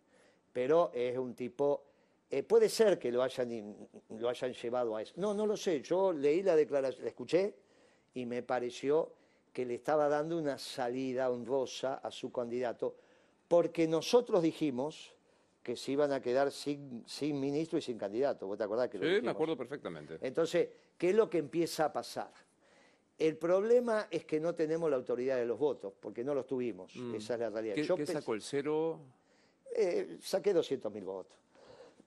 Pero 0.51 0.91
es 0.93 1.17
un 1.17 1.33
tipo, 1.33 1.83
eh, 2.29 2.43
puede 2.43 2.69
ser 2.69 2.99
que 2.99 3.11
lo 3.11 3.23
hayan, 3.23 3.87
lo 4.09 4.29
hayan 4.29 4.53
llevado 4.53 4.95
a 4.95 5.01
eso. 5.01 5.13
No, 5.17 5.33
no 5.33 5.45
lo 5.45 5.57
sé. 5.57 5.81
Yo 5.81 6.13
leí 6.13 6.43
la 6.43 6.55
declaración, 6.55 7.03
la 7.03 7.09
escuché 7.09 7.55
y 8.13 8.25
me 8.25 8.43
pareció 8.43 9.13
que 9.51 9.65
le 9.65 9.75
estaba 9.75 10.09
dando 10.09 10.37
una 10.37 10.57
salida 10.57 11.29
honrosa 11.29 11.95
a 11.95 12.09
su 12.11 12.31
candidato, 12.31 12.95
porque 13.47 13.87
nosotros 13.87 14.41
dijimos 14.41 15.15
que 15.61 15.77
se 15.77 15.93
iban 15.93 16.11
a 16.11 16.21
quedar 16.21 16.51
sin, 16.51 17.03
sin 17.07 17.39
ministro 17.39 17.77
y 17.77 17.81
sin 17.81 17.97
candidato. 17.97 18.47
¿Vos 18.47 18.57
te 18.57 18.63
acordás 18.63 18.89
que 18.89 18.97
lo 18.97 19.05
Sí, 19.05 19.21
me 19.21 19.31
acuerdo 19.31 19.55
perfectamente. 19.55 20.17
Entonces, 20.21 20.69
¿qué 20.97 21.11
es 21.11 21.15
lo 21.15 21.29
que 21.29 21.37
empieza 21.37 21.85
a 21.85 21.93
pasar? 21.93 22.31
El 23.23 23.37
problema 23.37 24.07
es 24.11 24.25
que 24.25 24.37
no 24.37 24.53
tenemos 24.53 24.89
la 24.89 24.97
autoridad 24.97 25.37
de 25.37 25.45
los 25.45 25.57
votos, 25.57 25.93
porque 25.97 26.25
no 26.25 26.35
los 26.35 26.45
tuvimos. 26.45 26.93
Esa 27.15 27.35
es 27.35 27.39
la 27.39 27.49
realidad. 27.49 27.75
Mm. 27.75 27.79
¿Qué, 27.79 27.83
Yo 27.83 27.95
qué 27.95 28.05
sacó 28.05 28.33
el 28.33 28.41
cero? 28.41 28.99
eh, 29.75 30.17
saqué 30.21 30.53
200.000 30.53 31.03
votos. 31.05 31.37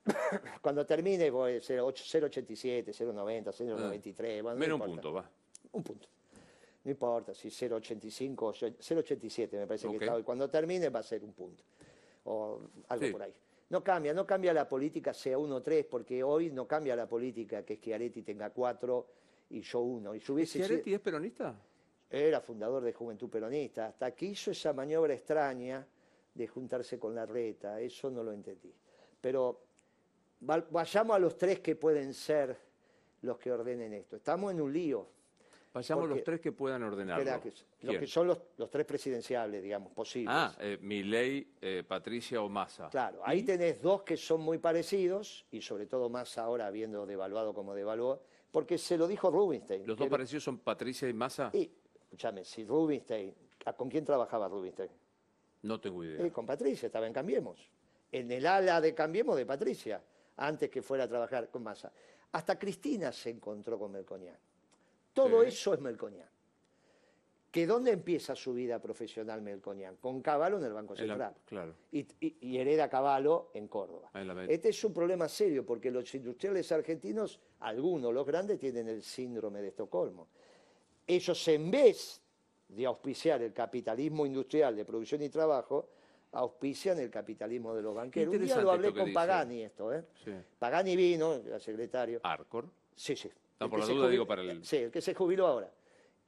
Cuando 0.63 0.85
termine 0.85 1.31
voy 1.31 1.57
a 1.57 1.61
ser 1.63 1.81
8 1.81 2.05
0,87, 2.21 2.85
0,90, 2.93 3.45
0,93. 3.45 4.43
bueno, 4.43 4.43
no 4.43 4.51
Ah. 4.51 4.55
Menos 4.55 4.81
un 4.81 4.87
punto, 4.87 5.13
va. 5.15 5.31
Un 5.73 5.83
punto. 5.83 6.07
No 6.85 6.91
importa 6.91 7.35
si 7.35 7.49
0,85 7.49 8.43
o 8.43 8.53
0,87 8.53 9.53
me 9.59 9.67
parece 9.67 9.89
que 9.89 9.97
está 9.97 10.17
hoy. 10.17 10.23
Cuando 10.23 10.51
termine 10.51 10.91
va 10.91 11.01
a 11.01 11.03
ser 11.03 11.25
un 11.25 11.33
punto. 11.33 11.65
O 12.25 12.61
algo 12.89 13.07
Sí. 13.07 13.11
por 13.13 13.23
ahí. 13.23 13.33
No 13.71 13.83
cambia, 13.83 14.13
no 14.13 14.27
cambia 14.27 14.53
la 14.53 14.69
política 14.69 15.15
sea 15.15 15.39
1-3, 15.39 15.87
porque 15.91 16.23
hoy 16.23 16.51
no 16.51 16.69
cambia 16.69 16.95
la 16.95 17.09
política 17.09 17.65
que 17.65 17.77
Schiaretti 17.77 18.23
tenga 18.23 18.51
4 18.51 19.07
y 19.51 19.61
yo 19.61 19.81
1. 19.81 20.15
Y 20.15 20.21
si 20.21 20.33
hubiese 20.33 20.53
sido- 20.55 20.67
¿Schiaretti 20.67 20.95
es 20.95 21.01
peronista? 21.01 21.55
era 22.09 22.41
fundador 22.41 22.85
de 22.85 22.93
Juventud 22.93 23.29
Peronista, 23.29 23.87
hasta 23.87 24.13
que 24.15 24.27
hizo 24.27 24.51
esa 24.53 24.73
maniobra 24.73 25.13
extraña 25.13 25.85
de 26.35 26.47
juntarse 26.47 26.99
con 27.01 27.15
la 27.15 27.27
reta, 27.27 27.81
eso 27.81 28.11
no 28.11 28.23
lo 28.23 28.33
entendí. 28.33 28.73
Pero 29.21 29.61
va- 30.49 30.65
vayamos 30.71 31.17
a 31.17 31.19
los 31.19 31.37
tres 31.37 31.59
que 31.61 31.75
pueden 31.75 32.15
ser 32.15 32.57
los 33.23 33.39
que 33.39 33.51
ordenen 33.51 33.93
esto. 33.93 34.17
Estamos 34.17 34.53
en 34.53 34.61
un 34.61 34.73
lío. 34.73 35.09
Vayamos 35.75 36.03
Porque- 36.05 36.15
los 36.15 36.25
tres 36.25 36.41
que 36.41 36.53
puedan 36.53 36.83
ordenarlo. 36.85 37.25
Que- 37.43 37.53
los 37.83 37.97
que 37.97 38.07
son 38.07 38.29
los, 38.29 38.39
los 38.57 38.71
tres 38.71 38.87
presidenciables, 38.87 39.63
digamos, 39.63 39.93
posibles. 39.93 40.33
Ah, 40.35 40.57
eh, 40.61 40.79
Milei, 40.81 41.55
eh, 41.61 41.83
Patricia 41.87 42.41
o 42.41 42.49
Massa. 42.49 42.89
Claro, 42.89 43.21
ahí 43.25 43.43
tenés 43.43 43.83
dos 43.83 44.03
que 44.03 44.17
son 44.17 44.41
muy 44.43 44.59
parecidos, 44.59 45.45
y 45.51 45.61
sobre 45.61 45.87
todo 45.87 46.09
más 46.09 46.39
ahora 46.39 46.67
habiendo 46.69 47.05
devaluado 47.05 47.53
como 47.53 47.75
devaluó, 47.75 48.23
porque 48.57 48.79
se 48.79 48.97
lo 48.97 49.07
dijo 49.07 49.31
Rubinstein. 49.31 49.87
¿Los 49.87 49.99
dos 49.99 50.09
parecidos 50.09 50.45
son 50.45 50.57
Patricia 50.61 51.07
y 51.07 51.13
Massa? 51.13 51.51
Y, 51.53 51.71
escúchame, 52.05 52.43
si 52.43 52.65
Rubinstein, 52.65 53.35
¿a- 53.67 53.75
¿con 53.75 53.91
quién 53.91 54.03
trabajaba 54.03 54.49
Rubinstein? 54.49 54.89
No 55.61 55.79
tengo 55.79 56.03
idea. 56.03 56.25
Eh, 56.25 56.33
con 56.33 56.47
Patricia, 56.47 56.87
estaba 56.87 57.07
en 57.07 57.13
Cambiemos. 57.13 57.69
En 58.11 58.33
el 58.33 58.47
ala 58.47 58.81
de 58.81 58.95
Cambiemos 58.95 59.37
de 59.37 59.45
Patricia, 59.45 60.03
antes 60.39 60.71
que 60.71 60.81
fuera 60.81 61.05
a 61.05 61.07
trabajar 61.07 61.51
con 61.51 61.63
Massa. 61.65 61.93
Hasta 62.33 62.59
Cristina 62.59 63.13
se 63.13 63.29
encontró 63.29 63.79
con 63.79 63.93
Melconian. 63.93 64.39
Todo 65.13 65.43
Sí. 65.43 65.49
eso 65.49 65.75
es 65.75 65.81
Melconian. 65.81 66.27
¿Que 67.57 67.67
dónde 67.67 67.91
empieza 67.93 68.37
su 68.37 68.53
vida 68.53 68.79
profesional 68.83 69.41
Melconian? 69.41 69.97
Con 69.97 70.21
Caballo 70.21 70.59
en 70.59 70.65
el 70.65 70.75
Banco 70.75 70.95
Central. 70.95 71.33
claro. 71.47 71.73
Y, 71.91 72.01
y- 72.21 72.37
y 72.39 72.59
hereda 72.59 72.87
Caballo 72.91 73.49
en 73.55 73.67
Córdoba. 73.67 74.11
Este 74.47 74.69
es 74.69 74.85
un 74.85 74.93
problema 74.93 75.27
serio 75.27 75.65
porque 75.65 75.91
los 75.91 76.15
industriales 76.15 76.71
argentinos, 76.71 77.41
algunos, 77.61 78.13
los 78.13 78.27
grandes, 78.27 78.59
tienen 78.59 78.89
el 78.89 79.03
síndrome 79.03 79.63
de 79.63 79.69
Estocolmo. 79.69 80.29
Ellos, 81.07 81.49
en 81.49 81.71
vez 81.71 82.21
de 82.69 82.85
auspiciar 82.85 83.41
el 83.41 83.55
capitalismo 83.55 84.27
industrial 84.27 84.77
de 84.77 84.85
producción 84.85 85.23
y 85.23 85.31
trabajo, 85.31 85.89
auspician 86.33 86.99
el 86.99 87.09
capitalismo 87.11 87.75
de 87.75 87.81
los 87.81 87.95
banqueros. 87.95 88.35
Un 88.35 88.45
día 88.45 88.61
lo 88.61 88.71
hablé 88.73 88.93
con 88.93 89.05
dice. 89.07 89.15
Pagani 89.15 89.63
esto, 89.63 89.95
¿eh? 89.95 90.05
Sí. 90.23 90.33
Pagani 90.59 90.95
vino, 90.95 91.33
era 91.37 91.59
secretario. 91.59 92.21
Arcor. 92.23 92.69
Sí, 92.95 93.17
sí. 93.17 93.31
No, 93.61 93.65
El 93.65 93.71
por 93.71 93.79
la 93.81 93.87
duda 93.87 93.95
jubiló- 93.95 94.11
digo 94.11 94.27
para 94.27 94.43
el- 94.43 94.63
Sí, 94.63 94.77
el 94.77 94.91
que 94.91 95.01
se 95.01 95.15
jubiló 95.15 95.47
ahora. 95.47 95.73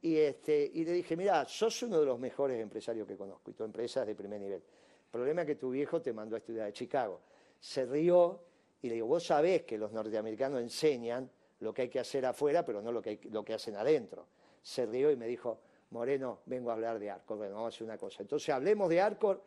Y, 0.01 0.17
este, 0.17 0.71
le 0.73 0.93
dije, 0.93 1.17
mira, 1.17 1.45
sos 1.45 1.83
uno 1.83 1.99
de 1.99 2.05
los 2.05 2.19
mejores 2.19 2.59
empresarios 2.61 3.05
que 3.07 3.17
conozco 3.17 3.51
y 3.51 3.53
tu 3.53 3.63
empresa 3.63 4.01
es 4.01 4.07
de 4.07 4.15
primer 4.15 4.39
nivel. 4.39 4.61
El 4.61 5.11
problema 5.11 5.41
es 5.41 5.47
que 5.47 5.55
tu 5.55 5.71
viejo 5.71 6.01
te 6.01 6.13
mandó 6.13 6.35
a 6.35 6.39
estudiar 6.39 6.67
a 6.67 6.71
Chicago. 6.71 7.19
Se 7.59 7.85
rió 7.85 8.39
y 8.81 8.87
le 8.87 8.95
digo, 8.95 9.07
vos 9.07 9.25
sabés 9.25 9.63
que 9.63 9.77
los 9.77 9.91
norteamericanos 9.91 10.61
enseñan 10.61 11.29
lo 11.59 11.73
que 11.73 11.81
hay 11.83 11.89
que 11.89 11.99
hacer 11.99 12.25
afuera, 12.25 12.63
pero 12.63 12.81
no 12.81 12.91
lo 12.91 13.01
que, 13.01 13.09
hay- 13.09 13.19
lo 13.29 13.43
que 13.43 13.53
hacen 13.53 13.75
adentro. 13.75 14.27
Se 14.61 14.85
rió 14.85 15.11
y 15.11 15.17
me 15.17 15.27
dijo, 15.27 15.59
Moreno, 15.89 16.39
vengo 16.45 16.69
a 16.69 16.73
hablar 16.73 16.99
de 16.99 17.09
Arcor. 17.09 17.37
Bueno, 17.37 17.55
vamos 17.55 17.73
a 17.73 17.75
hacer 17.75 17.85
una 17.85 17.97
cosa. 17.97 18.21
Entonces 18.21 18.49
hablemos 18.49 18.87
de 18.87 19.01
Arcor, 19.01 19.43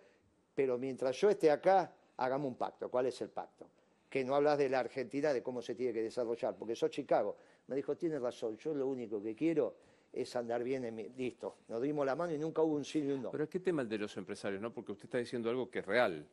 pero 0.54 0.76
mientras 0.76 1.16
yo 1.18 1.30
esté 1.30 1.50
acá, 1.50 1.94
hagamos 2.18 2.48
un 2.48 2.56
pacto. 2.56 2.90
¿Cuál 2.90 3.06
es 3.06 3.18
el 3.22 3.30
pacto? 3.30 3.66
Que 4.10 4.22
no 4.24 4.34
hablas 4.34 4.58
de 4.58 4.68
la 4.68 4.80
Argentina, 4.80 5.32
de 5.32 5.42
cómo 5.42 5.62
se 5.62 5.74
tiene 5.74 5.94
que 5.94 6.02
desarrollar, 6.02 6.54
porque 6.56 6.76
sos 6.76 6.90
Chicago. 6.90 7.36
Me 7.68 7.76
dijo, 7.76 7.96
tienes 7.96 8.20
razón, 8.20 8.58
yo 8.58 8.74
lo 8.74 8.86
único 8.88 9.22
que 9.22 9.34
quiero 9.34 9.74
es 10.12 10.36
andar 10.36 10.62
bien 10.62 10.84
en 10.84 10.94
mi... 10.94 11.08
Listo, 11.10 11.56
nos 11.68 11.80
dimos 11.82 12.04
la 12.04 12.14
mano 12.14 12.34
y 12.34 12.38
nunca 12.38 12.62
hubo 12.62 12.74
un 12.74 12.84
sí 12.84 13.00
ni 13.00 13.12
un 13.12 13.22
no. 13.22 13.30
Pero 13.30 13.48
¿qué 13.48 13.60
tema 13.60 13.82
el 13.82 13.88
de 13.88 13.98
los 13.98 14.16
empresarios? 14.16 14.60
¿no? 14.60 14.72
Porque 14.72 14.92
usted 14.92 15.04
está 15.04 15.18
diciendo 15.18 15.48
algo 15.50 15.70
que 15.70 15.78
es 15.80 15.86
real. 15.86 16.26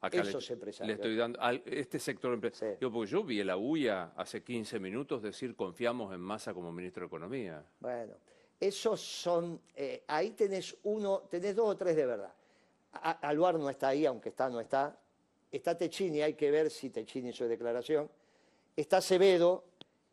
Acá 0.00 0.22
le- 0.22 0.28
Esos 0.30 0.48
le, 0.48 0.54
empresarios. 0.54 0.94
estoy 0.96 1.16
dando 1.16 1.40
al- 1.40 1.62
este 1.66 1.98
sector 1.98 2.32
empresarial. 2.32 2.76
Sí. 2.76 2.78
Digo, 2.80 2.92
porque 2.92 3.10
yo 3.10 3.22
vi 3.24 3.40
a 3.40 3.44
la 3.44 3.56
UIA 3.56 4.12
hace 4.16 4.42
15 4.42 4.78
minutos 4.78 5.22
decir 5.22 5.54
confiamos 5.56 6.12
en 6.14 6.20
Massa 6.20 6.54
como 6.54 6.72
ministro 6.72 7.02
de 7.02 7.06
Economía. 7.08 7.64
Bueno, 7.80 8.14
esos 8.60 9.00
son, 9.00 9.60
eh, 9.74 10.04
ahí 10.06 10.30
tenés 10.30 10.76
uno, 10.84 11.20
tenés 11.30 11.54
dos 11.56 11.68
o 11.68 11.76
tres 11.76 11.96
de 11.96 12.06
verdad. 12.06 12.32
A- 12.92 13.28
Aluar 13.28 13.58
no 13.58 13.68
está 13.68 13.88
ahí, 13.88 14.06
aunque 14.06 14.30
está, 14.30 14.48
no 14.48 14.60
está. 14.60 14.98
Está 15.52 15.76
Techini, 15.76 16.20
hay 16.22 16.34
que 16.34 16.50
ver 16.50 16.70
si 16.70 16.90
Techini 16.90 17.28
hizo 17.30 17.46
declaración. 17.46 18.10
Está 18.74 18.98
Acevedo, 18.98 19.64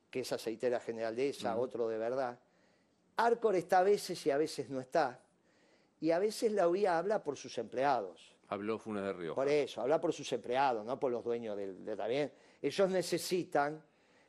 que 0.09 0.21
es 0.21 0.31
aceitera 0.31 0.79
general 0.79 1.15
de 1.15 1.29
esa, 1.29 1.57
otro 1.57 1.87
de 1.87 1.97
verdad. 1.97 2.39
Arcor 3.17 3.55
está 3.55 3.79
a 3.79 3.83
veces 3.83 4.25
y 4.25 4.31
a 4.31 4.37
veces 4.37 4.69
no 4.69 4.79
está. 4.79 5.19
Y 6.01 6.11
a 6.11 6.19
veces 6.19 6.51
la 6.51 6.67
UIA 6.67 6.97
habla 6.97 7.23
por 7.23 7.37
sus 7.37 7.57
empleados. 7.57 8.35
Habló 8.49 8.77
Funes 8.77 9.03
de 9.03 9.13
Río. 9.13 9.35
Por 9.35 9.47
eso, 9.47 9.81
habla 9.81 10.01
por 10.01 10.13
sus 10.13 10.31
empleados, 10.33 10.85
no 10.85 10.99
por 10.99 11.11
los 11.11 11.23
dueños 11.23 11.55
del, 11.55 11.83
de 11.83 11.95
también. 11.95 12.31
Ellos 12.61 12.89
necesitan. 12.89 13.81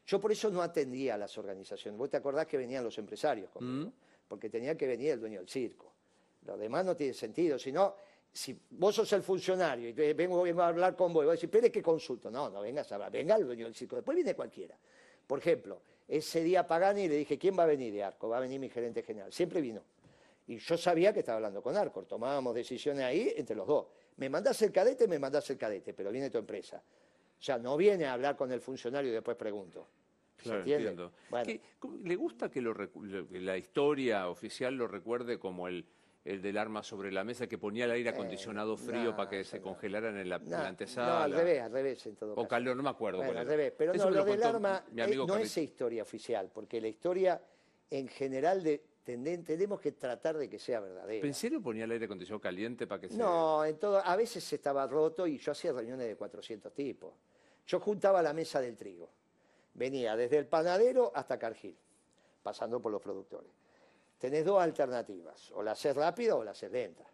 Yo 0.06 0.20
por 0.20 0.30
eso 0.32 0.50
no 0.50 0.62
atendía 0.62 1.14
a 1.14 1.18
las 1.18 1.36
organizaciones. 1.36 1.98
Vos 1.98 2.10
te 2.10 2.16
acordás 2.16 2.46
que 2.46 2.56
venían 2.56 2.84
los 2.84 2.96
empresarios 2.98 3.50
conmigo, 3.50 3.92
porque 4.28 4.50
tenía 4.50 4.76
que 4.76 4.86
venir 4.86 5.12
el 5.12 5.20
dueño 5.20 5.38
del 5.40 5.48
circo. 5.48 5.92
Lo 6.46 6.56
demás 6.56 6.84
no 6.84 6.94
tiene 6.94 7.14
sentido. 7.14 7.58
Si 7.58 7.72
no, 7.72 7.96
si 8.30 8.58
vos 8.70 8.94
sos 8.94 9.12
el 9.14 9.22
funcionario 9.22 9.88
y 9.88 9.92
vengo 9.92 10.44
a 10.44 10.68
hablar 10.68 10.94
con 10.94 11.12
vos 11.12 11.24
y 11.24 11.26
vos 11.26 11.32
decís, 11.34 11.44
espere 11.44 11.72
que 11.72 11.82
consulto. 11.82 12.30
No, 12.30 12.50
no 12.50 12.60
vengas 12.60 12.90
a 12.92 12.96
hablar, 12.96 13.10
venga 13.10 13.36
el 13.36 13.46
dueño 13.46 13.64
del 13.64 13.74
circo. 13.74 13.96
Después 13.96 14.14
viene 14.14 14.34
cualquiera. 14.34 14.76
Por 15.26 15.38
ejemplo, 15.38 15.80
ese 16.08 16.42
día 16.42 16.66
Pagani 16.66 17.08
le 17.08 17.16
dije, 17.16 17.38
¿quién 17.38 17.58
va 17.58 17.62
a 17.64 17.66
venir 17.66 17.92
de 17.92 18.02
Arco? 18.04 18.28
Va 18.28 18.38
a 18.38 18.40
venir 18.40 18.60
mi 18.60 18.68
gerente 18.68 19.02
general. 19.02 19.32
Siempre 19.32 19.60
vino. 19.60 19.82
Y 20.46 20.58
yo 20.58 20.76
sabía 20.76 21.12
que 21.12 21.20
estaba 21.20 21.36
hablando 21.36 21.62
con 21.62 21.76
Arcor, 21.76 22.04
tomábamos 22.06 22.54
decisiones 22.54 23.02
ahí 23.04 23.32
entre 23.36 23.56
los 23.56 23.66
dos. 23.66 23.86
Me 24.16 24.28
mandás 24.28 24.60
el 24.62 24.70
cadete, 24.72 25.08
me 25.08 25.18
mandás 25.18 25.48
el 25.50 25.56
cadete, 25.56 25.94
pero 25.94 26.10
viene 26.10 26.28
tu 26.30 26.38
empresa. 26.38 26.82
O 27.38 27.42
sea, 27.42 27.58
no 27.58 27.76
viene 27.76 28.04
a 28.04 28.12
hablar 28.12 28.36
con 28.36 28.52
el 28.52 28.60
funcionario 28.60 29.10
y 29.10 29.14
después 29.14 29.36
pregunto. 29.36 29.88
¿Se 30.36 30.42
Claro, 30.44 30.58
entiende? 30.58 30.88
entiendo. 30.90 31.12
Bueno, 31.30 31.46
¿Qué- 31.46 31.60
cómo- 31.78 31.96
¿Le 32.04 32.16
gusta 32.16 32.50
lo 32.54 32.74
que 33.28 33.40
la 33.40 33.56
historia 33.56 34.28
oficial 34.28 34.74
lo 34.74 34.86
recuerde 34.86 35.38
como 35.38 35.66
el, 35.68 35.86
el 36.24 36.40
del 36.40 36.56
arma 36.56 36.82
sobre 36.82 37.12
la 37.12 37.22
mesa 37.22 37.46
que 37.46 37.58
ponía 37.58 37.84
el 37.84 37.90
aire 37.90 38.08
acondicionado 38.10 38.76
frío 38.76 39.10
no, 39.10 39.16
para 39.16 39.28
que 39.28 39.44
se 39.44 39.58
no. 39.58 39.64
congelaran 39.64 40.16
en 40.16 40.28
la, 40.28 40.38
no, 40.38 40.50
la 40.50 40.68
antesala? 40.68 41.06
no, 41.06 41.18
al 41.18 41.32
revés, 41.32 41.60
al 41.60 41.72
revés 41.72 42.06
en 42.06 42.16
todo 42.16 42.32
O 42.32 42.36
caso. 42.36 42.48
calor, 42.48 42.76
no 42.76 42.82
me 42.82 42.90
acuerdo. 42.90 43.18
Bueno, 43.18 43.32
cuál 43.32 43.42
al 43.42 43.46
revés. 43.46 43.72
Pero 43.76 43.92
Eso 43.92 44.04
no, 44.06 44.10
me 44.10 44.16
lo 44.16 44.24
del 44.24 44.42
arma 44.42 44.84
mi 44.90 45.02
eh, 45.02 45.16
no 45.16 45.36
es 45.36 45.56
historia 45.58 46.02
oficial, 46.02 46.50
porque 46.52 46.80
la 46.80 46.88
historia 46.88 47.42
en 47.90 48.08
general 48.08 48.62
de, 48.62 48.82
tenemos 49.04 49.80
que 49.80 49.92
tratar 49.92 50.38
de 50.38 50.48
que 50.48 50.58
sea 50.58 50.80
verdadera. 50.80 51.26
¿En 51.26 51.34
serio 51.34 51.60
ponía 51.60 51.84
el 51.84 51.90
aire 51.90 52.06
acondicionado 52.06 52.40
caliente 52.40 52.86
para 52.86 53.02
que 53.02 53.10
se...? 53.10 53.18
No, 53.18 53.62
en 53.64 53.78
todo, 53.78 53.98
a 54.02 54.16
veces 54.16 54.50
estaba 54.50 54.86
roto 54.86 55.26
y 55.26 55.36
yo 55.36 55.52
hacía 55.52 55.72
reuniones 55.72 56.06
de 56.06 56.16
400 56.16 56.72
tipos. 56.72 57.12
Yo 57.66 57.80
juntaba 57.80 58.22
la 58.22 58.32
mesa 58.32 58.62
del 58.62 58.76
trigo. 58.76 59.10
Venía 59.74 60.16
desde 60.16 60.38
el 60.38 60.46
panadero 60.46 61.12
hasta 61.14 61.38
Cargill, 61.38 61.76
pasando 62.42 62.80
por 62.80 62.90
los 62.92 63.02
productores. 63.02 63.50
Tenés 64.18 64.44
dos 64.44 64.62
alternativas, 64.62 65.50
o 65.52 65.62
la 65.62 65.72
haces 65.72 65.94
rápida 65.94 66.36
o 66.36 66.44
la 66.44 66.52
haces 66.52 66.70
lenta. 66.70 67.04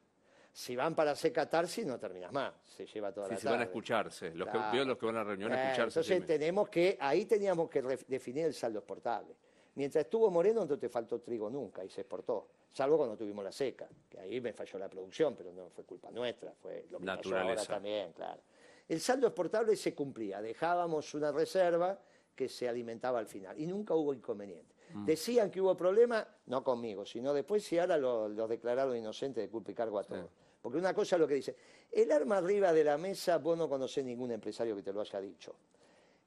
Si 0.53 0.75
van 0.75 0.95
para 0.95 1.13
hacer 1.13 1.33
catarsis, 1.33 1.87
no 1.87 1.99
terminas 1.99 2.33
más, 2.33 2.53
se 2.65 2.85
lleva 2.85 3.13
toda 3.13 3.29
la 3.29 3.35
tarde. 3.35 3.41
Si 3.41 3.47
van 3.49 3.61
a 3.61 3.65
escucharse, 3.65 4.35
los, 4.35 4.49
que, 4.49 4.85
los 4.85 4.99
que 4.99 5.07
van 5.07 5.17
a 5.17 5.19
la 5.19 5.25
reunión 5.25 5.53
a 5.53 5.71
escucharse. 5.71 6.01
Entonces 6.01 6.27
tenemos 6.27 6.69
que, 6.69 6.99
ahí 7.01 7.25
teníamos 7.25 7.71
que 7.71 7.83
definir 8.09 8.47
el 8.47 8.55
saldo 8.55 8.81
exportable. 8.81 9.37
Mientras 9.77 10.05
estuvo 10.05 10.31
Moreno 10.31 10.67
no 10.67 10.79
te 10.79 10.89
faltó 10.89 11.21
trigo 11.21 11.49
nunca 11.49 11.85
y 11.85 11.89
se 11.89 12.01
exportó, 12.01 12.49
salvo 12.73 12.97
cuando 12.97 13.17
tuvimos 13.17 13.45
la 13.45 13.53
seca, 13.53 13.89
que 14.09 14.19
ahí 14.19 14.41
me 14.41 14.53
falló 14.53 14.79
la 14.79 14.89
producción, 14.89 15.37
pero 15.37 15.53
no 15.53 15.71
fue 15.71 15.85
culpa 15.85 16.11
nuestra, 16.11 16.53
fue 16.53 16.87
lo 16.91 16.99
que 16.99 17.07
pasó 17.07 17.39
ahora 17.39 17.65
también, 17.65 18.13
claro. 18.13 18.41
El 18.89 19.01
saldo 19.01 19.29
exportable 19.29 19.77
se 19.77 19.95
cumplía, 19.95 20.43
dejábamos 20.43 21.15
una 21.15 21.31
reserva 21.31 21.97
que 22.35 22.49
se 22.49 22.69
alimentaba 22.69 23.21
al 23.21 23.27
final 23.27 23.59
y 23.61 23.67
nunca 23.67 23.95
hubo 23.95 24.13
inconveniente. 24.13 24.75
Mm. 24.95 25.05
Decían 25.05 25.51
que 25.51 25.61
hubo 25.61 25.77
problema, 25.77 26.27
no 26.47 26.65
conmigo, 26.65 27.05
sino 27.05 27.33
después 27.33 27.65
si 27.65 27.79
ahora 27.79 27.97
los 27.97 28.31
lo 28.31 28.49
declararon 28.49 28.97
inocentes 28.97 29.45
de 29.45 29.49
culpa 29.49 29.71
y 29.71 29.75
cargo 29.75 29.99
a 29.99 30.05
todos. 30.05 30.31
Porque 30.61 30.79
una 30.79 30.93
cosa 30.93 31.17
es 31.17 31.21
lo 31.21 31.29
que 31.29 31.35
dice, 31.35 31.57
el 31.91 32.13
arma 32.13 32.37
arriba 32.37 32.73
de 32.73 32.85
la 32.85 32.99
mesa, 32.99 33.39
vos 33.39 33.57
no 33.57 33.69
conocés 33.69 34.05
ningún 34.05 34.31
empresario 34.31 34.77
que 34.77 34.83
te 34.83 34.93
lo 34.93 35.01
haya 35.01 35.21
dicho. 35.21 35.55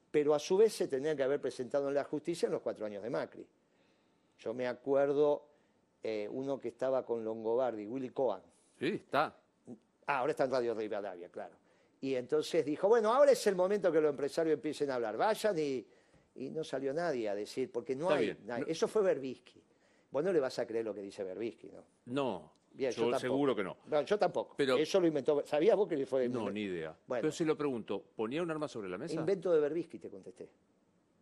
Pero 0.10 0.34
a 0.34 0.40
su 0.40 0.58
vez 0.58 0.74
se 0.74 0.88
tenía 0.88 1.16
que 1.16 1.24
haber 1.24 1.40
presentado 1.40 1.90
en 1.90 1.96
la 1.96 2.04
justicia 2.04 2.48
en 2.48 2.54
los 2.54 2.62
cuatro 2.62 2.86
años 2.86 3.04
de 3.04 3.10
Macri. 3.10 3.46
Yo 4.40 4.54
me 4.54 4.68
acuerdo 4.68 5.46
eh, 6.02 6.28
uno 6.32 6.60
que 6.60 6.70
estaba 6.70 7.06
con 7.06 7.24
Longobardi, 7.24 7.86
Willy 7.86 8.10
Cohen. 8.10 8.42
Sí, 8.80 8.88
está. 8.88 9.36
Ah, 10.08 10.20
ahora 10.20 10.32
está 10.32 10.46
en 10.46 10.52
Radio 10.52 10.74
Rivadavia, 10.74 11.30
claro. 11.30 11.56
Y 12.02 12.16
entonces 12.16 12.66
dijo, 12.66 12.90
bueno, 12.90 13.14
ahora 13.14 13.32
es 13.32 13.48
el 13.48 13.56
momento 13.56 13.92
que 13.92 14.02
los 14.02 14.10
empresarios 14.10 14.56
empiecen 14.56 14.92
a 14.92 14.96
hablar. 14.96 15.16
Vayan 15.16 15.58
y, 15.58 15.86
no 16.36 16.64
salió 16.64 16.94
nadie 16.94 17.30
a 17.30 17.36
decir, 17.36 17.72
porque 17.72 17.96
no 17.96 18.10
hay, 18.10 18.36
Eso 18.68 18.88
fue 18.88 19.02
Berbisky. 19.04 19.62
Vos 20.12 20.24
no 20.24 20.32
le 20.32 20.40
vas 20.40 20.60
a 20.60 20.68
creer 20.68 20.86
lo 20.86 20.94
que 20.94 21.02
dice 21.02 21.24
Berbisky, 21.24 21.70
¿no? 21.70 21.84
No, 22.06 22.52
yo, 22.76 23.20
seguro 23.20 23.56
que 23.56 23.64
no. 23.64 23.78
no. 23.86 24.02
Yo 24.02 24.18
tampoco. 24.18 24.56
Pero, 24.58 24.78
Eso 24.78 25.00
lo 25.00 25.08
inventó. 25.08 25.44
¿Sabías 25.46 25.76
vos 25.76 25.88
que 25.88 25.96
le 25.96 26.06
fue? 26.06 26.28
No, 26.28 26.50
ni 26.50 26.62
idea. 26.62 26.96
Pero 27.08 27.32
si 27.32 27.46
lo 27.46 27.56
pregunto, 27.56 28.04
¿ponía 28.16 28.42
un 28.42 28.50
arma 28.50 28.68
sobre 28.68 28.90
la 28.90 28.98
mesa? 28.98 29.14
Invento 29.14 29.52
de 29.54 29.60
Berbisky, 29.60 30.00
te 30.00 30.10
contesté. 30.10 30.50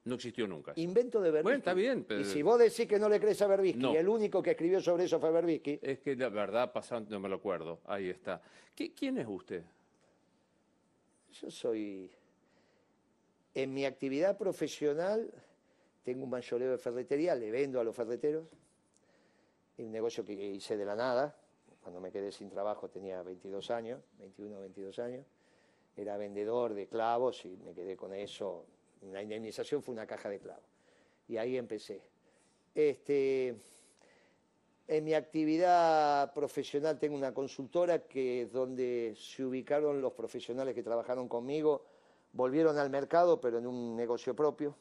No 0.03 0.15
existió 0.15 0.47
nunca. 0.47 0.73
Invento 0.77 1.21
de 1.21 1.29
Berbisky. 1.29 1.43
Bueno, 1.43 1.57
está 1.57 1.73
bien. 1.73 2.05
Y 2.19 2.23
si 2.23 2.41
vos 2.41 2.57
decís 2.57 2.87
que 2.87 2.97
no 2.97 3.07
le 3.07 3.19
crees 3.19 3.41
a 3.41 3.47
Berbisky, 3.47 3.85
y 3.85 3.97
el 3.97 4.07
único 4.07 4.41
que 4.41 4.51
escribió 4.51 4.81
sobre 4.81 5.03
eso 5.05 5.19
fue 5.19 5.31
Berbisky. 5.31 5.79
Es 5.81 5.99
que 5.99 6.15
la 6.15 6.29
verdad, 6.29 6.71
pasando, 6.71 7.11
no 7.11 7.19
me 7.19 7.29
lo 7.29 7.35
acuerdo. 7.35 7.81
Ahí 7.85 8.09
está. 8.09 8.41
¿Quién 8.75 9.17
es 9.17 9.27
usted? 9.27 9.63
Yo 11.41 11.51
soy. 11.51 12.11
En 13.53 13.73
mi 13.73 13.85
actividad 13.85 14.37
profesional 14.37 15.31
tengo 16.03 16.23
un 16.23 16.29
mayoreo 16.29 16.71
de 16.71 16.77
ferretería, 16.77 17.35
le 17.35 17.51
vendo 17.51 17.79
a 17.79 17.83
los 17.83 17.95
ferreteros. 17.95 18.45
Es 19.77 19.85
un 19.85 19.91
negocio 19.91 20.23
que 20.25 20.33
hice 20.33 20.77
de 20.77 20.85
la 20.85 20.95
nada, 20.95 21.35
cuando 21.81 21.99
me 21.99 22.11
quedé 22.11 22.31
sin 22.31 22.49
trabajo 22.49 22.89
tenía 22.89 23.21
22 23.23 23.71
años, 23.71 24.01
21 24.19 24.57
o 24.57 24.61
22 24.61 24.99
años. 24.99 25.25
Era 25.97 26.15
vendedor 26.17 26.73
de 26.73 26.87
clavos 26.87 27.43
y 27.45 27.57
me 27.57 27.73
quedé 27.73 27.97
con 27.97 28.13
eso. 28.13 28.65
La 29.11 29.21
indemnización 29.21 29.81
fue 29.81 29.93
una 29.93 30.05
caja 30.05 30.29
de 30.29 30.39
clavos. 30.39 30.63
Y 31.27 31.37
ahí 31.37 31.57
empecé. 31.57 32.01
Este, 32.73 33.55
en 34.87 35.03
mi 35.03 35.13
actividad 35.13 36.33
profesional 36.33 36.99
tengo 36.99 37.15
una 37.15 37.33
consultora 37.33 38.07
que 38.07 38.45
donde 38.45 39.15
se 39.17 39.43
ubicaron 39.43 40.01
los 40.01 40.13
profesionales 40.13 40.75
que 40.75 40.83
trabajaron 40.83 41.27
conmigo, 41.27 41.83
volvieron 42.33 42.77
al 42.77 42.89
mercado, 42.89 43.39
pero 43.39 43.57
en 43.57 43.67
un 43.67 43.95
negocio 43.95 44.35
propio, 44.35 44.75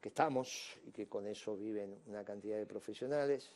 que 0.00 0.08
estamos 0.08 0.76
y 0.86 0.92
que 0.92 1.08
con 1.08 1.26
eso 1.26 1.56
viven 1.56 1.98
una 2.06 2.24
cantidad 2.24 2.56
de 2.56 2.66
profesionales 2.66 3.50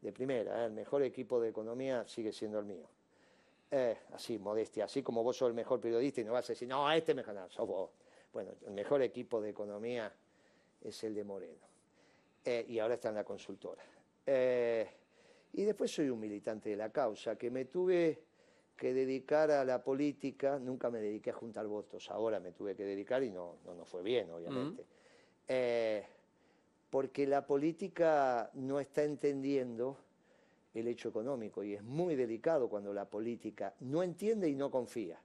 de 0.00 0.12
primera, 0.12 0.62
¿eh? 0.62 0.66
el 0.66 0.72
mejor 0.72 1.02
equipo 1.02 1.40
de 1.40 1.50
economía 1.50 2.06
sigue 2.06 2.32
siendo 2.32 2.58
el 2.58 2.64
mío. 2.64 2.88
Eh, 3.70 3.98
así, 4.12 4.38
modestia, 4.38 4.84
así 4.84 5.02
como 5.02 5.22
vos 5.22 5.36
sos 5.36 5.48
el 5.48 5.54
mejor 5.54 5.80
periodista 5.80 6.20
y 6.20 6.24
no 6.24 6.32
vas 6.32 6.48
a 6.48 6.52
decir, 6.52 6.68
no, 6.68 6.90
este 6.90 7.14
mejor, 7.14 7.34
no, 7.34 7.50
sos 7.50 7.66
vos. 7.66 7.90
Bueno, 8.32 8.52
el 8.66 8.72
mejor 8.72 9.02
equipo 9.02 9.40
de 9.40 9.50
economía 9.50 10.12
es 10.80 11.04
el 11.04 11.14
de 11.14 11.24
Moreno. 11.24 11.66
Eh, 12.44 12.64
y 12.68 12.78
ahora 12.78 12.94
está 12.94 13.10
en 13.10 13.16
la 13.16 13.24
consultora. 13.24 13.82
y 14.26 15.62
después 15.64 15.90
soy 15.90 16.08
un 16.08 16.20
militante 16.20 16.70
de 16.70 16.76
la 16.76 16.90
causa, 16.90 17.36
que 17.36 17.50
me 17.50 17.66
tuve 17.66 18.22
que 18.78 18.94
dedicar 18.94 19.50
a 19.50 19.62
la 19.66 19.84
política, 19.84 20.58
nunca 20.58 20.88
me 20.88 21.00
dediqué 21.00 21.30
a 21.30 21.34
juntar 21.34 21.66
votos, 21.66 22.10
ahora 22.10 22.40
me 22.40 22.52
tuve 22.52 22.74
que 22.74 22.84
dedicar 22.84 23.22
y 23.22 23.30
no, 23.30 23.56
no, 23.66 23.84
fue 23.84 24.02
bien, 24.02 24.30
obviamente 24.30 24.86
porque 26.90 27.26
la 27.26 27.46
política 27.46 28.50
no 28.54 28.80
está 28.80 29.04
entendiendo 29.04 29.98
el 30.74 30.88
hecho 30.88 31.08
económico 31.08 31.62
y 31.62 31.74
es 31.74 31.82
muy 31.82 32.16
delicado 32.16 32.68
cuando 32.68 32.92
la 32.92 33.04
política 33.04 33.74
no 33.80 34.02
entiende 34.02 34.48
y 34.48 34.54
no 34.54 34.70
confía. 34.70 35.20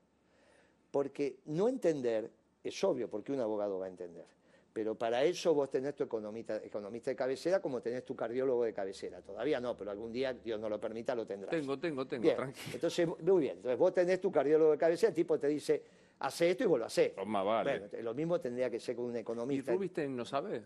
Porque 0.92 1.38
no 1.46 1.68
entender 1.68 2.30
es 2.64 2.84
obvio, 2.84 3.10
porque 3.10 3.32
un 3.32 3.40
abogado 3.40 3.80
va 3.80 3.86
a 3.86 3.90
entender. 3.90 4.26
Pero 4.74 4.96
para 4.96 5.24
eso 5.24 5.54
vos 5.54 5.70
tenés 5.70 5.96
tu 5.96 6.04
economista, 6.04 6.58
economista 6.58 7.12
de 7.12 7.16
cabecera 7.16 7.62
como 7.62 7.80
tenés 7.80 8.04
tu 8.04 8.16
cardiólogo 8.16 8.64
de 8.64 8.74
cabecera. 8.74 9.22
Todavía 9.22 9.60
no, 9.60 9.78
pero 9.78 9.92
algún 9.92 10.12
día, 10.12 10.34
Dios 10.34 10.60
no 10.60 10.68
lo 10.68 10.82
permita, 10.82 11.14
lo 11.14 11.28
tendrás. 11.28 11.52
Tengo, 11.52 11.78
tengo, 11.78 12.08
tengo, 12.08 12.34
tranquilo. 12.34 12.74
Entonces, 12.74 13.08
muy 13.08 13.42
bien. 13.42 13.58
Entonces 13.58 13.78
vos 13.78 13.94
tenés 13.94 14.20
tu 14.20 14.32
cardiólogo 14.32 14.72
de 14.72 14.78
cabecera, 14.80 15.10
el 15.10 15.16
tipo 15.16 15.38
te 15.38 15.48
dice, 15.48 15.84
hace 16.20 16.50
esto 16.50 16.64
y 16.64 16.68
vos 16.68 16.80
lo 16.80 16.86
hacés. 16.86 17.14
Vale. 17.16 18.02
lo 18.02 18.16
mismo 18.16 18.42
tendría 18.42 18.72
que 18.72 18.80
ser 18.80 18.96
con 18.96 19.06
un 19.06 19.16
economista. 19.16 19.72
¿Y 19.72 19.76
Rubinstein 19.76 20.16
no 20.16 20.26
sabe? 20.26 20.64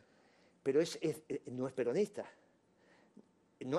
pero 0.67 0.81
eh, 0.81 1.41
no 1.45 1.65
es 1.65 1.71
peronista. 1.71 2.29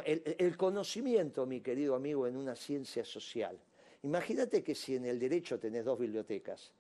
el, 0.07 0.57
conocimiento, 0.57 1.45
mi 1.45 1.61
querido 1.61 1.95
amigo, 1.95 2.27
en 2.27 2.35
una 2.35 2.57
ciencia 2.57 3.05
social. 3.05 3.59
Imagínate 4.05 4.65
que 4.65 4.75
si 4.75 4.97
en 4.97 5.05
el 5.05 5.19
derecho 5.19 5.59
tenés 5.59 5.85
dos 5.85 5.99
bibliotecas, 5.99 6.73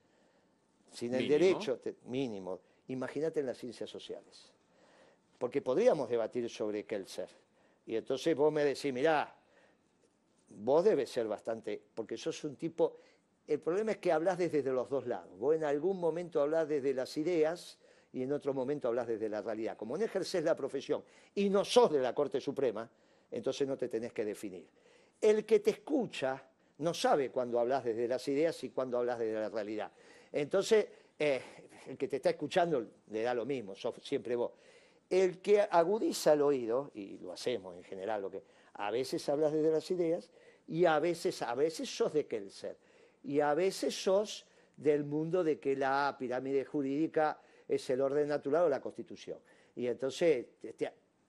si 0.90 1.08
en 1.08 1.14
el 1.16 1.28
derecho, 1.28 1.78
mínimo, 2.06 2.58
imagínate 2.88 3.40
en 3.40 3.46
las 3.46 3.58
ciencias 3.58 3.88
sociales. 3.88 4.52
Porque 5.38 5.62
podríamos 5.62 6.08
debatir 6.08 6.48
sobre 6.50 6.84
Kelser. 6.84 7.28
Y 7.86 7.96
entonces 7.96 8.36
vos 8.36 8.52
me 8.52 8.64
decís, 8.64 8.92
mirá, 8.92 9.34
vos 10.48 10.84
debes 10.84 11.10
ser 11.10 11.26
bastante, 11.26 11.80
porque 11.94 12.16
sos 12.16 12.42
un 12.44 12.56
tipo, 12.56 12.98
el 13.46 13.60
problema 13.60 13.92
es 13.92 13.98
que 13.98 14.12
hablas 14.12 14.36
desde 14.38 14.62
los 14.64 14.88
dos 14.90 15.06
lados. 15.06 15.38
Vos 15.38 15.56
en 15.56 15.64
algún 15.64 15.98
momento 15.98 16.40
hablas 16.40 16.68
desde 16.68 16.92
las 16.92 17.16
ideas 17.16 17.78
y 18.12 18.22
en 18.22 18.32
otro 18.32 18.52
momento 18.52 18.88
hablas 18.88 19.06
desde 19.06 19.28
la 19.28 19.40
realidad. 19.40 19.76
Como 19.76 19.96
no 19.96 20.04
ejerces 20.04 20.44
la 20.44 20.56
profesión 20.56 21.02
y 21.34 21.48
no 21.48 21.64
sos 21.64 21.92
de 21.92 22.00
la 22.00 22.14
Corte 22.14 22.40
Suprema, 22.40 22.90
entonces 23.30 23.66
no 23.66 23.76
te 23.76 23.88
tenés 23.88 24.12
que 24.12 24.24
definir. 24.24 24.66
El 25.20 25.44
que 25.44 25.60
te 25.60 25.70
escucha 25.70 26.42
no 26.78 26.94
sabe 26.94 27.30
cuándo 27.30 27.58
hablas 27.58 27.84
desde 27.84 28.06
las 28.06 28.26
ideas 28.28 28.62
y 28.64 28.70
cuándo 28.70 28.98
hablas 28.98 29.18
desde 29.18 29.34
la 29.34 29.48
realidad. 29.48 29.90
Entonces, 30.32 30.86
eh, 31.18 31.40
el 31.88 31.96
que 31.96 32.06
te 32.06 32.16
está 32.16 32.30
escuchando 32.30 32.86
le 33.08 33.22
da 33.22 33.34
lo 33.34 33.46
mismo, 33.46 33.74
siempre 34.02 34.36
vos. 34.36 34.52
El 35.08 35.40
que 35.40 35.62
agudiza 35.62 36.34
el 36.34 36.42
oído, 36.42 36.90
y 36.94 37.18
lo 37.18 37.32
hacemos 37.32 37.74
en 37.76 37.82
general, 37.82 38.22
lo 38.22 38.30
que 38.30 38.42
a 38.74 38.90
veces 38.90 39.26
hablas 39.28 39.52
desde 39.52 39.70
las 39.70 39.90
ideas 39.90 40.30
y 40.66 40.84
a 40.84 40.98
veces, 40.98 41.40
a 41.40 41.54
veces 41.54 41.88
sos 41.88 42.12
de 42.12 42.26
Kelser 42.26 42.76
y 43.24 43.40
a 43.40 43.54
veces 43.54 43.94
sos 43.94 44.46
del 44.76 45.04
mundo 45.04 45.42
de 45.42 45.58
que 45.58 45.74
la 45.74 46.14
pirámide 46.18 46.64
jurídica 46.64 47.40
es 47.66 47.88
el 47.90 48.02
orden 48.02 48.28
natural 48.28 48.64
o 48.64 48.68
la 48.68 48.80
constitución. 48.80 49.38
Y 49.74 49.86
entonces, 49.86 50.46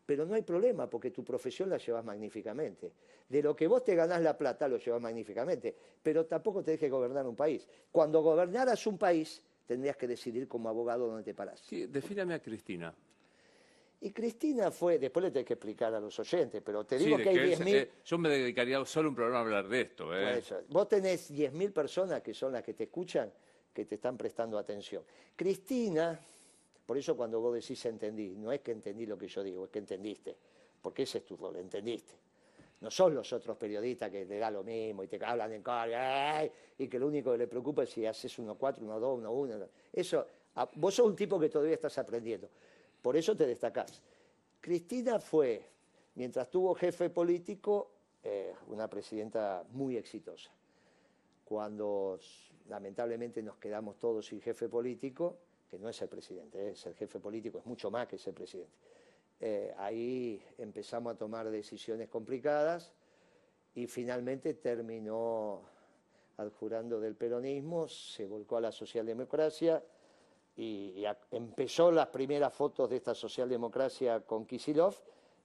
pero 0.06 0.26
no 0.26 0.36
hay 0.36 0.42
problema 0.42 0.90
porque 0.90 1.12
tu 1.12 1.24
profesión 1.24 1.70
la 1.70 1.78
llevas 1.78 2.04
magníficamente. 2.04 2.92
De 3.30 3.42
lo 3.42 3.56
que 3.56 3.68
vos 3.68 3.84
te 3.84 3.96
ganás 3.96 4.22
la 4.22 4.38
plata 4.38 4.68
lo 4.68 4.78
llevas 4.78 5.02
magníficamente, 5.02 5.76
pero 6.04 6.26
tampoco 6.26 6.64
tenés 6.64 6.80
que 6.80 6.90
gobernar 6.90 7.26
un 7.28 7.36
país. 7.36 7.68
Cuando 7.92 8.22
gobernaras 8.22 8.86
un 8.88 8.98
país, 8.98 9.42
tendrías 9.70 9.98
que 9.98 10.08
decidir 10.08 10.48
como 10.48 10.68
abogado 10.68 11.06
dónde 11.06 11.22
te 11.22 11.36
parás. 11.36 11.60
Sí, 11.60 11.86
defíname 11.86 12.34
a 12.34 12.42
Cristina. 12.42 12.92
Y 14.02 14.10
Cristina 14.10 14.72
fue, 14.72 14.98
después 14.98 15.26
le 15.26 15.30
tengo 15.30 15.46
que 15.46 15.54
explicar 15.54 15.94
a 15.94 16.00
los 16.00 16.18
oyentes, 16.20 16.60
pero 16.66 16.84
te 16.88 16.98
digo 16.98 17.18
que 17.18 17.30
hay 17.30 17.36
10.000... 17.36 17.76
Eh, 17.76 17.92
yo 18.04 18.18
me 18.18 18.30
dedicaría 18.30 18.84
solo 18.84 19.10
un 19.10 19.16
programa 19.16 19.38
a 19.38 19.42
hablar 19.42 19.68
de 19.68 19.82
esto. 19.82 20.18
Eh. 20.18 20.42
Vos 20.70 20.90
tenés 20.90 21.32
10.000 21.32 21.72
personas 21.72 22.24
que 22.24 22.34
son 22.34 22.52
las 22.52 22.64
que 22.64 22.74
te 22.74 22.86
escuchan 22.86 23.32
que 23.72 23.86
te 23.86 23.94
están 23.94 24.18
prestando 24.18 24.58
atención. 24.58 25.04
Cristina, 25.36 26.20
por 26.84 26.98
eso 26.98 27.16
cuando 27.16 27.40
vos 27.40 27.54
decís 27.54 27.86
entendí, 27.86 28.36
no 28.38 28.52
es 28.52 28.62
que 28.62 28.72
entendí 28.72 29.06
lo 29.06 29.20
que 29.20 29.28
yo 29.28 29.44
digo, 29.44 29.66
es 29.66 29.70
que 29.70 29.78
entendiste, 29.78 30.36
porque 30.82 31.04
ese 31.04 31.20
es 31.20 31.26
tu 31.26 31.38
rol, 31.38 31.58
entendiste. 31.58 32.14
No 32.82 32.90
son 32.90 33.14
los 33.14 33.32
otros 33.34 33.58
periodistas 33.58 34.10
que 34.10 34.26
te 34.26 34.38
da 34.38 34.50
lo 34.50 34.64
mismo 34.64 35.04
y 35.04 35.08
te 35.08 35.24
hablan 35.24 35.52
en 35.52 35.62
cara 35.62 36.46
y 36.78 36.88
que 36.88 36.98
lo 36.98 37.08
único 37.08 37.32
que 37.34 37.38
le 37.40 37.48
preocupa 37.48 37.84
es 37.84 37.90
si 37.90 38.06
haces 38.06 38.40
uno 38.40 38.56
cuatro, 38.56 38.86
uno 38.86 39.00
dos, 39.00 39.18
uno 39.18 39.32
uno. 39.32 39.68
Eso, 39.92 40.26
vos 40.76 40.96
sos 40.96 41.08
un 41.08 41.16
tipo 41.16 41.40
que 41.40 41.50
todavía 41.50 41.74
estás 41.74 41.98
aprendiendo. 41.98 42.50
Por 43.02 43.18
eso 43.18 43.36
te 43.36 43.46
destacás. 43.46 44.02
Cristina 44.62 45.20
fue, 45.20 45.62
mientras 46.16 46.50
tuvo 46.50 46.74
jefe 46.74 47.10
político, 47.10 47.92
eh, 48.24 48.54
una 48.68 48.90
presidenta 48.90 49.64
muy 49.72 49.98
exitosa. 49.98 50.52
Cuando 51.46 52.20
lamentablemente 52.70 53.42
nos 53.42 53.58
quedamos 53.58 53.98
todos 53.98 54.26
sin 54.26 54.42
jefe 54.42 54.70
político, 54.70 55.38
que 55.70 55.78
no 55.80 55.90
es 55.90 56.02
el 56.02 56.10
presidente, 56.10 56.72
es 56.72 56.86
el 56.86 56.96
jefe 56.96 57.20
político, 57.20 57.60
es 57.60 57.66
mucho 57.66 57.92
más 57.92 58.08
que 58.08 58.18
ser 58.18 58.34
presidente. 58.34 58.74
Eh, 59.42 59.74
ahí 59.78 60.42
empezamos 60.58 61.14
a 61.14 61.18
tomar 61.18 61.50
decisiones 61.50 62.10
complicadas 62.10 62.92
y 63.74 63.88
finalmente 63.88 64.54
terminó 64.56 65.62
adjurando 66.38 67.00
del 67.00 67.16
peronismo, 67.16 67.88
se 67.88 68.26
volcó 68.26 68.58
a 68.58 68.62
la 68.62 68.72
socialdemocracia 68.72 69.84
y, 70.58 71.04
empezó 71.32 71.92
las 71.92 72.08
primeras 72.08 72.54
fotos 72.54 72.90
de 72.90 72.98
esta 72.98 73.16
socialdemocracia 73.16 74.22
con 74.22 74.46
Kisilov 74.46 74.96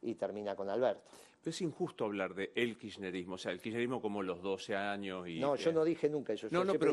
y 0.02 0.14
termina 0.14 0.56
con 0.56 0.68
Alberto. 0.68 1.02
Pero 1.40 1.50
es 1.50 1.60
injusto 1.60 2.04
hablar 2.04 2.34
de 2.34 2.52
el 2.54 2.76
kirchnerismo, 2.76 3.34
o 3.34 3.38
sea, 3.38 3.52
el 3.52 3.60
kirchnerismo 3.60 4.00
como 4.00 4.22
los 4.22 4.42
12 4.42 4.74
años 4.74 5.28
y... 5.28 5.38
No, 5.38 5.56
yo 5.56 5.72
no 5.72 5.84
dije 5.84 6.08
nunca 6.08 6.32
eso. 6.32 6.48
No, 6.50 6.64
no, 6.64 6.74
pero 6.74 6.92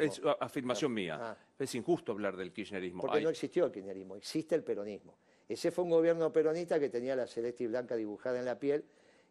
es 0.00 0.22
afirmación 0.40 0.94
mía. 0.94 1.18
Ah. 1.20 1.36
Es 1.58 1.74
injusto 1.74 2.12
hablar 2.12 2.36
del 2.36 2.52
kirchnerismo. 2.52 3.02
Porque 3.02 3.20
no 3.20 3.28
existió 3.28 3.66
el 3.66 3.72
kirchnerismo, 3.72 4.16
existe 4.16 4.54
el 4.54 4.62
peronismo. 4.62 5.16
Ese 5.48 5.70
fue 5.70 5.84
un 5.84 5.90
gobierno 5.90 6.32
peronista 6.32 6.78
que 6.78 6.90
tenía 6.90 7.16
la 7.16 7.26
celeste 7.26 7.64
y 7.64 7.66
blanca 7.68 7.96
dibujada 7.96 8.38
en 8.38 8.44
la 8.44 8.58
piel 8.58 8.84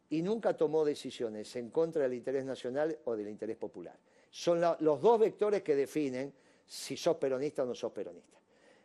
y 0.10 0.22
nunca 0.22 0.56
tomó 0.56 0.84
decisiones 0.84 1.56
en 1.56 1.70
contra 1.70 2.04
del 2.04 2.14
interés 2.14 2.46
nacional 2.46 2.98
o 3.06 3.16
del 3.16 3.28
interés 3.28 3.58
popular. 3.58 3.96
Son 4.32 4.60
los 4.80 5.02
dos 5.02 5.20
vectores 5.20 5.62
que 5.62 5.76
definen 5.76 6.34
si 6.66 6.98
sos 6.98 7.18
peronista 7.18 7.64
o 7.64 7.66
no 7.66 7.76
sos 7.76 7.92
peronista. 7.92 8.38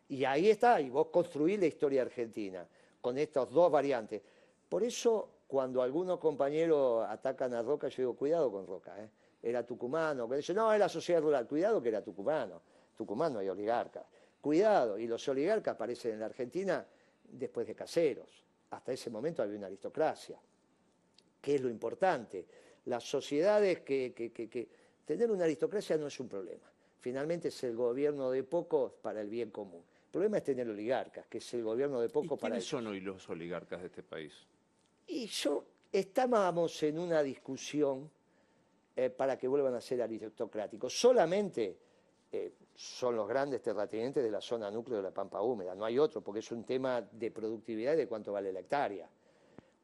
Y 0.09 0.25
ahí 0.25 0.51
está, 0.51 0.81
y 0.81 0.91
vos 0.91 1.07
construís 1.09 1.59
la 1.59 1.67
historia 1.67 2.03
argentina 2.03 2.67
con 3.01 3.17
estas 3.17 3.51
dos 3.51 3.71
variantes. 3.71 4.21
Por 4.69 4.83
eso, 4.83 5.29
cuando 5.47 5.83
algunos 5.83 6.19
compañeros 6.19 7.07
atacan 7.09 7.55
a 7.55 7.63
Roca, 7.63 7.89
yo 7.89 7.97
digo, 8.03 8.17
cuidado 8.17 8.51
con 8.51 8.67
Roca, 8.67 9.03
¿eh? 9.03 9.09
era 9.43 9.65
tucumano. 9.65 10.29
Que 10.29 10.37
dice, 10.37 10.55
no, 10.55 10.73
es 10.73 10.79
la 10.79 10.89
sociedad 10.89 11.21
rural, 11.21 11.47
cuidado 11.47 11.83
que 11.83 11.89
era 11.89 12.03
tucumano. 12.03 12.61
Tucumano 12.97 13.39
hay 13.39 13.49
oligarcas. 13.49 14.05
Cuidado, 14.41 14.99
y 14.99 15.07
los 15.07 15.27
oligarcas 15.29 15.75
aparecen 15.75 16.13
en 16.13 16.21
la 16.21 16.27
Argentina 16.27 16.87
después 17.33 17.67
de 17.67 17.75
caseros. 17.75 18.45
Hasta 18.71 18.93
ese 18.93 19.11
momento 19.11 19.43
había 19.43 19.59
una 19.59 19.67
aristocracia. 19.67 20.39
¿Qué 21.41 21.57
es 21.57 21.61
lo 21.61 21.69
importante? 21.69 22.47
Las 22.87 23.03
sociedades 23.03 23.81
que, 23.81 24.13
que 24.15 24.69
tener 25.05 25.31
una 25.31 25.45
aristocracia 25.45 25.97
no 25.97 26.07
es 26.07 26.21
un 26.21 26.29
problema 26.29 26.73
finalmente 27.03 27.49
es 27.49 27.65
el 27.65 27.75
gobierno 27.75 28.31
de 28.31 28.45
pocos 28.45 28.93
para 29.03 29.21
el 29.21 29.29
bien 29.29 29.51
común. 29.51 29.83
El 30.07 30.11
problema 30.13 30.39
es 30.39 30.45
tener 30.45 30.69
oligarcas, 30.69 31.27
que 31.27 31.39
es 31.39 31.55
el 31.55 31.65
gobierno 31.65 32.01
de 32.01 32.09
pocos 32.09 32.39
para 32.39 32.55
¿Quiénes 32.55 32.69
son 32.69 32.87
hoy 32.87 33.01
los 33.01 33.29
oligarcas 33.29 33.81
de 33.81 33.87
este 33.89 34.03
país? 34.05 34.33
Y 35.09 35.27
yo 35.27 35.65
estábamos 35.91 36.81
en 36.85 36.99
una 36.99 37.23
discusión 37.23 38.09
eh, 38.95 39.11
para 39.11 39.37
que 39.37 39.49
vuelvan 39.49 39.75
a 39.75 39.81
ser 39.81 40.01
aristocráticos. 40.01 40.99
Solamente 40.99 41.77
eh, 42.31 42.53
son 42.83 43.15
los 43.15 43.29
grandes 43.29 43.63
terratenientes 43.63 44.25
de 44.25 44.31
la 44.31 44.41
zona 44.41 44.69
núcleo 44.69 44.97
de 44.97 45.05
la 45.05 45.13
Pampa 45.13 45.41
Húmeda, 45.41 45.73
no 45.75 45.85
hay 45.85 46.01
otro, 46.01 46.21
porque 46.21 46.41
es 46.41 46.51
un 46.51 46.65
tema 46.65 47.01
de 47.01 47.31
productividad 47.31 47.93
y 47.93 47.97
de 47.97 48.09
cuánto 48.09 48.33
vale 48.33 48.53
la 48.53 48.59
hectárea. 48.59 49.09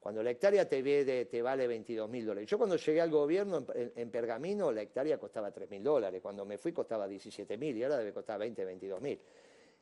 Cuando 0.01 0.21
la 0.21 0.31
hectárea 0.31 0.67
te, 0.67 1.25
te 1.25 1.41
vale 1.41 1.67
22 1.67 2.09
mil 2.09 2.25
dólares. 2.25 2.49
Yo 2.49 2.57
cuando 2.57 2.75
llegué 2.75 2.99
al 2.99 3.09
gobierno 3.09 3.65
en, 3.73 4.09
Pergamino, 4.09 4.71
la 4.71 4.81
hectárea 4.81 5.17
costaba 5.17 5.51
3 5.51 5.69
mil 5.69 5.83
dólares. 5.83 6.21
Cuando 6.21 6.45
me 6.45 6.57
fui 6.57 6.71
costaba 6.71 7.07
17 7.07 7.57
mil 7.57 7.75
y 7.75 7.83
ahora 7.83 7.97
debe 7.97 8.13
costar 8.13 8.39
20, 8.39 8.63
22 8.63 9.01
mil. 9.01 9.19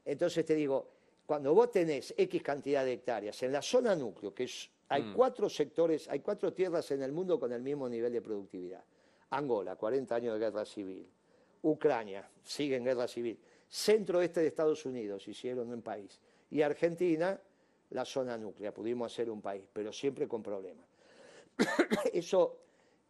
Entonces 0.05 0.45
te 0.45 0.55
digo, 0.55 0.87
cuando 1.25 1.53
vos 1.53 1.71
tenés 1.71 2.13
X 2.17 2.41
cantidad 2.41 2.83
de 2.83 2.93
hectáreas 2.93 3.41
en 3.43 3.51
la 3.51 3.61
zona 3.61 3.95
núcleo, 3.95 4.33
que 4.33 4.47
hay 4.89 5.03
mm. 5.03 5.13
cuatro 5.13 5.49
sectores, 5.49 6.07
hay 6.07 6.19
cuatro 6.19 6.53
tierras 6.53 6.89
en 6.91 7.03
el 7.03 7.11
mundo 7.11 7.39
con 7.39 7.51
el 7.51 7.61
mismo 7.61 7.87
nivel 7.87 8.13
de 8.13 8.21
productividad. 8.21 8.83
Angola, 9.29 9.75
40 9.75 10.15
años 10.15 10.33
de 10.33 10.39
guerra 10.39 10.65
civil. 10.65 11.07
Ucrania, 11.63 12.29
sigue 12.43 12.75
en 12.75 12.83
guerra 12.83 13.07
civil. 13.07 13.39
Centro-este 13.69 14.41
de 14.41 14.47
Estados 14.47 14.85
Unidos, 14.85 15.27
hicieron 15.27 15.71
un 15.71 15.81
país. 15.81 16.19
Y 16.49 16.61
Argentina, 16.61 17.39
la 17.89 18.05
zona 18.05 18.37
núclea, 18.37 18.73
pudimos 18.73 19.11
hacer 19.11 19.29
un 19.29 19.41
país, 19.41 19.63
pero 19.71 19.91
siempre 19.91 20.27
con 20.27 20.41
problemas. 20.41 20.85
eso, 22.13 22.57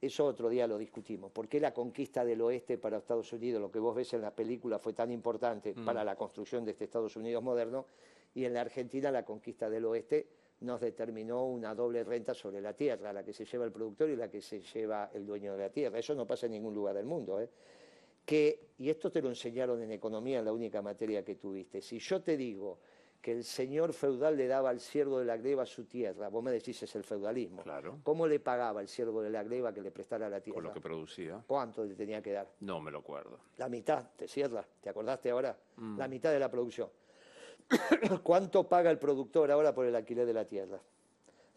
eso 0.01 0.25
otro 0.25 0.49
día 0.49 0.67
lo 0.67 0.77
discutimos. 0.77 1.31
¿Por 1.31 1.47
qué 1.47 1.59
la 1.59 1.73
conquista 1.73 2.25
del 2.25 2.41
oeste 2.41 2.77
para 2.77 2.97
Estados 2.97 3.31
Unidos, 3.33 3.61
lo 3.61 3.71
que 3.71 3.79
vos 3.79 3.95
ves 3.95 4.13
en 4.13 4.21
la 4.21 4.31
película, 4.31 4.79
fue 4.79 4.93
tan 4.93 5.11
importante 5.11 5.73
mm. 5.75 5.85
para 5.85 6.03
la 6.03 6.15
construcción 6.15 6.65
de 6.65 6.71
este 6.71 6.85
Estados 6.85 7.15
Unidos 7.15 7.43
moderno? 7.43 7.85
Y 8.33 8.45
en 8.45 8.53
la 8.53 8.61
Argentina 8.61 9.11
la 9.11 9.23
conquista 9.25 9.69
del 9.69 9.85
oeste 9.85 10.27
nos 10.59 10.81
determinó 10.81 11.45
una 11.45 11.75
doble 11.75 12.03
renta 12.03 12.33
sobre 12.33 12.61
la 12.61 12.73
tierra, 12.73 13.13
la 13.13 13.23
que 13.23 13.33
se 13.33 13.45
lleva 13.45 13.65
el 13.65 13.71
productor 13.71 14.09
y 14.09 14.15
la 14.15 14.29
que 14.29 14.41
se 14.41 14.59
lleva 14.59 15.11
el 15.13 15.25
dueño 15.25 15.53
de 15.53 15.59
la 15.59 15.69
tierra. 15.69 15.99
Eso 15.99 16.15
no 16.15 16.25
pasa 16.25 16.47
en 16.47 16.53
ningún 16.53 16.73
lugar 16.73 16.95
del 16.95 17.05
mundo. 17.05 17.39
¿eh? 17.39 17.49
Que, 18.27 18.73
y 18.77 18.89
esto 18.89 19.09
te 19.09 19.21
lo 19.21 19.29
enseñaron 19.29 19.81
en 19.81 19.91
economía, 19.93 20.41
la 20.41 20.51
única 20.51 20.81
materia 20.81 21.23
que 21.23 21.35
tuviste. 21.35 21.81
Si 21.81 21.97
yo 21.97 22.21
te 22.21 22.35
digo 22.35 22.77
que 23.21 23.31
el 23.31 23.43
señor 23.43 23.93
feudal 23.93 24.35
le 24.35 24.47
daba 24.47 24.69
al 24.69 24.81
siervo 24.81 25.19
de 25.19 25.25
la 25.25 25.37
gleba 25.37 25.65
su 25.65 25.85
tierra. 25.85 26.29
Vos 26.29 26.43
me 26.43 26.51
decís, 26.51 26.83
es 26.83 26.95
el 26.95 27.03
feudalismo. 27.03 27.63
Claro. 27.63 27.99
¿Cómo 28.03 28.27
le 28.27 28.39
pagaba 28.39 28.81
el 28.81 28.87
siervo 28.87 29.21
de 29.21 29.29
la 29.29 29.43
gleba 29.43 29.73
que 29.73 29.81
le 29.81 29.91
prestara 29.91 30.29
la 30.29 30.41
tierra? 30.41 30.55
Con 30.55 30.63
lo 30.65 30.73
que 30.73 30.81
producía. 30.81 31.41
¿Cuánto 31.47 31.83
le 31.83 31.95
tenía 31.95 32.21
que 32.21 32.33
dar? 32.33 32.47
No 32.59 32.79
me 32.79 32.91
lo 32.91 32.99
acuerdo. 32.99 33.39
La 33.57 33.69
mitad, 33.69 34.11
te 34.15 34.27
cierra. 34.27 34.65
¿Te 34.81 34.89
acordaste 34.89 35.29
ahora? 35.29 35.57
Mm. 35.77 35.97
La 35.97 36.07
mitad 36.07 36.31
de 36.31 36.39
la 36.39 36.51
producción. 36.51 36.89
¿Cuánto 38.23 38.67
paga 38.67 38.91
el 38.91 38.99
productor 38.99 39.51
ahora 39.51 39.73
por 39.73 39.85
el 39.85 39.95
alquiler 39.95 40.25
de 40.25 40.33
la 40.33 40.45
tierra? 40.45 40.79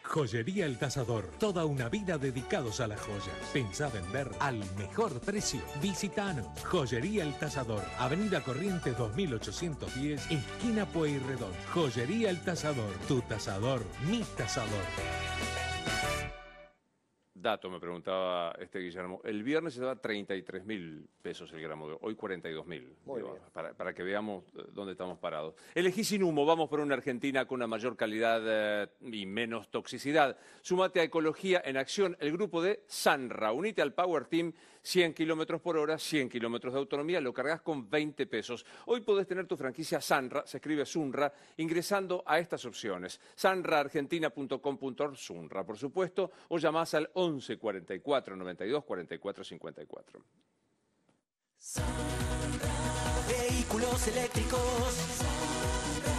Joyería 0.04 0.66
El 0.66 0.78
Tasador. 0.78 1.30
Toda 1.38 1.64
una 1.64 1.88
vida 1.88 2.18
dedicados 2.18 2.80
a 2.80 2.86
las 2.86 3.00
joyas. 3.00 3.36
Pensá 3.52 3.88
vender 3.88 4.30
al 4.40 4.58
mejor 4.76 5.20
precio. 5.20 5.60
Visitanos. 5.80 6.46
Joyería 6.64 7.22
El 7.22 7.34
Tasador. 7.38 7.82
Avenida 7.98 8.42
Corrientes 8.42 8.96
2810, 8.96 10.30
esquina 10.30 10.86
Pueyrredón. 10.86 11.52
Joyería 11.72 12.30
El 12.30 12.40
Tasador. 12.40 12.92
Tu 13.06 13.20
tasador, 13.22 13.84
mi 14.08 14.22
tasador. 14.36 14.84
Dato, 17.40 17.70
me 17.70 17.80
preguntaba 17.80 18.54
este 18.58 18.80
Guillermo. 18.80 19.20
El 19.24 19.42
viernes 19.42 19.74
se 19.74 19.80
daba 19.80 19.96
33 19.96 20.64
mil 20.66 21.08
pesos 21.22 21.50
el 21.52 21.62
gramo 21.62 21.88
de 21.88 21.96
hoy 22.02 22.14
42 22.14 22.66
mil. 22.66 22.92
Para, 23.52 23.72
para, 23.72 23.94
que 23.94 24.02
veamos 24.02 24.44
eh, 24.56 24.64
dónde 24.72 24.92
estamos 24.92 25.18
parados. 25.18 25.54
Elegí 25.74 26.04
sin 26.04 26.22
humo, 26.22 26.44
vamos 26.44 26.68
por 26.68 26.80
una 26.80 26.94
Argentina 26.94 27.46
con 27.46 27.56
una 27.56 27.66
mayor 27.66 27.96
calidad 27.96 28.42
eh, 28.44 28.88
y 29.00 29.24
menos 29.24 29.70
toxicidad. 29.70 30.36
Sumate 30.60 31.00
a 31.00 31.04
Ecología 31.04 31.62
en 31.64 31.78
Acción, 31.78 32.16
el 32.20 32.32
grupo 32.32 32.62
de 32.62 32.82
Sanra. 32.86 33.52
Unite 33.52 33.80
al 33.80 33.94
Power 33.94 34.26
Team 34.26 34.52
100 34.82 35.14
kilómetros 35.14 35.60
por 35.60 35.76
hora, 35.76 35.98
100 35.98 36.28
kilómetros 36.28 36.72
de 36.72 36.78
autonomía, 36.78 37.20
lo 37.20 37.32
cargas 37.32 37.60
con 37.60 37.88
20 37.88 38.26
pesos. 38.26 38.64
Hoy 38.86 39.00
podés 39.00 39.26
tener 39.26 39.46
tu 39.46 39.56
franquicia 39.56 40.00
Sanra, 40.00 40.46
se 40.46 40.58
escribe 40.58 40.86
Sunra, 40.86 41.32
ingresando 41.58 42.22
a 42.26 42.38
estas 42.38 42.64
opciones. 42.64 43.20
sanraargentina.com.ar, 43.34 45.16
Sunra, 45.16 45.64
por 45.64 45.76
supuesto, 45.76 46.30
o 46.48 46.58
llamás 46.58 46.94
al 46.94 47.10
11 47.14 47.58
44 47.58 48.36
92 48.36 48.84
44 48.84 49.44
54. 49.44 50.24
Vehículos 53.28 54.08
eléctricos, 54.08 55.20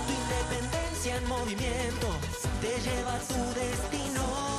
tu 0.06 0.14
independencia 0.14 1.18
en 1.18 1.28
movimiento, 1.28 2.08
te 2.62 2.80
lleva 2.80 3.16
a 3.16 3.20
tu 3.20 3.60
destino. 3.60 4.51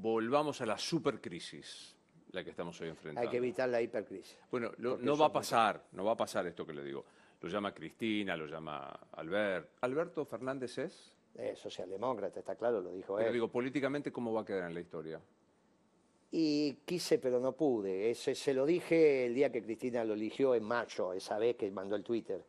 Volvamos 0.00 0.60
a 0.60 0.66
la 0.66 0.78
supercrisis, 0.78 1.96
la 2.32 2.42
que 2.42 2.50
estamos 2.50 2.80
hoy 2.80 2.88
enfrentando. 2.88 3.26
Hay 3.26 3.30
que 3.30 3.36
evitar 3.36 3.68
la 3.68 3.80
hipercrisis. 3.82 4.38
Bueno, 4.50 4.72
no 4.78 5.16
va 5.16 5.26
a 5.26 5.32
pasar, 5.32 5.84
no 5.92 6.04
va 6.04 6.12
a 6.12 6.16
pasar 6.16 6.46
esto 6.46 6.66
que 6.66 6.72
le 6.72 6.82
digo. 6.84 7.04
Lo 7.40 7.48
llama 7.48 7.72
Cristina, 7.72 8.36
lo 8.36 8.46
llama 8.46 8.88
Albert. 9.12 9.70
¿Alberto 9.80 10.24
Fernández 10.26 10.76
es? 10.78 11.16
Es 11.34 11.58
socialdemócrata, 11.58 12.40
está 12.40 12.54
claro, 12.54 12.80
lo 12.80 12.92
dijo 12.92 13.16
Pero 13.16 13.28
él. 13.28 13.32
digo, 13.32 13.48
políticamente, 13.48 14.12
¿cómo 14.12 14.32
va 14.32 14.42
a 14.42 14.44
quedar 14.44 14.68
en 14.68 14.74
la 14.74 14.80
historia? 14.80 15.20
Y 16.32 16.74
quise, 16.84 17.18
pero 17.18 17.40
no 17.40 17.52
pude. 17.52 18.10
Ese, 18.10 18.34
se 18.34 18.52
lo 18.52 18.66
dije 18.66 19.26
el 19.26 19.34
día 19.34 19.50
que 19.50 19.62
Cristina 19.62 20.04
lo 20.04 20.14
eligió 20.14 20.54
en 20.54 20.64
mayo, 20.64 21.12
esa 21.12 21.38
vez 21.38 21.56
que 21.56 21.70
mandó 21.70 21.96
el 21.96 22.04
Twitter. 22.04 22.44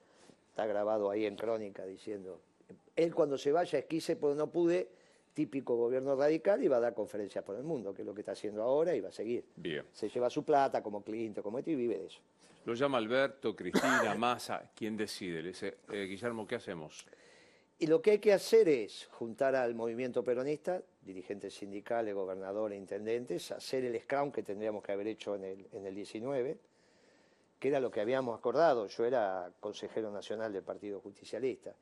Está 0.49 0.65
grabado 0.65 1.09
ahí 1.09 1.25
en 1.25 1.35
Crónica 1.35 1.85
diciendo. 1.85 2.41
Él 2.95 3.15
cuando 3.15 3.37
se 3.37 3.51
vaya 3.51 3.79
es 3.79 3.85
quise, 3.85 4.17
pero 4.17 4.35
no 4.35 4.51
pude. 4.51 4.89
Típico 5.33 5.75
gobierno 5.75 6.15
radical 6.15 6.63
y 6.63 6.67
va 6.67 6.77
a 6.77 6.81
dar 6.81 6.93
conferencias 6.93 7.43
por 7.43 7.55
el 7.55 7.63
mundo, 7.63 7.93
que 7.93 8.01
es 8.01 8.05
lo 8.05 8.13
que 8.13 8.21
está 8.21 8.33
haciendo 8.33 8.61
ahora 8.61 8.93
y 8.95 8.99
va 8.99 9.09
a 9.09 9.13
seguir. 9.13 9.45
Bien. 9.55 9.85
Se 9.93 10.09
lleva 10.09 10.29
su 10.29 10.43
plata 10.43 10.83
como 10.83 11.03
Clinton, 11.03 11.41
como 11.43 11.59
esto 11.59 11.71
y 11.71 11.75
vive 11.75 11.97
de 11.97 12.05
eso. 12.07 12.19
Lo 12.65 12.73
llama 12.75 12.97
Alberto, 12.97 13.55
Cristina, 13.55 14.13
Massa. 14.17 14.71
¿Quién 14.75 14.95
decide? 14.95 15.41
Le 15.41 15.49
dice, 15.49 15.77
eh, 15.91 16.05
Guillermo, 16.05 16.45
¿qué 16.45 16.55
hacemos? 16.55 17.05
Y 17.79 17.87
lo 17.87 17.99
que 18.01 18.11
hay 18.11 18.19
que 18.19 18.31
hacer 18.31 18.69
es 18.69 19.07
juntar 19.13 19.55
al 19.55 19.73
movimiento 19.73 20.23
peronista, 20.23 20.83
dirigentes 21.01 21.55
sindicales, 21.55 22.13
gobernadores, 22.13 22.77
intendentes, 22.77 23.51
hacer 23.51 23.85
el 23.85 23.99
scrum 23.99 24.31
que 24.31 24.43
tendríamos 24.43 24.83
que 24.83 24.91
haber 24.91 25.07
hecho 25.07 25.35
en 25.35 25.43
el, 25.45 25.67
en 25.71 25.87
el 25.87 25.95
19, 25.95 26.59
que 27.57 27.67
era 27.67 27.79
lo 27.79 27.89
que 27.89 28.01
habíamos 28.01 28.37
acordado. 28.37 28.85
Yo 28.85 29.05
era 29.05 29.51
consejero 29.59 30.11
nacional 30.11 30.53
del 30.53 30.61
Partido 30.61 30.99
Justicialista. 30.99 31.73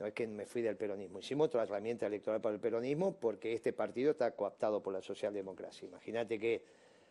No 0.00 0.06
es 0.06 0.14
que 0.14 0.26
me 0.26 0.46
fui 0.46 0.62
del 0.62 0.76
peronismo. 0.76 1.18
Hicimos 1.18 1.48
otra 1.48 1.62
herramienta 1.62 2.06
electoral 2.06 2.40
para 2.40 2.54
el 2.54 2.60
peronismo 2.60 3.12
porque 3.12 3.52
este 3.52 3.74
partido 3.74 4.12
está 4.12 4.30
cooptado 4.30 4.82
por 4.82 4.94
la 4.94 5.02
socialdemocracia. 5.02 5.86
Imagínate 5.86 6.38
que 6.38 6.64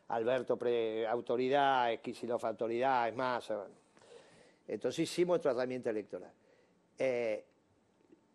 Alberto 0.07 0.57
pre 0.57 1.05
autoridad, 1.05 1.93
Esquisilov 1.93 2.43
autoridad, 2.43 3.07
es 3.07 3.15
más. 3.15 3.53
Entonces 4.67 5.03
hicimos 5.03 5.37
otra 5.37 5.51
herramienta 5.51 5.91
electoral. 5.91 6.31
Eh, 6.97 7.45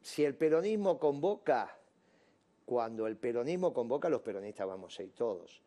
si 0.01 0.25
el 0.25 0.37
peronismo 0.37 1.01
convoca, 1.01 1.77
cuando 2.65 3.09
el 3.09 3.17
peronismo 3.17 3.75
convoca, 3.75 4.09
los 4.09 4.21
peronistas 4.21 4.69
vamos 4.69 4.97
a 5.01 5.03
ir 5.03 5.11
todos. 5.15 5.61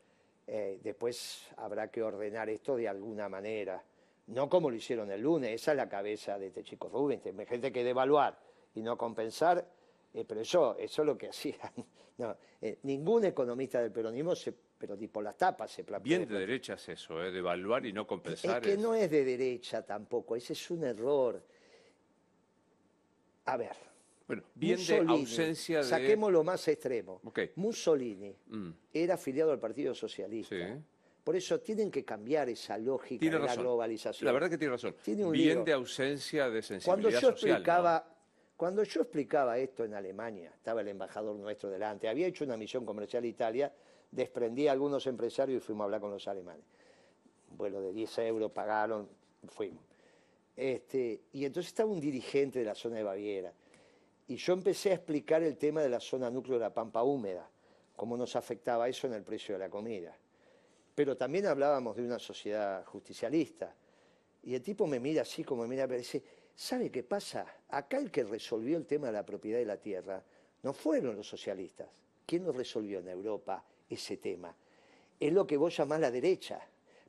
Eh, 0.48 0.80
después 0.82 1.46
habrá 1.58 1.92
que 1.92 2.02
ordenar 2.02 2.50
esto 2.50 2.78
de 2.78 2.88
alguna 2.88 3.28
manera. 3.28 3.84
No 4.28 4.48
como 4.48 4.70
lo 4.70 4.78
hicieron 4.78 5.12
el 5.12 5.24
lunes, 5.24 5.52
esa 5.52 5.72
es 5.72 5.78
la 5.78 5.90
cabeza 5.90 6.40
de 6.40 6.48
este 6.48 6.64
chico 6.64 6.88
Rubén. 6.88 7.22
Gente 7.46 7.74
que 7.74 7.84
devaluar 7.84 8.47
y 8.78 8.82
no 8.82 8.98
compensar, 8.98 9.68
eh, 10.14 10.24
pero 10.26 10.42
eso, 10.42 10.78
eso 10.78 11.02
es 11.02 11.06
lo 11.06 11.18
que 11.18 11.28
hacían. 11.30 11.72
No, 12.18 12.36
eh, 12.62 12.80
ningún 12.84 13.26
economista 13.26 13.82
del 13.82 13.92
peronismo, 13.92 14.36
se, 14.36 14.54
pero 14.78 14.98
tipo 14.98 15.22
las 15.22 15.38
tapas, 15.38 15.72
se 15.72 15.84
plantea. 15.84 16.18
Bien 16.18 16.28
de 16.28 16.40
derecha 16.40 16.74
es 16.74 16.90
eso, 16.90 17.24
¿eh? 17.24 17.32
devaluar 17.32 17.86
y 17.86 17.94
no 17.94 18.06
compensar. 18.08 18.66
Es 18.66 18.74
que 18.74 18.78
no 18.82 18.96
es 18.96 19.10
de 19.10 19.24
derecha 19.24 19.86
tampoco, 19.86 20.36
ese 20.36 20.54
es 20.54 20.72
un 20.72 20.84
error. 20.84 21.44
A 23.46 23.58
ver, 23.58 23.76
bueno, 24.28 24.44
bien 24.54 24.78
de 24.86 24.98
ausencia 24.98 25.78
de... 25.78 25.84
Saquemos 25.86 26.32
lo 26.32 26.44
más 26.44 26.68
extremo. 26.68 27.22
Mussolini 27.56 28.36
mm. 28.48 28.70
era 28.94 29.14
afiliado 29.14 29.52
al 29.52 29.60
Partido 29.60 29.96
Socialista. 29.96 30.78
Por 31.24 31.36
eso 31.36 31.60
tienen 31.60 31.92
que 31.92 32.06
cambiar 32.06 32.50
esa 32.50 32.78
lógica 32.78 33.26
de 33.26 33.40
la 33.40 33.56
globalización. 33.56 34.26
La 34.26 34.32
verdad 34.32 34.50
que 34.50 34.58
tiene 34.58 34.74
razón. 34.74 34.96
bien 35.32 35.64
de 35.64 35.74
ausencia 35.74 36.50
de 36.50 36.62
sensibilidad 36.62 36.86
cuando 36.86 37.10
yo 37.10 37.20
social, 37.20 37.52
Explicaba, 37.52 38.17
Cuando 38.58 38.84
yo 38.84 39.02
explicaba 39.02 39.60
esto 39.60 39.84
en 39.86 39.94
Alemania, 39.94 40.52
estaba 40.56 40.82
el 40.82 40.88
embajador 40.88 41.36
nuestro 41.36 41.70
delante, 41.70 42.10
había 42.10 42.26
hecho 42.26 42.44
una 42.44 42.58
misión 42.58 42.86
comercial 42.86 43.24
a 43.24 43.28
Italia, 43.28 43.72
desprendí 44.10 44.68
a 44.68 44.72
algunos 44.72 45.06
empresarios 45.06 45.62
y 45.62 45.66
fuimos 45.66 45.82
a 45.82 45.86
hablar 45.86 46.02
con 46.02 46.10
los 46.10 46.28
alemanes. 46.28 46.66
Vuelo 47.52 47.80
de 47.82 47.94
10 47.94 48.18
euros 48.20 48.52
pagaron, 48.52 49.08
fuimos. 49.48 49.84
Este, 50.56 51.22
y 51.34 51.46
entonces 51.46 51.68
estaba 51.68 51.92
un 51.92 52.00
dirigente 52.00 52.58
de 52.58 52.66
la 52.66 52.74
zona 52.74 52.98
de 52.98 53.04
Baviera 53.04 53.54
y 54.28 54.38
yo 54.38 54.54
empecé 54.54 54.90
a 54.90 54.96
explicar 54.96 55.44
el 55.44 55.56
tema 55.56 55.84
de 55.84 55.90
la 55.90 56.00
zona 56.00 56.32
núcleo 56.32 56.58
de 56.58 56.64
la 56.64 56.74
pampa 56.74 57.04
húmeda, 57.04 57.48
cómo 57.96 58.18
nos 58.18 58.36
afectaba 58.36 58.90
eso 58.90 59.06
en 59.06 59.14
el 59.14 59.22
precio 59.22 59.54
de 59.54 59.60
la 59.60 59.70
comida. 59.70 60.18
Pero 60.96 61.16
también 61.16 61.46
hablábamos 61.46 61.96
de 61.96 62.04
una 62.04 62.18
sociedad 62.18 62.84
justicialista. 62.86 63.76
Y 64.42 64.56
el 64.56 64.64
tipo 64.64 64.88
me 64.88 65.00
mira 65.00 65.22
así 65.22 65.44
como 65.44 65.62
me 65.62 65.68
mira, 65.68 65.88
pero 65.88 66.00
dice, 66.00 66.24
¿sabe 66.58 66.92
qué 66.92 67.04
pasa? 67.04 67.46
Acá 67.70 67.98
el 67.98 68.12
que 68.12 68.24
resolvió 68.24 68.78
el 68.78 68.86
tema 68.86 69.08
de 69.08 69.14
la 69.14 69.26
propiedad 69.26 69.60
de 69.60 69.66
la 69.66 69.78
tierra 69.78 70.22
no 70.64 70.74
fueron 70.74 71.16
los 71.16 71.28
socialistas. 71.28 71.88
¿Quién 72.26 72.44
nos 72.44 72.56
resolvió 72.56 73.00
en 73.00 73.08
Europa 73.08 73.64
ese 73.90 74.18
tema? 74.18 74.54
Es 75.20 75.32
lo 75.32 75.48
que 75.48 75.56
vos 75.56 75.78
llamás 75.78 76.02
la 76.02 76.12
derecha. 76.12 76.60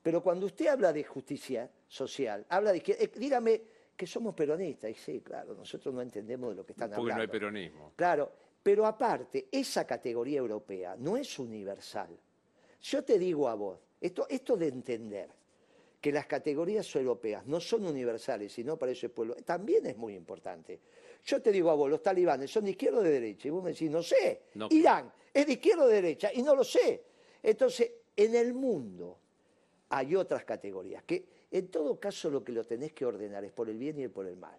Pero 0.02 0.22
cuando 0.22 0.46
usted 0.46 0.68
habla 0.68 0.92
de 0.92 1.02
justicia 1.02 1.68
social, 1.88 2.44
habla 2.50 2.70
de 2.70 2.76
izquierda, 2.76 3.02
eh, 3.02 3.10
dígame, 3.16 3.62
que 3.96 4.06
somos 4.06 4.34
peronistas. 4.34 4.90
Y 4.90 4.94
sí, 4.94 5.20
claro, 5.20 5.54
nosotros 5.54 5.92
no 5.92 6.02
entendemos 6.02 6.50
de 6.50 6.56
lo 6.56 6.64
que 6.64 6.72
están 6.72 6.92
hablando. 6.92 7.02
Porque 7.02 7.14
no 7.14 7.20
hay 7.20 7.26
peronismo. 7.26 7.92
Claro, 7.96 8.30
pero 8.62 8.86
aparte, 8.86 9.48
esa 9.50 9.86
categoría 9.86 10.38
europea 10.38 10.94
no 10.96 11.16
es 11.16 11.38
universal. 11.38 12.16
Yo 12.80 13.02
te 13.02 13.18
digo 13.18 13.48
a 13.48 13.54
vos, 13.54 13.80
esto, 14.00 14.26
esto 14.28 14.56
de 14.56 14.68
entender 14.68 15.30
que 16.00 16.12
las 16.12 16.26
categorías 16.26 16.94
europeas 16.94 17.46
no 17.46 17.60
son 17.60 17.86
universales, 17.86 18.52
sino 18.52 18.76
para 18.78 18.92
ese 18.92 19.08
pueblo, 19.08 19.34
también 19.36 19.86
es 19.86 19.96
muy 19.96 20.14
importante. 20.14 20.80
Yo 21.24 21.42
te 21.42 21.50
digo 21.50 21.70
a 21.70 21.74
vos, 21.74 21.90
los 21.90 22.02
talibanes 22.02 22.50
son 22.50 22.64
de 22.64 22.70
izquierda 22.70 22.98
o 22.98 23.02
de 23.02 23.10
derecha, 23.10 23.48
y 23.48 23.50
vos 23.50 23.62
me 23.62 23.70
decís, 23.72 23.90
no 23.90 24.02
sé. 24.02 24.42
Irán 24.70 25.12
es 25.34 25.46
de 25.46 25.52
izquierda 25.52 25.84
o 25.84 25.88
de 25.88 25.94
derecha, 25.94 26.30
y 26.32 26.42
no 26.42 26.54
lo 26.54 26.64
sé. 26.64 27.02
Entonces, 27.42 27.90
en 28.16 28.34
el 28.34 28.54
mundo 28.54 29.18
hay 29.90 30.14
otras 30.14 30.44
categorías 30.44 31.02
que 31.04 31.26
en 31.50 31.68
todo 31.68 31.98
caso 31.98 32.30
lo 32.30 32.44
que 32.44 32.52
lo 32.52 32.64
tenés 32.64 32.92
que 32.92 33.06
ordenar 33.06 33.44
es 33.44 33.52
por 33.52 33.70
el 33.70 33.78
bien 33.78 33.98
y 33.98 34.08
por 34.08 34.26
el 34.26 34.36
mal. 34.36 34.58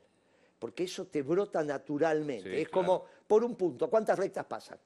Porque 0.58 0.84
eso 0.84 1.08
te 1.08 1.22
brota 1.22 1.64
naturalmente. 1.64 2.62
es 2.62 2.68
como 2.68 3.06
por 3.26 3.44
un 3.44 3.56
punto. 3.56 3.90
¿Cuántas 3.90 4.20
rectas 4.20 4.46
pasan? 4.46 4.78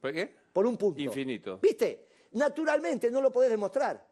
¿Por 0.00 0.12
qué? 0.12 0.34
Por 0.52 0.66
un 0.66 0.76
punto. 0.76 1.00
Infinito. 1.00 1.58
¿Viste? 1.58 2.06
Naturalmente 2.32 3.10
no 3.10 3.20
lo 3.20 3.30
podés 3.30 3.50
demostrar. 3.50 4.09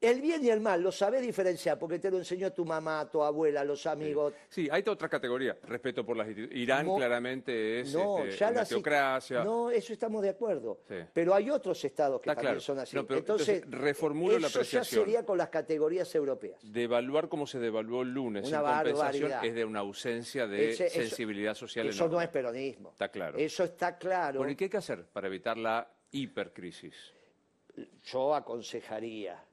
El 0.00 0.22
bien 0.22 0.42
y 0.42 0.48
el 0.48 0.60
mal 0.60 0.80
lo 0.80 0.90
sabés 0.90 1.20
diferenciar 1.20 1.78
porque 1.78 1.98
te 1.98 2.10
lo 2.10 2.16
enseñó 2.16 2.50
tu 2.52 2.64
mamá, 2.64 3.06
tu 3.10 3.22
abuela, 3.22 3.62
los 3.64 3.86
amigos. 3.86 4.32
Sí, 4.48 4.66
hay 4.70 4.82
otra 4.86 5.10
categoría, 5.10 5.58
respeto 5.64 6.06
por 6.06 6.16
las 6.16 6.26
instituciones. 6.26 6.62
Irán 6.62 6.86
claramente 6.96 7.80
es 7.80 7.92
no, 7.92 8.24
este, 8.24 8.44
una 8.46 8.64
teocracia. 8.64 9.44
No, 9.44 9.70
eso 9.70 9.92
estamos 9.92 10.22
de 10.22 10.30
acuerdo. 10.30 10.80
Pero 11.12 11.34
hay 11.34 11.50
otros 11.50 11.84
estados 11.84 12.22
que 12.22 12.34
también 12.34 12.60
son 12.60 12.78
así. 12.78 12.96
entonces, 12.96 13.62
reformulo 13.68 14.38
la 14.38 14.46
apreciación. 14.46 14.82
Eso 14.82 14.96
ya 14.96 15.04
sería 15.04 15.26
con 15.26 15.36
las 15.36 15.50
categorías 15.50 16.14
europeas. 16.14 16.60
Devaluar 16.62 17.28
como 17.28 17.46
se 17.46 17.58
devaluó 17.58 18.00
el 18.00 18.14
lunes 18.14 18.48
una 18.48 18.62
compensación 18.62 19.32
es 19.42 19.54
de 19.54 19.64
una 19.66 19.80
ausencia 19.80 20.46
de 20.46 20.74
sensibilidad 20.74 21.54
social 21.54 21.86
Eso 21.86 22.08
no 22.08 22.22
es 22.22 22.28
peronismo. 22.28 22.90
Está 22.92 23.10
claro. 23.10 23.38
Eso 23.38 23.64
está 23.64 23.98
claro. 23.98 24.38
Bueno, 24.38 24.52
¿y 24.52 24.56
qué 24.56 24.64
hay 24.64 24.70
que 24.70 24.78
hacer 24.78 25.04
para 25.04 25.26
evitar 25.26 25.58
la 25.58 25.86
hipercrisis? 26.10 26.94
Yo 28.04 28.34
aconsejaría 28.34 29.44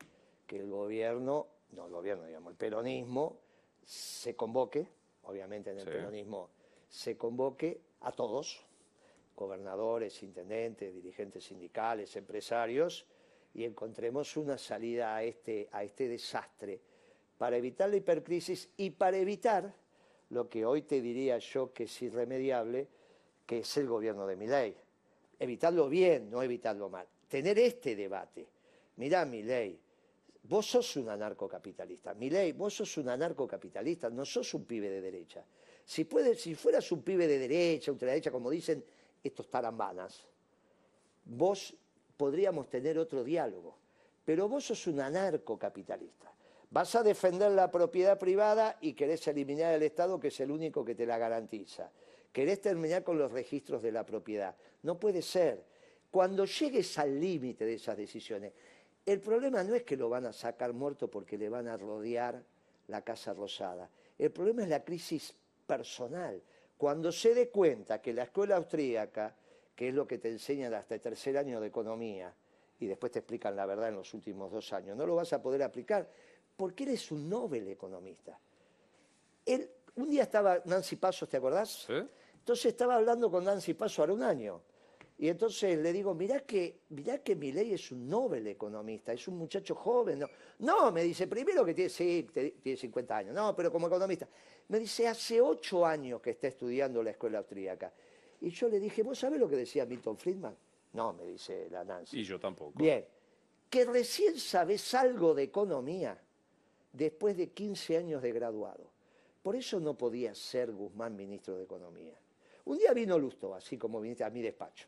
que 0.48 0.58
el 0.58 0.70
gobierno, 0.70 1.48
no 1.74 1.86
el 1.86 1.91
gobierno, 1.91 2.26
digamos, 2.26 2.52
el 2.52 2.58
peronismo 2.58 3.38
se 3.84 4.36
convoque, 4.36 4.88
obviamente 5.24 5.72
en 5.72 5.80
el 5.80 5.86
peronismo 5.86 6.50
se 6.89 7.18
convoque 7.18 7.82
a 8.02 8.12
todos, 8.12 8.64
gobernadores, 9.36 10.24
intendentes, 10.24 10.93
dirigentes 10.93 11.43
sindicales, 11.43 12.16
empresarios, 12.16 13.06
y 13.54 13.66
encontremos 13.66 14.38
una 14.38 14.58
salida 14.58 15.16
a 15.16 15.24
este, 15.24 15.68
a 15.72 15.84
este 15.84 16.08
desastre 16.08 16.80
para 17.38 17.58
evitar 17.58 17.89
la 17.89 17.98
hipercrisis 17.98 18.70
y 18.78 18.91
para 18.91 19.18
evitar 19.18 19.74
lo 20.30 20.50
que 20.50 20.66
hoy 20.66 20.82
te 20.84 21.02
diría 21.02 21.38
yo 21.38 21.72
que 21.74 21.84
es 21.84 22.02
irremediable, 22.02 22.88
que 23.45 23.60
es 23.60 23.78
el 23.78 23.88
gobierno 23.88 24.28
de 24.28 24.36
mi 24.36 24.48
ley. 24.48 24.76
Evitarlo 25.39 25.88
bien, 25.88 26.30
no 26.30 26.41
evitarlo 26.41 26.89
mal. 26.89 27.08
Tener 27.28 27.60
este 27.60 27.95
debate. 27.95 28.48
Mirá 28.98 29.26
mi 29.26 29.43
ley, 29.43 29.80
Vos 30.48 30.66
sos 30.66 30.95
un 30.95 31.10
anarcocapitalista. 31.10 32.14
Milei, 32.14 32.54
vos 32.54 32.74
sos 32.74 32.98
un 32.98 33.10
anarcocapitalista, 33.10 34.10
no 34.10 34.24
sos 34.24 34.54
un 34.54 34.64
pibe 34.66 34.89
de 34.89 35.02
derecha. 35.02 35.43
Si, 35.84 36.06
puede, 36.06 36.36
si 36.36 36.56
fueras 36.56 36.89
un 36.91 37.02
pibe 37.04 37.28
de 37.28 37.38
derecha, 37.38 37.91
ultraderecha, 37.91 38.32
como 38.32 38.50
dicen 38.50 38.84
estos 39.24 39.50
tarambanas, 39.50 40.24
vos 41.26 41.76
podríamos 42.16 42.70
tener 42.70 42.98
otro 42.98 43.24
diálogo. 43.24 43.78
Pero 44.24 44.48
vos 44.48 44.66
sos 44.66 44.88
un 44.88 45.02
anarcocapitalista. 45.02 46.34
Vas 46.70 46.95
a 46.95 47.04
defender 47.04 47.52
la 47.52 47.72
propiedad 47.72 48.18
privada 48.18 48.78
y 48.82 48.93
querés 48.93 49.28
eliminar 49.28 49.74
el 49.74 49.84
Estado, 49.84 50.20
que 50.20 50.28
es 50.28 50.39
el 50.39 50.52
único 50.52 50.84
que 50.84 50.95
te 50.95 51.06
la 51.06 51.18
garantiza. 51.18 51.91
Querés 52.32 52.62
terminar 52.62 53.04
con 53.04 53.18
los 53.18 53.32
registros 53.32 53.82
de 53.82 53.91
la 53.91 54.06
propiedad. 54.06 54.56
No 54.84 55.00
puede 55.00 55.22
ser. 55.22 55.64
Cuando 56.12 56.45
llegues 56.45 56.98
al 56.98 57.20
límite 57.20 57.66
de 57.66 57.76
esas 57.76 57.98
decisiones, 57.98 58.54
el 59.08 59.22
problema 59.22 59.64
no 59.64 59.74
es 59.74 59.84
que 59.84 59.95
lo 59.95 60.10
van 60.10 60.26
a 60.26 60.34
sacar 60.34 60.74
muerto 60.74 61.10
porque 61.10 61.38
le 61.38 61.47
van 61.47 61.70
a 61.70 61.78
rodear 61.78 62.43
la 62.88 63.01
Casa 63.03 63.34
Rosada. 63.34 63.89
El 64.20 64.32
problema 64.32 64.64
es 64.64 64.70
la 64.70 64.84
crisis 64.84 65.34
personal. 65.66 66.41
Cuando 66.78 67.10
se 67.14 67.34
dé 67.34 67.49
cuenta 67.49 68.01
que 68.01 68.12
la 68.12 68.24
escuela 68.24 68.58
austríaca, 68.58 69.34
que 69.74 69.88
es 69.89 69.93
lo 69.93 70.05
que 70.05 70.18
te 70.18 70.30
enseñan 70.30 70.74
hasta 70.74 70.95
el 70.95 71.01
tercer 71.01 71.38
año 71.38 71.62
de 71.62 71.68
economía, 71.68 72.34
y 72.82 72.86
después 72.86 73.14
te 73.14 73.20
explican 73.20 73.55
la 73.55 73.66
verdad 73.66 73.88
en 73.88 73.95
los 73.95 74.14
últimos 74.14 74.51
dos 74.51 74.74
años. 74.74 74.97
No 74.97 75.05
lo 75.05 75.16
vas 75.16 75.32
a 75.32 75.41
poder 75.41 75.64
aplicar 75.64 76.05
porque 76.58 76.84
eres 76.84 77.10
un 77.10 77.30
Nobel 77.30 77.70
economista. 77.70 78.38
Él, 79.45 79.70
un 79.95 80.10
día 80.10 80.24
estaba 80.24 80.62
Nancy 80.66 80.97
Pasos, 80.97 81.30
¿te 81.30 81.38
acordás? 81.38 81.86
¿Sí? 81.88 81.93
Entonces 82.39 82.66
estaba 82.66 82.95
hablando 82.95 83.32
con 83.32 83.45
Nancy 83.45 83.74
Pasos 83.74 83.99
ahora 83.99 84.14
un 84.14 84.24
año. 84.24 84.62
Y 85.20 85.30
entonces 85.30 85.80
le 85.80 85.91
digo, 85.91 86.13
mirá 86.13 86.41
que, 86.41 86.82
mirá 86.89 87.18
que 87.20 87.36
ley 87.36 87.74
es 87.74 87.91
un 87.91 88.07
Nobel 88.07 88.45
economista, 88.45 89.13
es 89.13 89.28
un 89.28 89.38
muchacho 89.38 89.74
joven. 89.74 90.20
No, 90.20 90.28
no 90.59 90.91
me 90.91 91.03
dice, 91.03 91.26
primero 91.26 91.65
que 91.65 91.74
tiene, 91.74 91.89
sí, 91.89 92.28
tiene 92.61 92.78
50 92.78 93.18
años, 93.18 93.34
no, 93.34 93.55
pero 93.55 93.72
como 93.72 93.88
economista. 93.88 94.28
Me 94.68 94.80
dice, 94.80 95.07
hace 95.07 95.41
ocho 95.41 95.86
años 95.86 96.22
que 96.22 96.32
está 96.32 96.47
estudiando 96.47 97.01
la 97.01 97.11
escuela 97.11 97.39
austríaca. 97.39 97.91
Y 98.41 98.51
yo 98.51 98.70
le 98.70 98.80
dije, 98.80 99.01
¿vos 99.01 99.18
sabés 99.18 99.39
lo 99.39 99.49
que 99.49 99.55
decía 99.55 99.86
Milton 99.86 100.18
Friedman? 100.18 100.55
No, 100.93 101.13
me 101.13 101.26
dice 101.26 101.68
la 101.72 101.84
Nancy. 101.84 102.20
Y 102.20 102.24
yo 102.24 102.39
tampoco. 102.39 102.74
Bien, 102.78 103.03
que 103.70 103.86
recién 103.86 104.38
sabes 104.38 104.93
algo 104.93 105.34
de 105.34 105.43
economía 105.43 106.22
después 106.93 107.36
de 107.38 107.49
15 107.49 107.97
años 107.97 108.22
de 108.22 108.32
graduado. 108.32 108.91
Por 109.41 109.55
eso 109.55 109.80
no 109.80 109.97
podía 109.97 110.36
ser 110.36 110.72
Guzmán 110.72 111.15
ministro 111.15 111.57
de 111.57 111.63
Economía. 111.63 112.20
Un 112.65 112.78
día 112.78 112.93
vino 112.93 113.18
Lusto, 113.18 113.55
así 113.55 113.78
como 113.78 114.01
viniste 114.01 114.24
a 114.24 114.30
mi 114.30 114.41
despacho. 114.41 114.88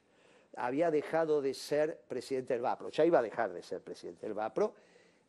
Había 0.56 0.92
dejado 0.92 1.42
de 1.42 1.54
ser 1.54 2.02
presidente 2.08 2.54
del 2.54 2.62
VAPRO, 2.62 2.90
ya 2.90 3.06
iba 3.06 3.20
a 3.20 3.22
dejar 3.22 3.54
de 3.54 3.62
ser 3.62 3.82
presidente 3.82 4.26
del 4.26 4.34
VAPRO. 4.34 4.74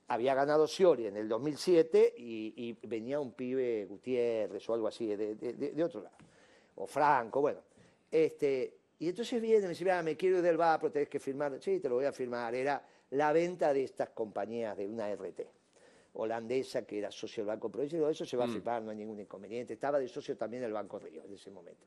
Había 0.08 0.34
ganado 0.34 0.66
Sciori 0.66 1.06
en 1.06 1.16
el 1.16 1.28
2007 1.28 2.14
y, 2.16 2.76
venía 2.82 3.20
un 3.20 3.32
pibe 3.32 3.86
Gutiérrez 3.86 4.68
o 4.68 4.74
algo 4.74 4.88
así 4.88 5.06
de, 5.14 5.34
de 5.36 5.84
otro 5.84 6.02
lado. 6.02 6.16
O 6.76 6.86
Franco, 6.86 7.40
bueno. 7.40 7.60
Este, 8.10 8.80
y 8.98 9.08
entonces 9.08 9.40
viene 9.40 9.58
y 9.58 9.62
me 9.62 9.68
dice, 9.68 10.02
me 10.02 10.16
quiero 10.16 10.38
ir 10.38 10.42
del 10.42 10.56
VAPRO, 10.56 10.90
tenés 10.90 11.08
que 11.08 11.18
firmar. 11.18 11.58
Sí, 11.60 11.80
te 11.80 11.88
lo 11.88 11.96
voy 11.96 12.04
a 12.04 12.12
firmar. 12.12 12.54
Era 12.54 12.84
la 13.10 13.32
venta 13.32 13.72
de 13.72 13.84
estas 13.84 14.10
compañías 14.10 14.76
de 14.76 14.86
una 14.86 15.12
RT 15.14 15.40
holandesa 16.12 16.82
que 16.84 16.98
era 16.98 17.10
socio 17.10 17.42
del 17.42 17.48
Banco 17.48 17.70
Provincial. 17.70 18.10
Eso 18.10 18.24
se 18.26 18.36
va 18.36 18.44
a 18.44 18.46
mm. 18.46 18.52
firmar, 18.52 18.82
no 18.82 18.90
hay 18.90 18.96
ningún 18.96 19.20
inconveniente. 19.20 19.74
Estaba 19.74 19.98
de 19.98 20.08
socio 20.08 20.36
también 20.36 20.64
el 20.64 20.72
Banco 20.72 20.98
Río 20.98 21.24
en 21.24 21.32
ese 21.32 21.50
momento. 21.50 21.86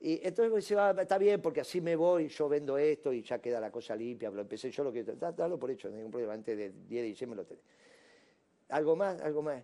Y 0.00 0.14
entonces 0.26 0.50
me 0.50 0.56
dice, 0.56 0.76
ah, 0.78 0.94
está 0.98 1.18
bien, 1.18 1.42
porque 1.42 1.60
así 1.60 1.80
me 1.80 1.94
voy, 1.94 2.28
yo 2.28 2.48
vendo 2.48 2.78
esto 2.78 3.12
y 3.12 3.22
ya 3.22 3.38
queda 3.38 3.60
la 3.60 3.70
cosa 3.70 3.94
limpia. 3.94 4.30
Lo 4.30 4.40
empecé 4.40 4.70
yo, 4.70 4.82
lo 4.82 4.92
que 4.92 5.04
dalo 5.04 5.58
por 5.58 5.70
hecho, 5.70 5.88
no 5.88 5.94
hay 5.94 5.98
ningún 5.98 6.12
problema. 6.12 6.32
Antes 6.32 6.56
del 6.56 6.88
10 6.88 7.02
de 7.02 7.08
diciembre 7.08 7.36
lo 7.36 7.44
tenés. 7.44 7.64
Algo 8.70 8.96
más, 8.96 9.20
algo 9.20 9.42
más. 9.42 9.62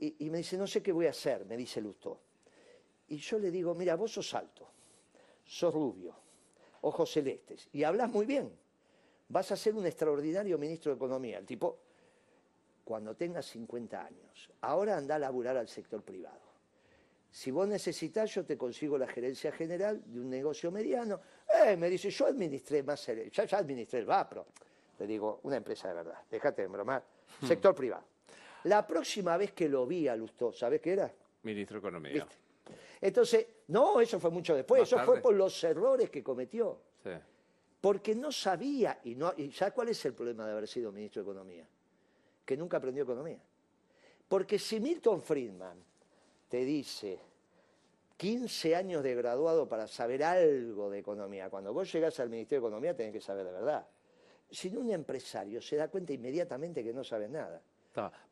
Y, 0.00 0.26
y 0.26 0.30
me 0.30 0.38
dice, 0.38 0.56
no 0.56 0.66
sé 0.66 0.82
qué 0.82 0.90
voy 0.90 1.06
a 1.06 1.10
hacer, 1.10 1.44
me 1.44 1.56
dice 1.56 1.80
Lustó. 1.80 2.20
Y 3.08 3.16
yo 3.18 3.38
le 3.38 3.50
digo, 3.50 3.74
mira, 3.74 3.94
vos 3.94 4.12
sos 4.12 4.34
alto 4.34 4.68
sos 5.48 5.72
rubio, 5.72 6.14
ojos 6.82 7.10
celestes, 7.10 7.68
y 7.72 7.82
hablas 7.82 8.10
muy 8.10 8.26
bien. 8.26 8.52
Vas 9.28 9.50
a 9.50 9.56
ser 9.56 9.74
un 9.74 9.86
extraordinario 9.86 10.58
ministro 10.58 10.92
de 10.92 10.96
Economía. 10.96 11.38
El 11.38 11.46
tipo, 11.46 11.78
cuando 12.84 13.14
tengas 13.14 13.46
50 13.46 14.04
años, 14.04 14.50
ahora 14.60 14.96
anda 14.96 15.16
a 15.16 15.18
laburar 15.18 15.56
al 15.56 15.68
sector 15.68 16.02
privado. 16.02 16.47
Si 17.30 17.50
vos 17.50 17.68
necesitas, 17.68 18.34
yo 18.34 18.44
te 18.44 18.56
consigo 18.56 18.96
la 18.96 19.06
gerencia 19.06 19.52
general 19.52 20.02
de 20.04 20.20
un 20.20 20.30
negocio 20.30 20.70
mediano. 20.70 21.20
Eh, 21.64 21.76
me 21.76 21.90
dice, 21.90 22.10
yo 22.10 22.26
administré 22.26 22.82
más, 22.82 23.06
ya, 23.06 23.44
ya 23.44 23.58
administré 23.58 24.00
el 24.00 24.06
VAPRO. 24.06 24.46
Le 24.98 25.06
digo, 25.06 25.40
una 25.44 25.56
empresa 25.56 25.88
de 25.88 25.94
verdad, 25.94 26.18
déjate 26.30 26.62
de 26.62 26.68
bromar. 26.68 27.04
Hmm. 27.40 27.46
Sector 27.46 27.74
privado. 27.74 28.04
La 28.64 28.86
próxima 28.86 29.36
vez 29.36 29.52
que 29.52 29.68
lo 29.68 29.86
vi 29.86 30.08
a 30.08 30.16
Lustó, 30.16 30.52
¿sabes 30.52 30.80
qué 30.80 30.92
era? 30.92 31.12
Ministro 31.42 31.74
de 31.74 31.78
Economía. 31.78 32.26
Entonces, 33.00 33.46
no, 33.68 34.00
eso 34.00 34.18
fue 34.18 34.30
mucho 34.30 34.56
después, 34.56 34.82
eso 34.82 34.98
fue 35.04 35.20
por 35.20 35.34
los 35.34 35.62
errores 35.62 36.10
que 36.10 36.22
cometió. 36.22 36.80
Porque 37.80 38.14
no 38.14 38.32
sabía, 38.32 38.98
y, 39.04 39.14
no, 39.14 39.32
y 39.36 39.52
¿sabes 39.52 39.72
cuál 39.72 39.88
es 39.88 40.04
el 40.04 40.12
problema 40.12 40.44
de 40.44 40.52
haber 40.52 40.66
sido 40.66 40.90
ministro 40.90 41.22
de 41.22 41.30
Economía? 41.30 41.68
Que 42.44 42.56
nunca 42.56 42.78
aprendió 42.78 43.04
economía. 43.04 43.40
Porque 44.26 44.58
si 44.58 44.80
Milton 44.80 45.22
Friedman 45.22 45.78
te 46.48 46.64
dice 46.64 47.18
15 48.16 48.74
años 48.74 49.02
de 49.02 49.14
graduado 49.14 49.68
para 49.68 49.86
saber 49.86 50.24
algo 50.24 50.90
de 50.90 50.98
economía, 50.98 51.48
cuando 51.48 51.72
vos 51.72 51.90
llegás 51.92 52.18
al 52.20 52.30
Ministerio 52.30 52.60
de 52.62 52.66
Economía 52.66 52.96
tenés 52.96 53.12
que 53.12 53.20
saber 53.20 53.46
de 53.46 53.52
verdad. 53.52 53.86
Si 54.50 54.70
no, 54.70 54.80
un 54.80 54.90
empresario 54.90 55.60
se 55.60 55.76
da 55.76 55.88
cuenta 55.88 56.12
inmediatamente 56.12 56.82
que 56.82 56.92
no 56.92 57.04
sabe 57.04 57.28
nada. 57.28 57.62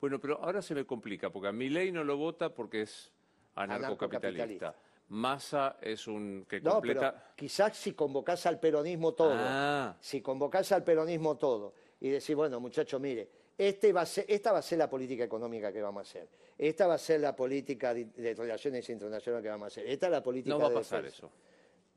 Bueno, 0.01 0.21
pero 0.21 0.43
ahora 0.43 0.63
se 0.63 0.75
me 0.75 0.85
complica, 0.85 1.31
porque 1.31 1.49
a 1.49 1.53
mi 1.53 1.69
ley 1.69 1.91
no 1.91 2.05
lo 2.05 2.17
vota 2.17 2.55
porque 2.55 2.83
es 2.83 3.11
anarcocapitalista. 3.55 4.75
Massa 5.09 5.77
es 5.81 6.07
un 6.09 6.47
que 6.49 6.61
completa... 6.61 7.13
No, 7.13 7.37
quizás 7.37 7.77
si 7.77 7.93
convocás 7.93 8.45
al 8.47 8.59
peronismo 8.59 9.15
todo, 9.15 9.35
ah. 9.37 9.97
si 10.01 10.21
convocás 10.21 10.73
al 10.73 10.83
peronismo 10.83 11.37
todo 11.37 11.75
y 12.01 12.11
decís, 12.11 12.35
bueno, 12.35 12.59
muchacho, 12.59 12.99
mire, 12.99 13.29
este 13.59 13.93
va 13.93 14.03
a 14.03 14.07
ser, 14.07 14.27
esta 14.29 14.53
va 14.53 14.59
a 14.59 14.63
ser 14.63 14.79
la 14.79 14.89
política 14.89 15.25
económica 15.25 15.73
que 15.73 15.81
vamos 15.81 16.01
a 16.01 16.03
hacer, 16.03 16.29
esta 16.59 16.87
va 16.87 16.95
a 16.95 16.99
ser 16.99 17.21
la 17.21 17.35
política 17.35 17.95
de, 17.95 18.35
relaciones 18.35 18.89
internacionales 18.91 19.43
que 19.43 19.49
vamos 19.49 19.65
a 19.65 19.69
hacer, 19.69 19.87
esta 19.87 20.07
es 20.07 20.13
la 20.13 20.23
política 20.23 20.55
No 20.55 20.61
va 20.61 20.69
a 20.69 20.73
pasar 20.75 21.05
eso. 21.05 21.31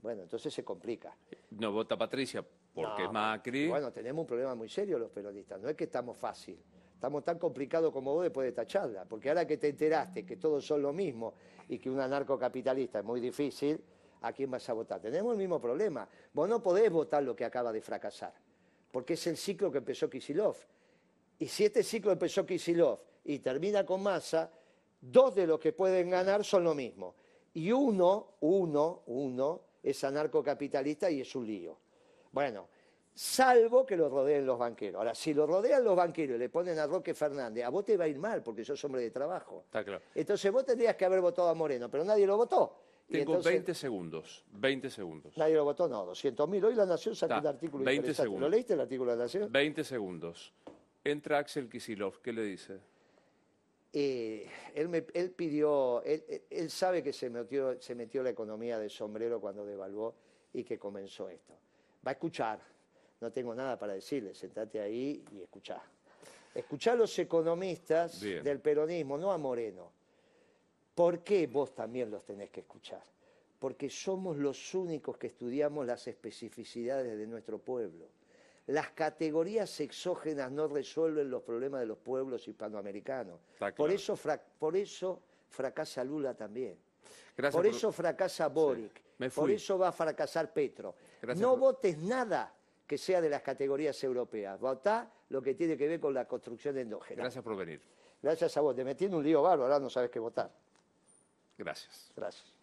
Bueno, 0.02 0.24
entonces 0.24 0.54
se 0.54 0.64
complica. 0.64 1.14
No 1.52 1.74
vota 1.74 1.98
Patricia 1.98 2.46
porque 2.74 3.04
es 3.04 3.12
Macri. 3.12 3.68
Bueno, 3.68 3.92
tenemos 3.92 4.22
un 4.22 4.28
problema 4.28 4.56
muy 4.56 4.70
serio 4.70 4.98
los 4.98 5.12
peronistas, 5.12 5.60
no 5.60 5.68
es 5.68 5.76
que 5.76 5.86
estamos 5.86 6.18
fácil. 6.18 6.58
Estamos 6.94 7.24
tan 7.24 7.40
complicados 7.40 7.94
como 7.94 8.14
vos 8.14 8.24
después 8.24 8.44
de 8.44 8.50
esta 8.50 8.66
charla, 8.66 9.06
porque 9.06 9.30
ahora 9.30 9.48
que 9.48 9.58
te 9.58 9.70
enteraste 9.70 10.26
que 10.26 10.36
todos 10.36 10.66
son 10.66 10.82
lo 10.82 10.92
mismo 10.92 11.34
y 11.70 11.80
que 11.80 11.90
un 11.90 12.00
anarcocapitalista 12.00 13.00
es 13.00 13.06
muy 13.06 13.22
difícil, 13.22 13.82
¿a 14.22 14.34
quién 14.34 14.52
vas 14.52 14.68
a 14.70 14.74
votar? 14.74 15.00
Tenemos 15.00 15.32
el 15.32 15.38
mismo 15.38 15.62
problema. 15.62 16.08
Vos 16.34 16.50
no 16.50 16.62
podés 16.62 16.92
votar 16.92 17.24
lo 17.24 17.36
que 17.36 17.46
acaba 17.46 17.72
de 17.72 17.82
fracasar, 17.82 18.34
porque 18.92 19.14
es 19.14 19.28
el 19.28 19.38
ciclo 19.38 19.72
que 19.72 19.78
empezó 19.78 20.10
Kisilov. 20.10 20.58
Y 21.40 21.48
si 21.48 21.66
este 21.66 21.84
ciclo 21.84 22.12
empezó 22.12 22.46
Kisilov 22.46 23.00
y 23.24 23.40
termina 23.40 23.86
con 23.86 24.04
masa, 24.04 24.52
dos 25.00 25.34
de 25.34 25.48
los 25.48 25.60
que 25.60 25.74
pueden 25.74 26.10
ganar 26.10 26.44
son 26.44 26.66
lo 26.66 26.76
mismo. 26.76 27.16
Y 27.54 27.72
uno, 27.72 28.36
uno, 28.42 29.04
uno, 29.08 29.62
es 29.82 30.04
anarcocapitalista 30.04 31.10
y 31.10 31.22
es 31.22 31.36
un 31.36 31.48
lío. 31.48 31.78
Bueno, 32.32 32.68
salvo 33.14 33.86
que 33.86 33.96
lo 33.96 34.10
rodeen 34.10 34.46
los 34.46 34.60
banqueros. 34.60 35.00
Ahora, 35.00 35.16
si 35.16 35.34
lo 35.34 35.48
rodean 35.48 35.84
los 35.84 35.96
banqueros 35.96 36.36
y 36.36 36.40
le 36.40 36.50
ponen 36.50 36.78
a 36.78 36.86
Roque 36.86 37.14
Fernández, 37.14 37.64
a 37.64 37.70
vos 37.70 37.86
te 37.86 37.96
va 37.96 38.04
a 38.04 38.08
ir 38.08 38.20
mal 38.20 38.44
porque 38.44 38.66
sos 38.66 38.84
hombre 38.84 39.02
de 39.02 39.12
trabajo. 39.12 39.64
Está 39.66 39.84
claro. 39.84 40.04
Entonces 40.14 40.52
vos 40.52 40.66
tendrías 40.66 40.96
que 40.96 41.06
haber 41.06 41.22
votado 41.22 41.48
a 41.48 41.54
Moreno, 41.54 41.90
pero 41.90 42.04
nadie 42.04 42.28
lo 42.28 42.36
votó. 42.38 42.76
Tengo 43.10 43.42
20 43.42 43.74
segundos, 43.74 44.46
20 44.52 44.90
segundos. 44.90 45.36
Nadie 45.36 45.56
lo 45.56 45.64
votó, 45.64 45.88
no, 45.88 46.06
200.000. 46.06 46.64
Hoy 46.64 46.76
La 46.76 46.86
Nación 46.86 47.16
sacó 47.16 47.40
un 47.40 47.48
artículo 47.48 47.84
20 47.84 48.14
segundos. 48.14 48.42
¿Lo 48.42 48.50
leíste 48.50 48.74
el 48.76 48.82
artículo 48.82 49.12
de 49.12 49.18
La 49.18 49.24
Nación? 49.24 49.52
20 49.52 49.84
segundos. 49.84 50.54
Entra 51.10 51.40
Axel 51.40 51.70
Kisilov, 51.70 52.22
¿qué 52.22 52.32
le 52.32 52.44
dice? 52.44 52.80
Eh, 53.92 54.48
él, 54.76 55.32
pidió, 55.32 56.04
él, 56.04 56.70
sabe 56.70 57.02
que 57.02 57.12
se 57.12 57.30
metió, 57.30 57.82
se 57.82 57.96
metió 57.96 58.22
la 58.22 58.30
economía 58.30 58.78
de 58.78 58.90
sombrero 58.90 59.42
cuando 59.42 59.66
devaluó 59.66 60.14
y 60.54 60.64
que 60.64 60.78
comenzó 60.78 61.28
esto. 61.30 61.54
Va 62.06 62.12
a 62.12 62.14
escuchar, 62.14 62.60
no 63.20 63.32
tengo 63.32 63.56
nada 63.56 63.80
para 63.80 63.94
decirle, 63.94 64.36
sentate 64.36 64.80
ahí 64.80 65.26
y 65.32 65.42
escuchá. 65.42 65.82
Escuchá 66.54 66.94
a 66.94 66.96
los 66.96 67.18
economistas 67.18 68.22
del 68.22 68.60
peronismo, 68.60 69.18
no 69.18 69.32
a 69.32 69.38
Moreno. 69.38 69.92
¿Por 70.94 71.24
qué 71.24 71.48
vos 71.48 71.74
también 71.74 72.12
los 72.12 72.26
tenés 72.26 72.50
que 72.50 72.62
escuchar? 72.62 73.04
Porque 73.58 73.90
somos 73.90 74.38
los 74.38 74.76
únicos 74.76 75.18
que 75.18 75.28
estudiamos 75.28 75.86
las 75.86 76.08
especificidades 76.08 77.18
de 77.18 77.28
nuestro 77.28 77.58
pueblo. 77.58 78.08
Las 78.70 78.92
categorías 78.92 79.80
exógenas 79.80 80.52
no 80.52 80.68
resuelven 80.68 81.30
los 81.30 81.42
problemas 81.42 81.80
de 81.82 81.88
los 81.88 81.98
pueblos 81.98 82.48
hispanoamericanos. 82.48 83.40
Por, 83.76 83.90
eso 83.90 84.18
por 84.60 84.76
eso 84.76 85.22
fracasa 85.50 86.04
Lula 86.04 86.36
también. 86.36 86.78
por, 87.52 87.66
eso 87.66 87.92
fracasa 87.92 88.48
Boric. 88.48 89.02
Por 89.34 89.50
eso 89.50 89.80
va 89.80 89.88
a 89.88 89.92
fracasar 89.92 90.54
Petro. 90.54 90.94
no 91.38 91.58
votes 91.58 91.98
nada 91.98 92.54
que 92.86 93.00
sea 93.00 93.20
de 93.22 93.30
las 93.30 93.42
categorías 93.42 94.04
europeas. 94.04 94.60
Votá 94.60 95.12
lo 95.30 95.42
que 95.42 95.56
tiene 95.56 95.76
que 95.76 95.88
ver 95.88 96.00
con 96.00 96.14
la 96.14 96.26
construcción 96.26 96.78
endógena. 96.78 97.24
Gracias 97.24 97.44
por 97.44 97.56
venir. 97.56 97.82
Gracias 98.22 98.56
a 98.56 98.62
vos. 98.62 98.76
Te 98.76 98.84
metí 98.84 99.06
en 99.06 99.16
un 99.16 99.24
lío 99.24 99.42
bárbaro, 99.42 99.64
ahora 99.64 99.80
no 99.80 99.90
sabes 99.90 100.12
qué 100.12 100.20
votar. 100.20 100.52
Gracias. 101.58 102.12
Gracias. 102.16 102.59